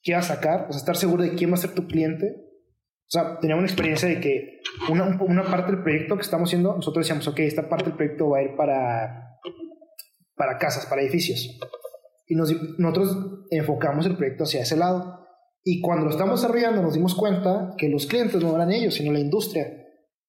qué 0.00 0.14
vas 0.14 0.30
a 0.30 0.36
sacar, 0.36 0.66
o 0.68 0.72
sea, 0.72 0.78
estar 0.78 0.96
seguro 0.96 1.24
de 1.24 1.34
quién 1.34 1.50
va 1.50 1.54
a 1.54 1.56
ser 1.56 1.74
tu 1.74 1.88
cliente. 1.88 2.36
O 2.36 3.10
sea, 3.10 3.40
teníamos 3.40 3.64
una 3.64 3.68
experiencia 3.68 4.08
de 4.08 4.20
que 4.20 4.60
una, 4.88 5.42
parte 5.42 5.72
del 5.72 5.82
proyecto 5.82 6.14
que 6.14 6.22
estamos 6.22 6.48
haciendo, 6.48 6.76
nosotros 6.76 7.04
decíamos, 7.04 7.26
ok, 7.26 7.40
esta 7.40 7.68
parte 7.68 7.86
del 7.86 7.96
proyecto 7.96 8.28
va 8.28 8.38
a 8.38 8.42
ir 8.44 8.54
para, 8.54 9.40
para 10.36 10.56
casas, 10.58 10.86
para 10.86 11.02
edificios. 11.02 11.58
Y 12.28 12.36
nos, 12.36 12.54
nosotros 12.78 13.44
enfocamos 13.50 14.06
el 14.06 14.16
proyecto 14.16 14.44
hacia 14.44 14.62
ese 14.62 14.76
lado. 14.76 15.18
Y 15.64 15.80
cuando 15.80 16.04
lo 16.04 16.12
estamos 16.12 16.40
desarrollando 16.40 16.80
nos 16.80 16.94
dimos 16.94 17.16
cuenta 17.16 17.74
que 17.76 17.88
los 17.88 18.06
clientes 18.06 18.40
no 18.40 18.54
eran 18.54 18.70
ellos, 18.70 18.94
sino 18.94 19.12
la 19.12 19.18
industria. 19.18 19.66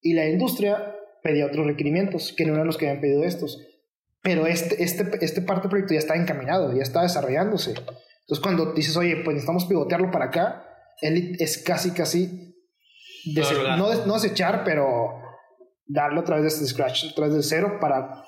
Y 0.01 0.13
la 0.13 0.27
industria 0.27 0.95
pedía 1.21 1.45
otros 1.45 1.67
requerimientos, 1.67 2.33
que 2.35 2.47
no 2.47 2.55
eran 2.55 2.65
los 2.65 2.79
que 2.79 2.89
habían 2.89 3.01
pedido 3.01 3.23
estos. 3.23 3.69
Pero 4.23 4.47
este, 4.47 4.81
este, 4.81 5.23
este 5.23 5.41
parte 5.41 5.63
del 5.63 5.69
proyecto 5.69 5.93
ya 5.93 5.99
está 5.99 6.15
encaminado, 6.15 6.73
ya 6.73 6.81
está 6.81 7.03
desarrollándose. 7.03 7.71
Entonces, 7.71 8.41
cuando 8.41 8.73
dices, 8.73 8.95
oye, 8.97 9.17
pues 9.17 9.35
necesitamos 9.35 9.65
pivotearlo 9.65 10.09
para 10.09 10.25
acá, 10.25 10.65
él 11.01 11.35
es 11.39 11.61
casi, 11.61 11.91
casi. 11.91 12.55
no, 13.77 14.05
no 14.05 14.13
desechar, 14.13 14.63
pero 14.63 15.11
darlo 15.85 16.21
otra 16.21 16.37
vez 16.37 16.59
desde 16.59 16.73
scratch, 16.73 17.11
otra 17.11 17.27
vez 17.27 17.35
de 17.35 17.43
cero 17.43 17.77
para 17.81 18.23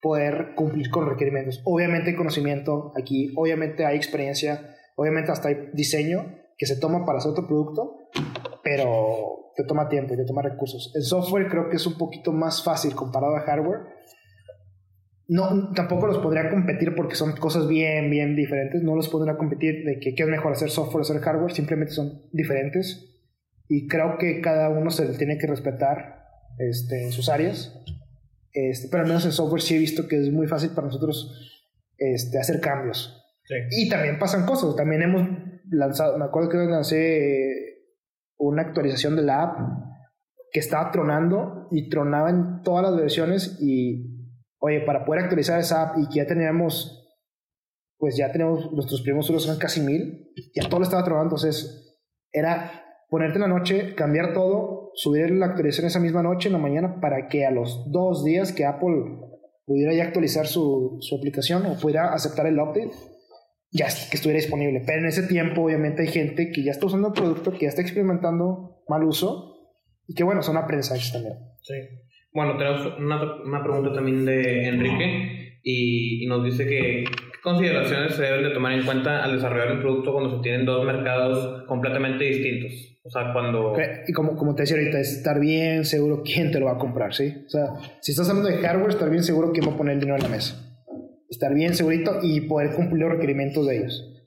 poder 0.00 0.54
cumplir 0.54 0.90
con 0.90 1.08
requerimientos. 1.08 1.60
Obviamente 1.64 2.10
hay 2.10 2.16
conocimiento 2.16 2.92
aquí, 2.96 3.32
obviamente 3.36 3.86
hay 3.86 3.96
experiencia, 3.96 4.76
obviamente 4.96 5.32
hasta 5.32 5.48
hay 5.48 5.70
diseño 5.72 6.38
que 6.56 6.66
se 6.66 6.76
toma 6.76 7.04
para 7.04 7.18
hacer 7.18 7.32
otro 7.32 7.46
producto, 7.46 7.98
pero 8.62 9.52
te 9.56 9.64
toma 9.64 9.88
tiempo 9.88 10.14
y 10.14 10.16
te 10.16 10.24
toma 10.24 10.42
recursos. 10.42 10.92
El 10.94 11.02
software 11.02 11.48
creo 11.48 11.68
que 11.68 11.76
es 11.76 11.86
un 11.86 11.96
poquito 11.96 12.32
más 12.32 12.62
fácil 12.62 12.94
comparado 12.94 13.36
a 13.36 13.40
hardware, 13.40 13.80
no, 15.26 15.72
tampoco 15.72 16.06
los 16.06 16.18
podría 16.18 16.50
competir 16.50 16.94
porque 16.94 17.14
son 17.14 17.34
cosas 17.36 17.66
bien, 17.66 18.10
bien 18.10 18.36
diferentes. 18.36 18.82
No 18.82 18.94
los 18.94 19.08
podría 19.08 19.36
competir 19.36 19.84
de 19.84 19.98
que 19.98 20.14
qué 20.14 20.22
es 20.24 20.28
mejor 20.28 20.52
hacer 20.52 20.70
software 20.70 20.98
o 20.98 21.02
hacer 21.02 21.20
hardware. 21.20 21.52
Simplemente 21.52 21.94
son 21.94 22.22
diferentes. 22.32 23.10
Y 23.68 23.88
creo 23.88 24.18
que 24.18 24.40
cada 24.42 24.68
uno 24.68 24.90
se 24.90 25.06
tiene 25.16 25.38
que 25.38 25.46
respetar 25.46 26.26
este, 26.58 27.04
en 27.04 27.12
sus 27.12 27.28
áreas. 27.30 27.80
Este, 28.52 28.88
pero 28.90 29.02
al 29.02 29.08
menos 29.08 29.24
en 29.24 29.32
software 29.32 29.62
sí 29.62 29.76
he 29.76 29.78
visto 29.78 30.06
que 30.06 30.20
es 30.20 30.30
muy 30.30 30.46
fácil 30.46 30.70
para 30.70 30.88
nosotros 30.88 31.64
este, 31.96 32.38
hacer 32.38 32.60
cambios. 32.60 33.22
Y 33.70 33.88
también 33.88 34.18
pasan 34.18 34.44
cosas. 34.44 34.76
También 34.76 35.02
hemos 35.02 35.26
lanzado, 35.70 36.18
me 36.18 36.26
acuerdo 36.26 36.50
que 36.50 36.58
lancé 36.58 37.74
una 38.36 38.62
actualización 38.62 39.16
de 39.16 39.22
la 39.22 39.42
app 39.42 39.58
que 40.52 40.60
estaba 40.60 40.90
tronando 40.92 41.68
y 41.70 41.88
tronaba 41.88 42.30
en 42.30 42.62
todas 42.62 42.84
las 42.84 42.96
versiones 42.96 43.58
y 43.60 44.13
oye, 44.64 44.80
para 44.80 45.04
poder 45.04 45.24
actualizar 45.24 45.60
esa 45.60 45.82
app 45.82 45.98
y 45.98 46.08
que 46.08 46.16
ya 46.16 46.26
teníamos, 46.26 47.06
pues 47.98 48.16
ya 48.16 48.32
tenemos, 48.32 48.72
nuestros 48.72 49.02
primeros 49.02 49.26
usuarios 49.26 49.44
son 49.44 49.58
casi 49.58 49.82
mil, 49.82 50.32
ya 50.54 50.66
todo 50.70 50.80
lo 50.80 50.84
estaba 50.84 51.04
trabajando, 51.04 51.36
entonces 51.36 51.98
era 52.32 52.82
ponerte 53.10 53.34
en 53.36 53.42
la 53.42 53.48
noche, 53.48 53.94
cambiar 53.94 54.32
todo, 54.32 54.90
subir 54.94 55.30
la 55.32 55.46
actualización 55.46 55.88
esa 55.88 56.00
misma 56.00 56.22
noche, 56.22 56.48
en 56.48 56.54
la 56.54 56.58
mañana, 56.58 56.98
para 56.98 57.28
que 57.28 57.44
a 57.44 57.50
los 57.50 57.92
dos 57.92 58.24
días 58.24 58.52
que 58.52 58.64
Apple 58.64 59.20
pudiera 59.66 59.92
ya 59.92 60.04
actualizar 60.04 60.46
su, 60.46 60.96
su 61.00 61.16
aplicación 61.16 61.66
o 61.66 61.78
pudiera 61.78 62.14
aceptar 62.14 62.46
el 62.46 62.58
update, 62.58 62.92
ya 63.70 63.86
que 63.86 64.16
estuviera 64.16 64.40
disponible. 64.40 64.82
Pero 64.86 65.00
en 65.00 65.06
ese 65.06 65.24
tiempo, 65.24 65.62
obviamente, 65.62 66.02
hay 66.02 66.08
gente 66.08 66.50
que 66.52 66.64
ya 66.64 66.70
está 66.70 66.86
usando 66.86 67.08
el 67.08 67.12
producto, 67.12 67.52
que 67.52 67.64
ya 67.64 67.68
está 67.68 67.82
experimentando 67.82 68.82
mal 68.88 69.04
uso 69.04 69.76
y 70.06 70.14
que, 70.14 70.24
bueno, 70.24 70.42
son 70.42 70.56
aprendizajes 70.56 71.12
también. 71.12 71.34
Sí. 71.60 71.74
Bueno, 72.34 72.56
tenemos 72.58 72.98
una, 72.98 73.36
una 73.44 73.62
pregunta 73.62 73.92
también 73.92 74.24
de 74.24 74.66
Enrique 74.66 75.60
y, 75.62 76.26
nos 76.26 76.44
dice 76.44 76.66
que 76.66 77.04
qué 77.04 77.40
consideraciones 77.40 78.16
se 78.16 78.22
deben 78.22 78.42
de 78.42 78.50
tomar 78.50 78.72
en 78.72 78.84
cuenta 78.84 79.22
al 79.22 79.36
desarrollar 79.36 79.76
un 79.76 79.80
producto 79.80 80.12
cuando 80.12 80.36
se 80.36 80.42
tienen 80.42 80.66
dos 80.66 80.84
mercados 80.84 81.62
completamente 81.68 82.24
distintos. 82.24 82.72
O 83.04 83.10
sea, 83.10 83.32
cuando... 83.32 83.74
Y 84.08 84.12
como, 84.12 84.34
como 84.36 84.56
te 84.56 84.62
decía 84.62 84.76
ahorita, 84.76 84.98
es 84.98 85.18
estar 85.18 85.38
bien 85.38 85.84
seguro 85.84 86.22
quién 86.24 86.50
te 86.50 86.58
lo 86.58 86.66
va 86.66 86.72
a 86.72 86.78
comprar, 86.78 87.14
¿sí? 87.14 87.44
O 87.46 87.48
sea, 87.48 87.66
si 88.00 88.10
estás 88.10 88.28
hablando 88.28 88.50
de 88.50 88.58
hardware, 88.58 88.90
estar 88.90 89.10
bien 89.10 89.22
seguro 89.22 89.52
quién 89.52 89.68
va 89.68 89.74
a 89.74 89.76
poner 89.76 89.94
el 89.94 90.00
dinero 90.00 90.16
en 90.16 90.24
la 90.24 90.28
mesa. 90.28 90.60
Estar 91.30 91.54
bien 91.54 91.74
segurito 91.74 92.18
y 92.20 92.40
poder 92.42 92.74
cumplir 92.74 93.02
los 93.02 93.12
requerimientos 93.12 93.64
de 93.68 93.76
ellos. 93.76 94.26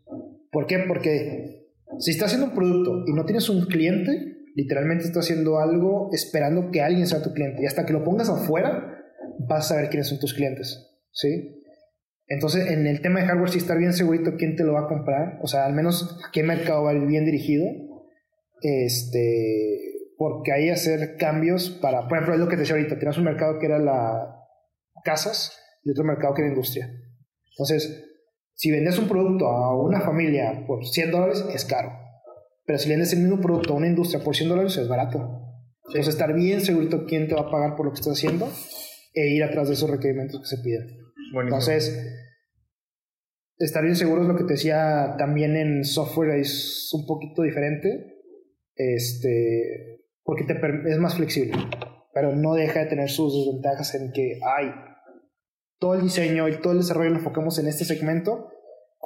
¿Por 0.50 0.66
qué? 0.66 0.80
Porque 0.88 1.68
si 2.00 2.12
estás 2.12 2.28
haciendo 2.28 2.48
un 2.48 2.56
producto 2.56 3.04
y 3.06 3.12
no 3.12 3.26
tienes 3.26 3.50
un 3.50 3.66
cliente, 3.66 4.37
Literalmente 4.58 5.06
estás 5.06 5.26
haciendo 5.26 5.60
algo 5.60 6.10
esperando 6.14 6.72
que 6.72 6.82
alguien 6.82 7.06
sea 7.06 7.22
tu 7.22 7.32
cliente. 7.32 7.62
Y 7.62 7.68
hasta 7.68 7.86
que 7.86 7.94
lo 7.94 8.04
pongas 8.04 8.28
afuera, 8.28 9.04
vas 9.48 9.66
a 9.66 9.76
saber 9.76 9.90
quiénes 9.90 10.08
son 10.08 10.18
tus 10.18 10.34
clientes. 10.34 10.98
¿Sí? 11.12 11.62
Entonces, 12.26 12.72
en 12.72 12.88
el 12.88 13.02
tema 13.02 13.20
de 13.20 13.28
hardware, 13.28 13.52
sí 13.52 13.60
estar 13.60 13.78
bien 13.78 13.94
segurito 13.94 14.36
quién 14.36 14.56
te 14.56 14.64
lo 14.64 14.74
va 14.74 14.82
a 14.82 14.88
comprar. 14.88 15.38
O 15.44 15.48
sea, 15.48 15.68
al 15.68 15.74
menos 15.74 16.20
a 16.28 16.32
qué 16.32 16.42
mercado 16.42 16.86
va 16.86 16.94
bien 16.94 17.24
dirigido. 17.24 17.66
Este, 18.64 19.78
porque 20.18 20.52
ahí 20.54 20.70
hacer 20.70 21.18
cambios 21.18 21.70
para, 21.70 22.08
por 22.08 22.18
ejemplo, 22.18 22.34
es 22.34 22.40
lo 22.40 22.48
que 22.48 22.56
te 22.56 22.62
decía 22.62 22.78
ahorita, 22.78 22.98
tienes 22.98 23.20
un 23.20 23.26
mercado 23.26 23.60
que 23.60 23.68
era 23.68 23.78
la 23.78 24.34
casas 25.04 25.56
y 25.84 25.92
otro 25.92 26.04
mercado 26.04 26.34
que 26.34 26.42
era 26.42 26.50
industria. 26.50 26.90
Entonces, 27.52 28.06
si 28.56 28.72
vendes 28.72 28.98
un 28.98 29.08
producto 29.08 29.46
a 29.50 29.80
una 29.80 30.02
familia 30.02 30.64
por 30.66 30.84
100 30.84 31.12
dólares, 31.12 31.46
es 31.54 31.64
caro. 31.64 32.07
Pero 32.68 32.80
si 32.80 32.90
vendes 32.90 33.14
el 33.14 33.20
mismo 33.20 33.40
producto 33.40 33.74
a 33.74 33.78
una 33.78 33.88
industria 33.88 34.22
por 34.22 34.36
100 34.36 34.50
dólares, 34.50 34.76
es 34.76 34.90
barato. 34.90 35.42
Entonces, 35.86 36.14
estar 36.14 36.34
bien 36.34 36.60
seguro 36.60 37.06
quién 37.08 37.30
te 37.30 37.34
va 37.34 37.42
a 37.42 37.50
pagar 37.50 37.78
por 37.78 37.86
lo 37.86 37.94
que 37.94 38.02
estás 38.02 38.18
haciendo 38.18 38.52
e 39.14 39.30
ir 39.30 39.42
atrás 39.42 39.70
de 39.70 39.76
esos 39.76 39.90
requerimientos 39.90 40.42
que 40.42 40.56
se 40.58 40.62
piden. 40.62 40.86
Entonces, 41.42 41.98
estar 43.58 43.84
bien 43.84 43.96
seguro 43.96 44.24
es 44.24 44.28
lo 44.28 44.36
que 44.36 44.44
te 44.44 44.54
decía 44.54 45.16
también 45.18 45.56
en 45.56 45.86
software, 45.86 46.40
es 46.40 46.90
un 46.94 47.08
poquito 47.08 47.42
diferente, 47.42 48.18
este, 48.76 50.02
porque 50.24 50.44
te, 50.44 50.60
es 50.92 50.98
más 50.98 51.16
flexible, 51.16 51.54
pero 52.14 52.36
no 52.36 52.54
deja 52.54 52.82
de 52.82 52.88
tener 52.88 53.10
sus 53.10 53.34
desventajas 53.34 53.96
en 53.96 54.12
que 54.12 54.42
hay 54.46 54.72
todo 55.80 55.96
el 55.96 56.02
diseño 56.02 56.50
y 56.50 56.60
todo 56.60 56.74
el 56.74 56.80
desarrollo 56.80 57.12
lo 57.12 57.18
enfocamos 57.18 57.60
en 57.60 57.68
este 57.68 57.86
segmento 57.86 58.50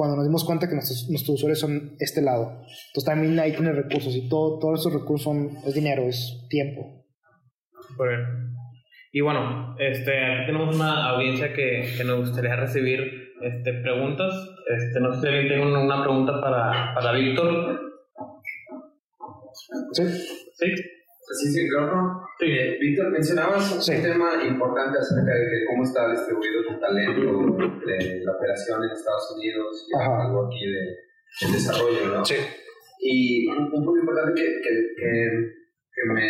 cuando 0.02 0.18
nos 0.18 0.26
dimos 0.26 0.44
cuenta 0.44 0.68
que 0.68 0.74
nuestros, 0.74 1.08
nuestros 1.12 1.36
usuarios 1.36 1.60
son 1.60 1.96
este 2.00 2.24
lado. 2.24 2.64
Entonces 2.88 3.06
también 3.06 3.40
ahí 3.40 3.52
tiene 3.52 3.72
recursos 3.72 4.16
y 4.16 4.28
todo, 4.28 4.58
todos 4.58 4.80
esos 4.80 4.94
recursos 4.94 5.22
son, 5.22 5.58
es 5.64 5.76
dinero, 5.76 6.02
es 6.08 6.48
tiempo. 6.50 7.06
Muy 8.00 8.08
bien. 8.08 8.22
Y 9.12 9.22
bueno, 9.22 9.76
este, 9.78 10.18
aquí 10.26 10.48
tenemos 10.48 10.76
una 10.76 11.10
audiencia 11.10 11.54
que, 11.54 11.88
que 11.96 12.04
nos 12.04 12.22
gustaría 12.22 12.56
recibir 12.56 13.32
este, 13.44 13.74
preguntas. 13.74 14.34
Este, 14.76 15.00
no 15.02 15.14
sé 15.14 15.22
si 15.22 15.28
alguien 15.28 15.48
tiene 15.50 15.66
una 15.68 16.02
pregunta 16.02 16.42
para, 16.42 16.96
para 16.96 17.12
Víctor. 17.12 17.80
¿Sí? 19.92 20.04
Sí. 20.08 20.76
Sí, 21.38 21.48
sí, 21.54 21.70
claro. 21.70 22.24
Eh, 22.44 22.78
Víctor, 22.82 23.12
mencionabas 23.12 23.86
Sí. 23.86 23.94
un 23.96 24.02
tema 24.02 24.44
importante 24.44 24.98
acerca 24.98 25.32
de 25.32 25.66
cómo 25.70 25.84
está 25.84 26.10
distribuido 26.10 26.64
tu 26.68 26.80
talento 26.80 27.56
de 27.86 28.22
la 28.26 28.32
operación 28.32 28.84
en 28.84 28.90
Estados 28.90 29.36
Unidos 29.38 29.88
y 29.88 29.96
Ajá. 30.02 30.26
algo 30.26 30.48
aquí 30.48 30.66
de, 30.66 30.82
de 31.46 31.54
desarrollo, 31.54 32.06
¿no? 32.18 32.26
Sí. 32.26 32.36
Y 33.00 33.48
un, 33.48 33.66
un 33.72 33.86
punto 33.86 33.96
importante 34.00 34.42
que, 34.42 34.48
que, 34.62 34.70
que, 34.98 35.30
que 35.94 36.04
me, 36.14 36.22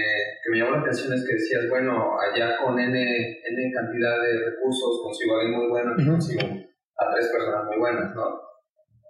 que 0.43 0.49
me 0.51 0.57
llamó 0.59 0.71
la 0.71 0.81
atención 0.81 1.13
es 1.13 1.25
que 1.25 1.33
decías, 1.35 1.69
bueno, 1.69 2.19
allá 2.19 2.57
con 2.57 2.77
N, 2.77 2.91
N 2.91 3.71
cantidad 3.73 4.21
de 4.21 4.51
recursos 4.51 4.99
consigo 5.03 5.37
a 5.37 5.41
alguien 5.41 5.59
muy 5.59 5.69
bueno 5.69 5.93
Ujú. 5.97 6.11
consigo 6.11 6.41
a 6.43 7.13
tres 7.15 7.27
personas 7.31 7.65
muy 7.67 7.77
buenas, 7.77 8.13
¿no? 8.15 8.25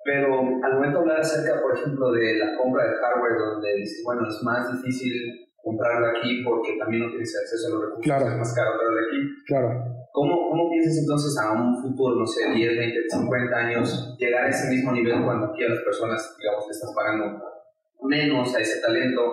Pero 0.06 0.34
al 0.64 0.74
momento 0.76 0.98
de 0.98 1.02
hablar 1.02 1.20
acerca, 1.22 1.62
por 1.62 1.76
ejemplo, 1.78 2.12
de 2.12 2.38
la 2.38 2.56
compra 2.58 2.86
de 2.86 2.96
hardware, 2.98 3.38
donde 3.38 3.74
dices, 3.78 4.02
bueno, 4.06 4.22
es 4.28 4.38
más 4.44 4.72
difícil 4.72 5.14
comprarlo 5.64 6.08
aquí 6.08 6.42
porque 6.44 6.78
también 6.78 7.04
no 7.04 7.10
tienes 7.10 7.36
acceso 7.38 7.68
a 7.68 7.70
los 7.72 7.82
recursos, 7.86 8.06
Claro. 8.06 8.26
es 8.32 8.38
más 8.38 8.54
caro 8.56 8.72
traerlo 8.78 9.00
aquí. 9.08 9.20
Claro. 9.48 9.70
¿Cómo, 10.12 10.50
¿Cómo 10.50 10.70
piensas 10.70 10.98
entonces 10.98 11.38
a 11.40 11.52
un 11.54 11.82
futuro, 11.82 12.16
no 12.20 12.26
sé, 12.28 12.50
10, 12.54 12.78
20, 12.78 13.00
50 13.10 13.56
años, 13.56 14.16
llegar 14.20 14.46
a 14.46 14.50
ese 14.50 14.70
mismo 14.70 14.92
nivel 14.92 15.24
cuando 15.24 15.48
aquí 15.48 15.64
a 15.64 15.70
las 15.70 15.80
personas, 15.84 16.36
digamos, 16.38 16.66
le 16.68 16.72
estás 16.72 16.92
pagando 16.96 17.40
menos 18.04 18.54
a 18.56 18.60
ese 18.60 18.82
talento, 18.82 19.32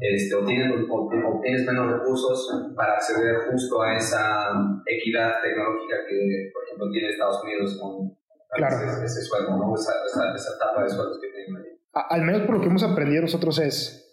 este, 0.00 0.34
obtienes, 0.34 0.72
o- 0.88 1.08
obtienes 1.36 1.66
menos 1.66 1.92
recursos 1.92 2.48
para 2.74 2.94
acceder 2.94 3.36
justo 3.50 3.82
a 3.82 3.94
esa 3.96 4.48
equidad 4.86 5.34
tecnológica 5.42 5.96
que, 6.08 6.50
por 6.52 6.64
ejemplo, 6.64 6.90
tiene 6.90 7.10
Estados 7.10 7.42
Unidos 7.44 7.78
con 7.80 8.16
Claro. 8.56 8.76
ese, 8.90 9.04
ese 9.04 9.20
sueldo, 9.22 9.50
¿no? 9.58 9.74
esa, 9.74 9.92
esa, 10.06 10.34
esa 10.34 10.54
etapa 10.56 10.82
de 10.82 10.88
sueldos 10.88 11.20
que 11.20 11.28
tienen 11.28 11.56
ahí. 11.62 11.78
Al 11.92 12.22
menos 12.22 12.42
por 12.42 12.54
lo 12.56 12.60
que 12.62 12.68
hemos 12.68 12.82
aprendido 12.82 13.22
nosotros 13.22 13.58
es, 13.58 14.07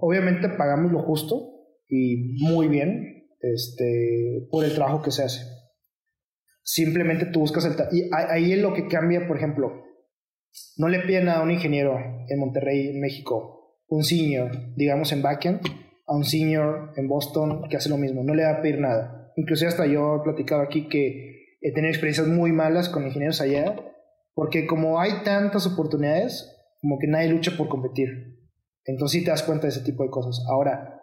obviamente 0.00 0.48
pagamos 0.48 0.92
lo 0.92 1.02
justo 1.02 1.66
y 1.88 2.36
muy 2.42 2.68
bien 2.68 3.28
este, 3.40 4.46
por 4.50 4.64
el 4.64 4.74
trabajo 4.74 5.02
que 5.02 5.10
se 5.10 5.24
hace. 5.24 5.44
Simplemente 6.62 7.26
tú 7.26 7.40
buscas 7.40 7.64
el... 7.64 7.74
Y 7.92 8.08
ahí 8.12 8.52
es 8.52 8.60
lo 8.60 8.74
que 8.74 8.86
cambia, 8.86 9.26
por 9.26 9.36
ejemplo, 9.36 9.84
no 10.76 10.88
le 10.88 11.00
piden 11.00 11.28
a 11.28 11.42
un 11.42 11.50
ingeniero 11.50 11.96
en 12.28 12.38
Monterrey, 12.38 12.88
en 12.88 13.00
México, 13.00 13.78
un 13.88 14.04
senior, 14.04 14.50
digamos 14.76 15.12
en 15.12 15.22
backend, 15.22 15.60
a 16.06 16.16
un 16.16 16.24
senior 16.24 16.92
en 16.96 17.08
Boston 17.08 17.68
que 17.68 17.76
hace 17.76 17.88
lo 17.88 17.96
mismo. 17.96 18.22
No 18.22 18.34
le 18.34 18.44
va 18.44 18.50
a 18.50 18.62
pedir 18.62 18.80
nada. 18.80 19.32
Inclusive 19.36 19.68
hasta 19.68 19.86
yo 19.86 20.16
he 20.16 20.24
platicado 20.24 20.62
aquí 20.62 20.88
que 20.88 21.56
he 21.60 21.72
tenido 21.72 21.90
experiencias 21.90 22.26
muy 22.26 22.52
malas 22.52 22.88
con 22.88 23.06
ingenieros 23.06 23.40
allá, 23.40 23.76
porque 24.34 24.66
como 24.66 25.00
hay 25.00 25.22
tantas 25.24 25.66
oportunidades, 25.66 26.56
como 26.80 26.98
que 26.98 27.06
nadie 27.06 27.28
lucha 27.28 27.52
por 27.56 27.68
competir. 27.68 28.39
Entonces 28.84 29.20
sí 29.20 29.24
te 29.24 29.30
das 29.30 29.42
cuenta 29.42 29.66
de 29.66 29.70
ese 29.70 29.82
tipo 29.82 30.02
de 30.02 30.10
cosas. 30.10 30.44
Ahora, 30.48 31.00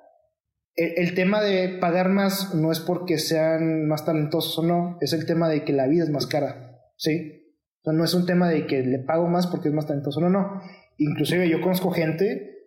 el, 0.78 1.16
tema 1.16 1.42
de 1.42 1.70
pagar 1.80 2.10
más 2.10 2.54
no 2.54 2.72
es 2.72 2.80
porque 2.80 3.18
sean 3.18 3.88
más 3.88 4.06
talentosos 4.06 4.60
o 4.60 4.64
no, 4.64 4.98
es 5.02 5.12
el 5.14 5.26
tema 5.26 5.50
de 5.50 5.64
que 5.64 5.74
la 5.74 5.88
vida 5.88 6.04
es 6.04 6.12
más 6.12 6.28
cara, 6.28 6.80
¿sí? 6.98 7.56
O 7.84 7.92
no 7.92 8.04
es 8.04 8.14
un 8.14 8.26
tema 8.26 8.50
de 8.50 8.68
que 8.68 8.84
le 8.84 9.00
pago 9.00 9.28
más 9.28 9.48
porque 9.48 9.70
es 9.70 9.74
más 9.74 9.88
talentoso, 9.88 10.22
no, 10.22 10.30
no. 10.30 10.62
Inclusive 10.98 11.50
yo 11.50 11.62
conozco 11.62 11.90
gente 11.92 12.58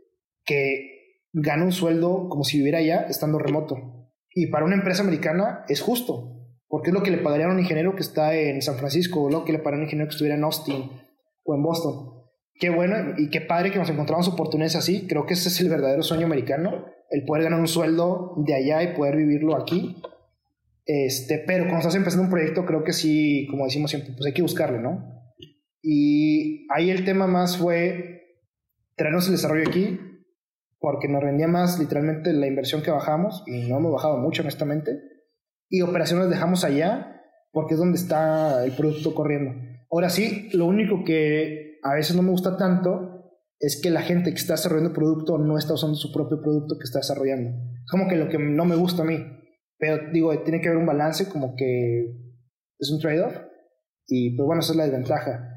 que 0.44 1.26
gana 1.32 1.64
un 1.64 1.72
sueldo 1.72 2.28
como 2.28 2.42
si 2.42 2.58
viviera 2.58 2.78
allá 2.78 3.02
estando 3.02 3.38
remoto. 3.38 4.08
Y 4.34 4.46
para 4.46 4.64
una 4.64 4.74
empresa 4.74 5.02
americana 5.02 5.64
es 5.68 5.80
justo, 5.80 6.48
porque 6.66 6.90
es 6.90 6.94
lo 6.94 7.02
que 7.02 7.10
le 7.10 7.18
pagaría 7.18 7.46
a 7.46 7.50
un 7.52 7.60
ingeniero 7.60 7.94
que 7.94 8.02
está 8.02 8.34
en 8.34 8.60
San 8.62 8.76
Francisco, 8.76 9.22
o 9.22 9.30
lo 9.30 9.44
que 9.44 9.52
le 9.52 9.58
pagaría 9.58 9.76
a 9.76 9.80
un 9.80 9.84
ingeniero 9.84 10.08
que 10.08 10.14
estuviera 10.14 10.36
en 10.36 10.44
Austin 10.44 10.90
o 11.44 11.54
en 11.54 11.62
Boston. 11.62 12.19
Qué 12.60 12.68
bueno 12.68 13.14
y 13.16 13.30
qué 13.30 13.40
padre 13.40 13.70
que 13.70 13.78
nos 13.78 13.88
encontramos 13.88 14.28
oportunidades 14.28 14.76
así. 14.76 15.06
Creo 15.08 15.24
que 15.24 15.32
ese 15.32 15.48
es 15.48 15.58
el 15.62 15.70
verdadero 15.70 16.02
sueño 16.02 16.26
americano, 16.26 16.84
el 17.08 17.24
poder 17.24 17.44
ganar 17.44 17.58
un 17.58 17.66
sueldo 17.66 18.34
de 18.36 18.54
allá 18.54 18.82
y 18.82 18.94
poder 18.94 19.16
vivirlo 19.16 19.56
aquí. 19.56 19.96
Este, 20.84 21.42
pero 21.46 21.64
cuando 21.64 21.78
estás 21.78 21.94
empezando 21.94 22.24
un 22.24 22.30
proyecto, 22.30 22.66
creo 22.66 22.84
que 22.84 22.92
sí, 22.92 23.46
como 23.50 23.64
decimos 23.64 23.90
siempre, 23.90 24.12
pues 24.12 24.26
hay 24.26 24.34
que 24.34 24.42
buscarle, 24.42 24.78
¿no? 24.78 25.22
Y 25.82 26.66
ahí 26.70 26.90
el 26.90 27.06
tema 27.06 27.26
más 27.26 27.56
fue 27.56 28.36
traernos 28.94 29.26
el 29.26 29.32
desarrollo 29.32 29.66
aquí, 29.66 29.98
porque 30.78 31.08
nos 31.08 31.22
rendía 31.22 31.48
más 31.48 31.78
literalmente 31.78 32.34
la 32.34 32.46
inversión 32.46 32.82
que 32.82 32.90
bajamos, 32.90 33.42
y 33.46 33.68
no 33.70 33.78
hemos 33.78 33.92
bajado 33.92 34.18
mucho, 34.18 34.42
honestamente. 34.42 35.00
Y 35.70 35.80
operaciones 35.80 36.28
dejamos 36.28 36.64
allá, 36.64 37.22
porque 37.52 37.74
es 37.74 37.80
donde 37.80 37.96
está 37.96 38.66
el 38.66 38.72
producto 38.72 39.14
corriendo. 39.14 39.52
Ahora 39.90 40.10
sí, 40.10 40.50
lo 40.52 40.66
único 40.66 41.04
que 41.04 41.69
a 41.82 41.94
veces 41.94 42.16
no 42.16 42.22
me 42.22 42.30
gusta 42.30 42.56
tanto 42.56 43.20
es 43.58 43.80
que 43.82 43.90
la 43.90 44.00
gente 44.00 44.30
que 44.30 44.38
está 44.38 44.54
desarrollando 44.54 44.94
producto 44.94 45.36
no 45.36 45.58
está 45.58 45.74
usando 45.74 45.94
su 45.94 46.10
propio 46.12 46.40
producto 46.40 46.76
que 46.78 46.84
está 46.84 47.00
desarrollando. 47.00 47.50
Es 47.50 47.90
como 47.90 48.08
que 48.08 48.16
lo 48.16 48.28
que 48.28 48.38
no 48.38 48.64
me 48.64 48.74
gusta 48.74 49.02
a 49.02 49.04
mí. 49.06 49.18
Pero 49.78 50.10
digo, 50.12 50.36
tiene 50.42 50.60
que 50.60 50.68
haber 50.68 50.80
un 50.80 50.86
balance, 50.86 51.28
como 51.28 51.54
que 51.56 52.06
es 52.78 52.90
un 52.90 53.00
trade-off. 53.00 53.34
Y 54.06 54.36
pues 54.36 54.46
bueno, 54.46 54.60
esa 54.60 54.72
es 54.72 54.76
la 54.76 54.84
desventaja. 54.84 55.50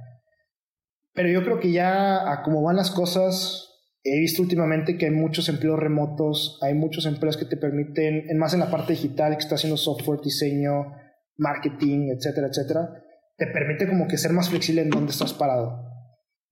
Pero 1.14 1.30
yo 1.30 1.44
creo 1.44 1.60
que 1.60 1.72
ya 1.72 2.32
a 2.32 2.44
van 2.46 2.76
las 2.76 2.92
cosas, 2.92 3.70
he 4.04 4.20
visto 4.20 4.42
últimamente 4.42 4.98
que 4.98 5.06
hay 5.06 5.12
muchos 5.12 5.48
empleos 5.48 5.80
remotos, 5.80 6.60
hay 6.62 6.74
muchos 6.74 7.06
empleos 7.06 7.38
que 7.38 7.46
te 7.46 7.58
permiten, 7.58 8.30
en 8.30 8.38
más 8.38 8.54
en 8.54 8.60
la 8.60 8.72
parte 8.72 8.94
digital, 8.94 9.34
que 9.34 9.44
está 9.44 9.56
haciendo 9.56 9.78
software, 9.78 10.20
diseño, 10.22 10.92
marketing, 11.38 12.10
etcétera, 12.16 12.48
etcétera, 12.48 12.90
te 13.38 13.48
permite 13.48 13.88
como 13.88 14.08
que 14.08 14.18
ser 14.18 14.34
más 14.34 14.50
flexible 14.50 14.82
en 14.82 14.90
dónde 14.90 15.12
estás 15.12 15.34
parado. 15.34 15.93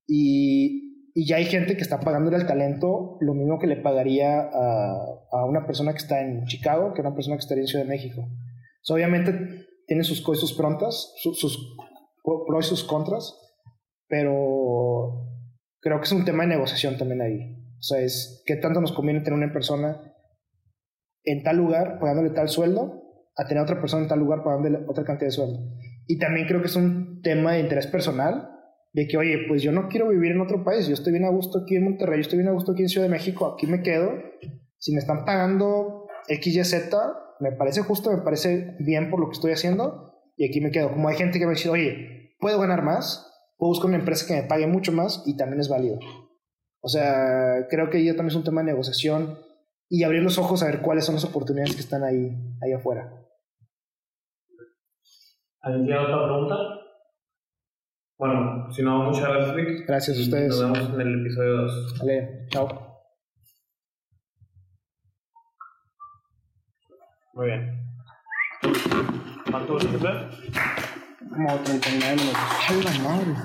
Y, 0.08 0.90
ya 1.14 1.36
hay 1.36 1.46
gente 1.46 1.76
que 1.76 1.82
está 1.82 2.00
pagándole 2.00 2.38
al 2.38 2.48
talento 2.48 3.18
lo 3.20 3.34
mismo 3.34 3.60
que 3.60 3.68
le 3.68 3.76
pagaría 3.76 4.40
a, 4.42 5.46
una 5.46 5.66
persona 5.66 5.92
que 5.92 5.98
está 5.98 6.22
en 6.22 6.46
Chicago 6.46 6.94
que 6.94 7.02
a 7.02 7.06
una 7.06 7.14
persona 7.16 7.36
que 7.36 7.42
estaría 7.42 7.64
en 7.64 7.68
Ciudad 7.68 7.84
de 7.84 7.90
México. 7.90 8.30
Obviamente 8.90 9.68
tiene 9.88 10.06
sus 10.06 10.22
cosas 10.22 10.40
sus 10.40 10.58
prontas, 10.58 11.14
su- 11.18 11.34
sus 11.34 11.76
pros 12.24 12.66
y 12.66 12.70
sus 12.70 12.86
contras, 12.86 13.38
pero 14.08 15.28
creo 15.82 15.98
que 16.00 16.06
es 16.06 16.12
un 16.14 16.24
tema 16.24 16.44
de 16.44 16.50
negociación 16.50 16.98
también 16.98 17.22
ahí. 17.22 17.58
O 17.78 17.84
sea, 17.84 18.00
es 18.00 18.44
qué 18.46 18.56
tanto 18.56 18.80
nos 18.80 18.94
conviene 18.94 19.22
tener 19.22 19.38
una 19.38 19.52
persona 19.52 20.02
en 21.24 21.44
tal 21.44 21.58
lugar 21.58 22.00
pagándole 22.00 22.30
tal 22.30 22.48
sueldo 22.48 23.02
a 23.36 23.48
tener 23.48 23.64
otra 23.64 23.80
persona 23.80 24.04
en 24.04 24.10
tal 24.10 24.20
lugar 24.20 24.44
pagándole 24.44 24.80
otra 24.88 25.04
cantidad 25.04 25.28
de 25.28 25.32
sueldo. 25.32 25.60
Y 26.08 26.20
también 26.20 26.48
creo 26.48 26.62
que 26.62 26.68
es 26.68 26.76
un 26.76 27.22
tema 27.22 27.54
de 27.54 27.62
interés 27.62 27.88
personal, 27.88 28.51
de 28.94 29.08
que, 29.08 29.18
oye, 29.18 29.46
pues 29.48 29.62
yo 29.62 29.72
no 29.72 29.88
quiero 29.88 30.10
vivir 30.10 30.32
en 30.32 30.42
otro 30.42 30.64
país, 30.64 30.88
yo 30.88 30.94
estoy 30.94 31.14
bien 31.14 31.26
a 31.26 31.30
gusto 31.30 31.60
aquí 31.60 31.76
en 31.76 31.86
Monterrey, 31.86 32.18
yo 32.18 32.22
estoy 32.22 32.40
bien 32.40 32.50
a 32.50 32.54
gusto 32.54 32.74
aquí 32.74 32.82
en 32.82 32.90
Ciudad 32.90 33.08
de 33.08 33.12
México, 33.12 33.48
aquí 33.48 33.68
me 33.68 33.82
quedo. 33.82 34.12
Si 34.78 34.92
me 34.94 35.00
están 35.00 35.26
pagando 35.26 36.08
XYZ, 36.28 36.92
me 37.40 37.52
parece 37.54 37.82
justo, 37.82 38.12
me 38.12 38.22
parece 38.22 38.76
bien 38.80 39.10
por 39.10 39.20
lo 39.20 39.28
que 39.28 39.34
estoy 39.34 39.52
haciendo 39.52 40.14
y 40.36 40.48
aquí 40.48 40.60
me 40.60 40.72
quedo. 40.72 40.92
Como 40.92 41.08
hay 41.08 41.16
gente 41.16 41.40
que 41.40 41.46
me 41.46 41.54
dice, 41.54 41.70
oye, 41.70 42.36
puedo 42.40 42.60
ganar 42.60 42.84
más, 42.84 43.32
puedo 43.58 43.70
buscar 43.70 43.90
una 43.90 44.00
empresa 44.00 44.26
que 44.28 44.42
me 44.42 44.48
pague 44.48 44.68
mucho 44.68 44.92
más 44.92 45.24
y 45.26 45.38
también 45.38 45.60
es 45.60 45.70
válido. 45.70 46.00
O 46.82 46.90
sea, 46.90 47.68
creo 47.70 47.90
que 47.90 48.04
ya 48.04 48.12
también 48.12 48.30
es 48.30 48.36
un 48.36 48.44
tema 48.44 48.62
de 48.62 48.72
negociación 48.72 49.38
y 49.88 50.04
abrir 50.04 50.24
los 50.24 50.38
ojos 50.38 50.64
a 50.64 50.66
ver 50.66 50.82
cuáles 50.82 51.06
son 51.06 51.16
las 51.16 51.26
oportunidades 51.26 51.76
que 51.76 51.82
están 51.82 52.04
ahí, 52.04 52.36
ahí 52.62 52.74
afuera. 52.74 53.14
¿Alguien 55.62 55.86
tiene 55.86 56.00
otra 56.00 56.24
pregunta? 56.24 56.56
Bueno, 58.22 58.72
si 58.72 58.84
no, 58.84 59.06
muchas 59.06 59.30
gracias, 59.30 59.56
Vic. 59.56 59.88
Gracias 59.88 60.16
a 60.16 60.22
ustedes. 60.22 60.50
Nos 60.50 60.74
vemos 60.74 60.94
en 60.94 61.02
el 61.02 61.22
episodio 61.22 61.62
2. 61.64 61.98
Vale, 61.98 62.48
chao. 62.52 62.68
Muy 67.34 67.46
bien. 67.48 67.82
¿Cuánto 69.50 69.74
vas 69.74 69.86
a? 69.86 70.30
Como 71.32 71.56
39 71.62 72.16
minutos. 72.16 72.42
¡Ay, 72.70 72.84
la 72.84 72.92
madre! 73.00 73.36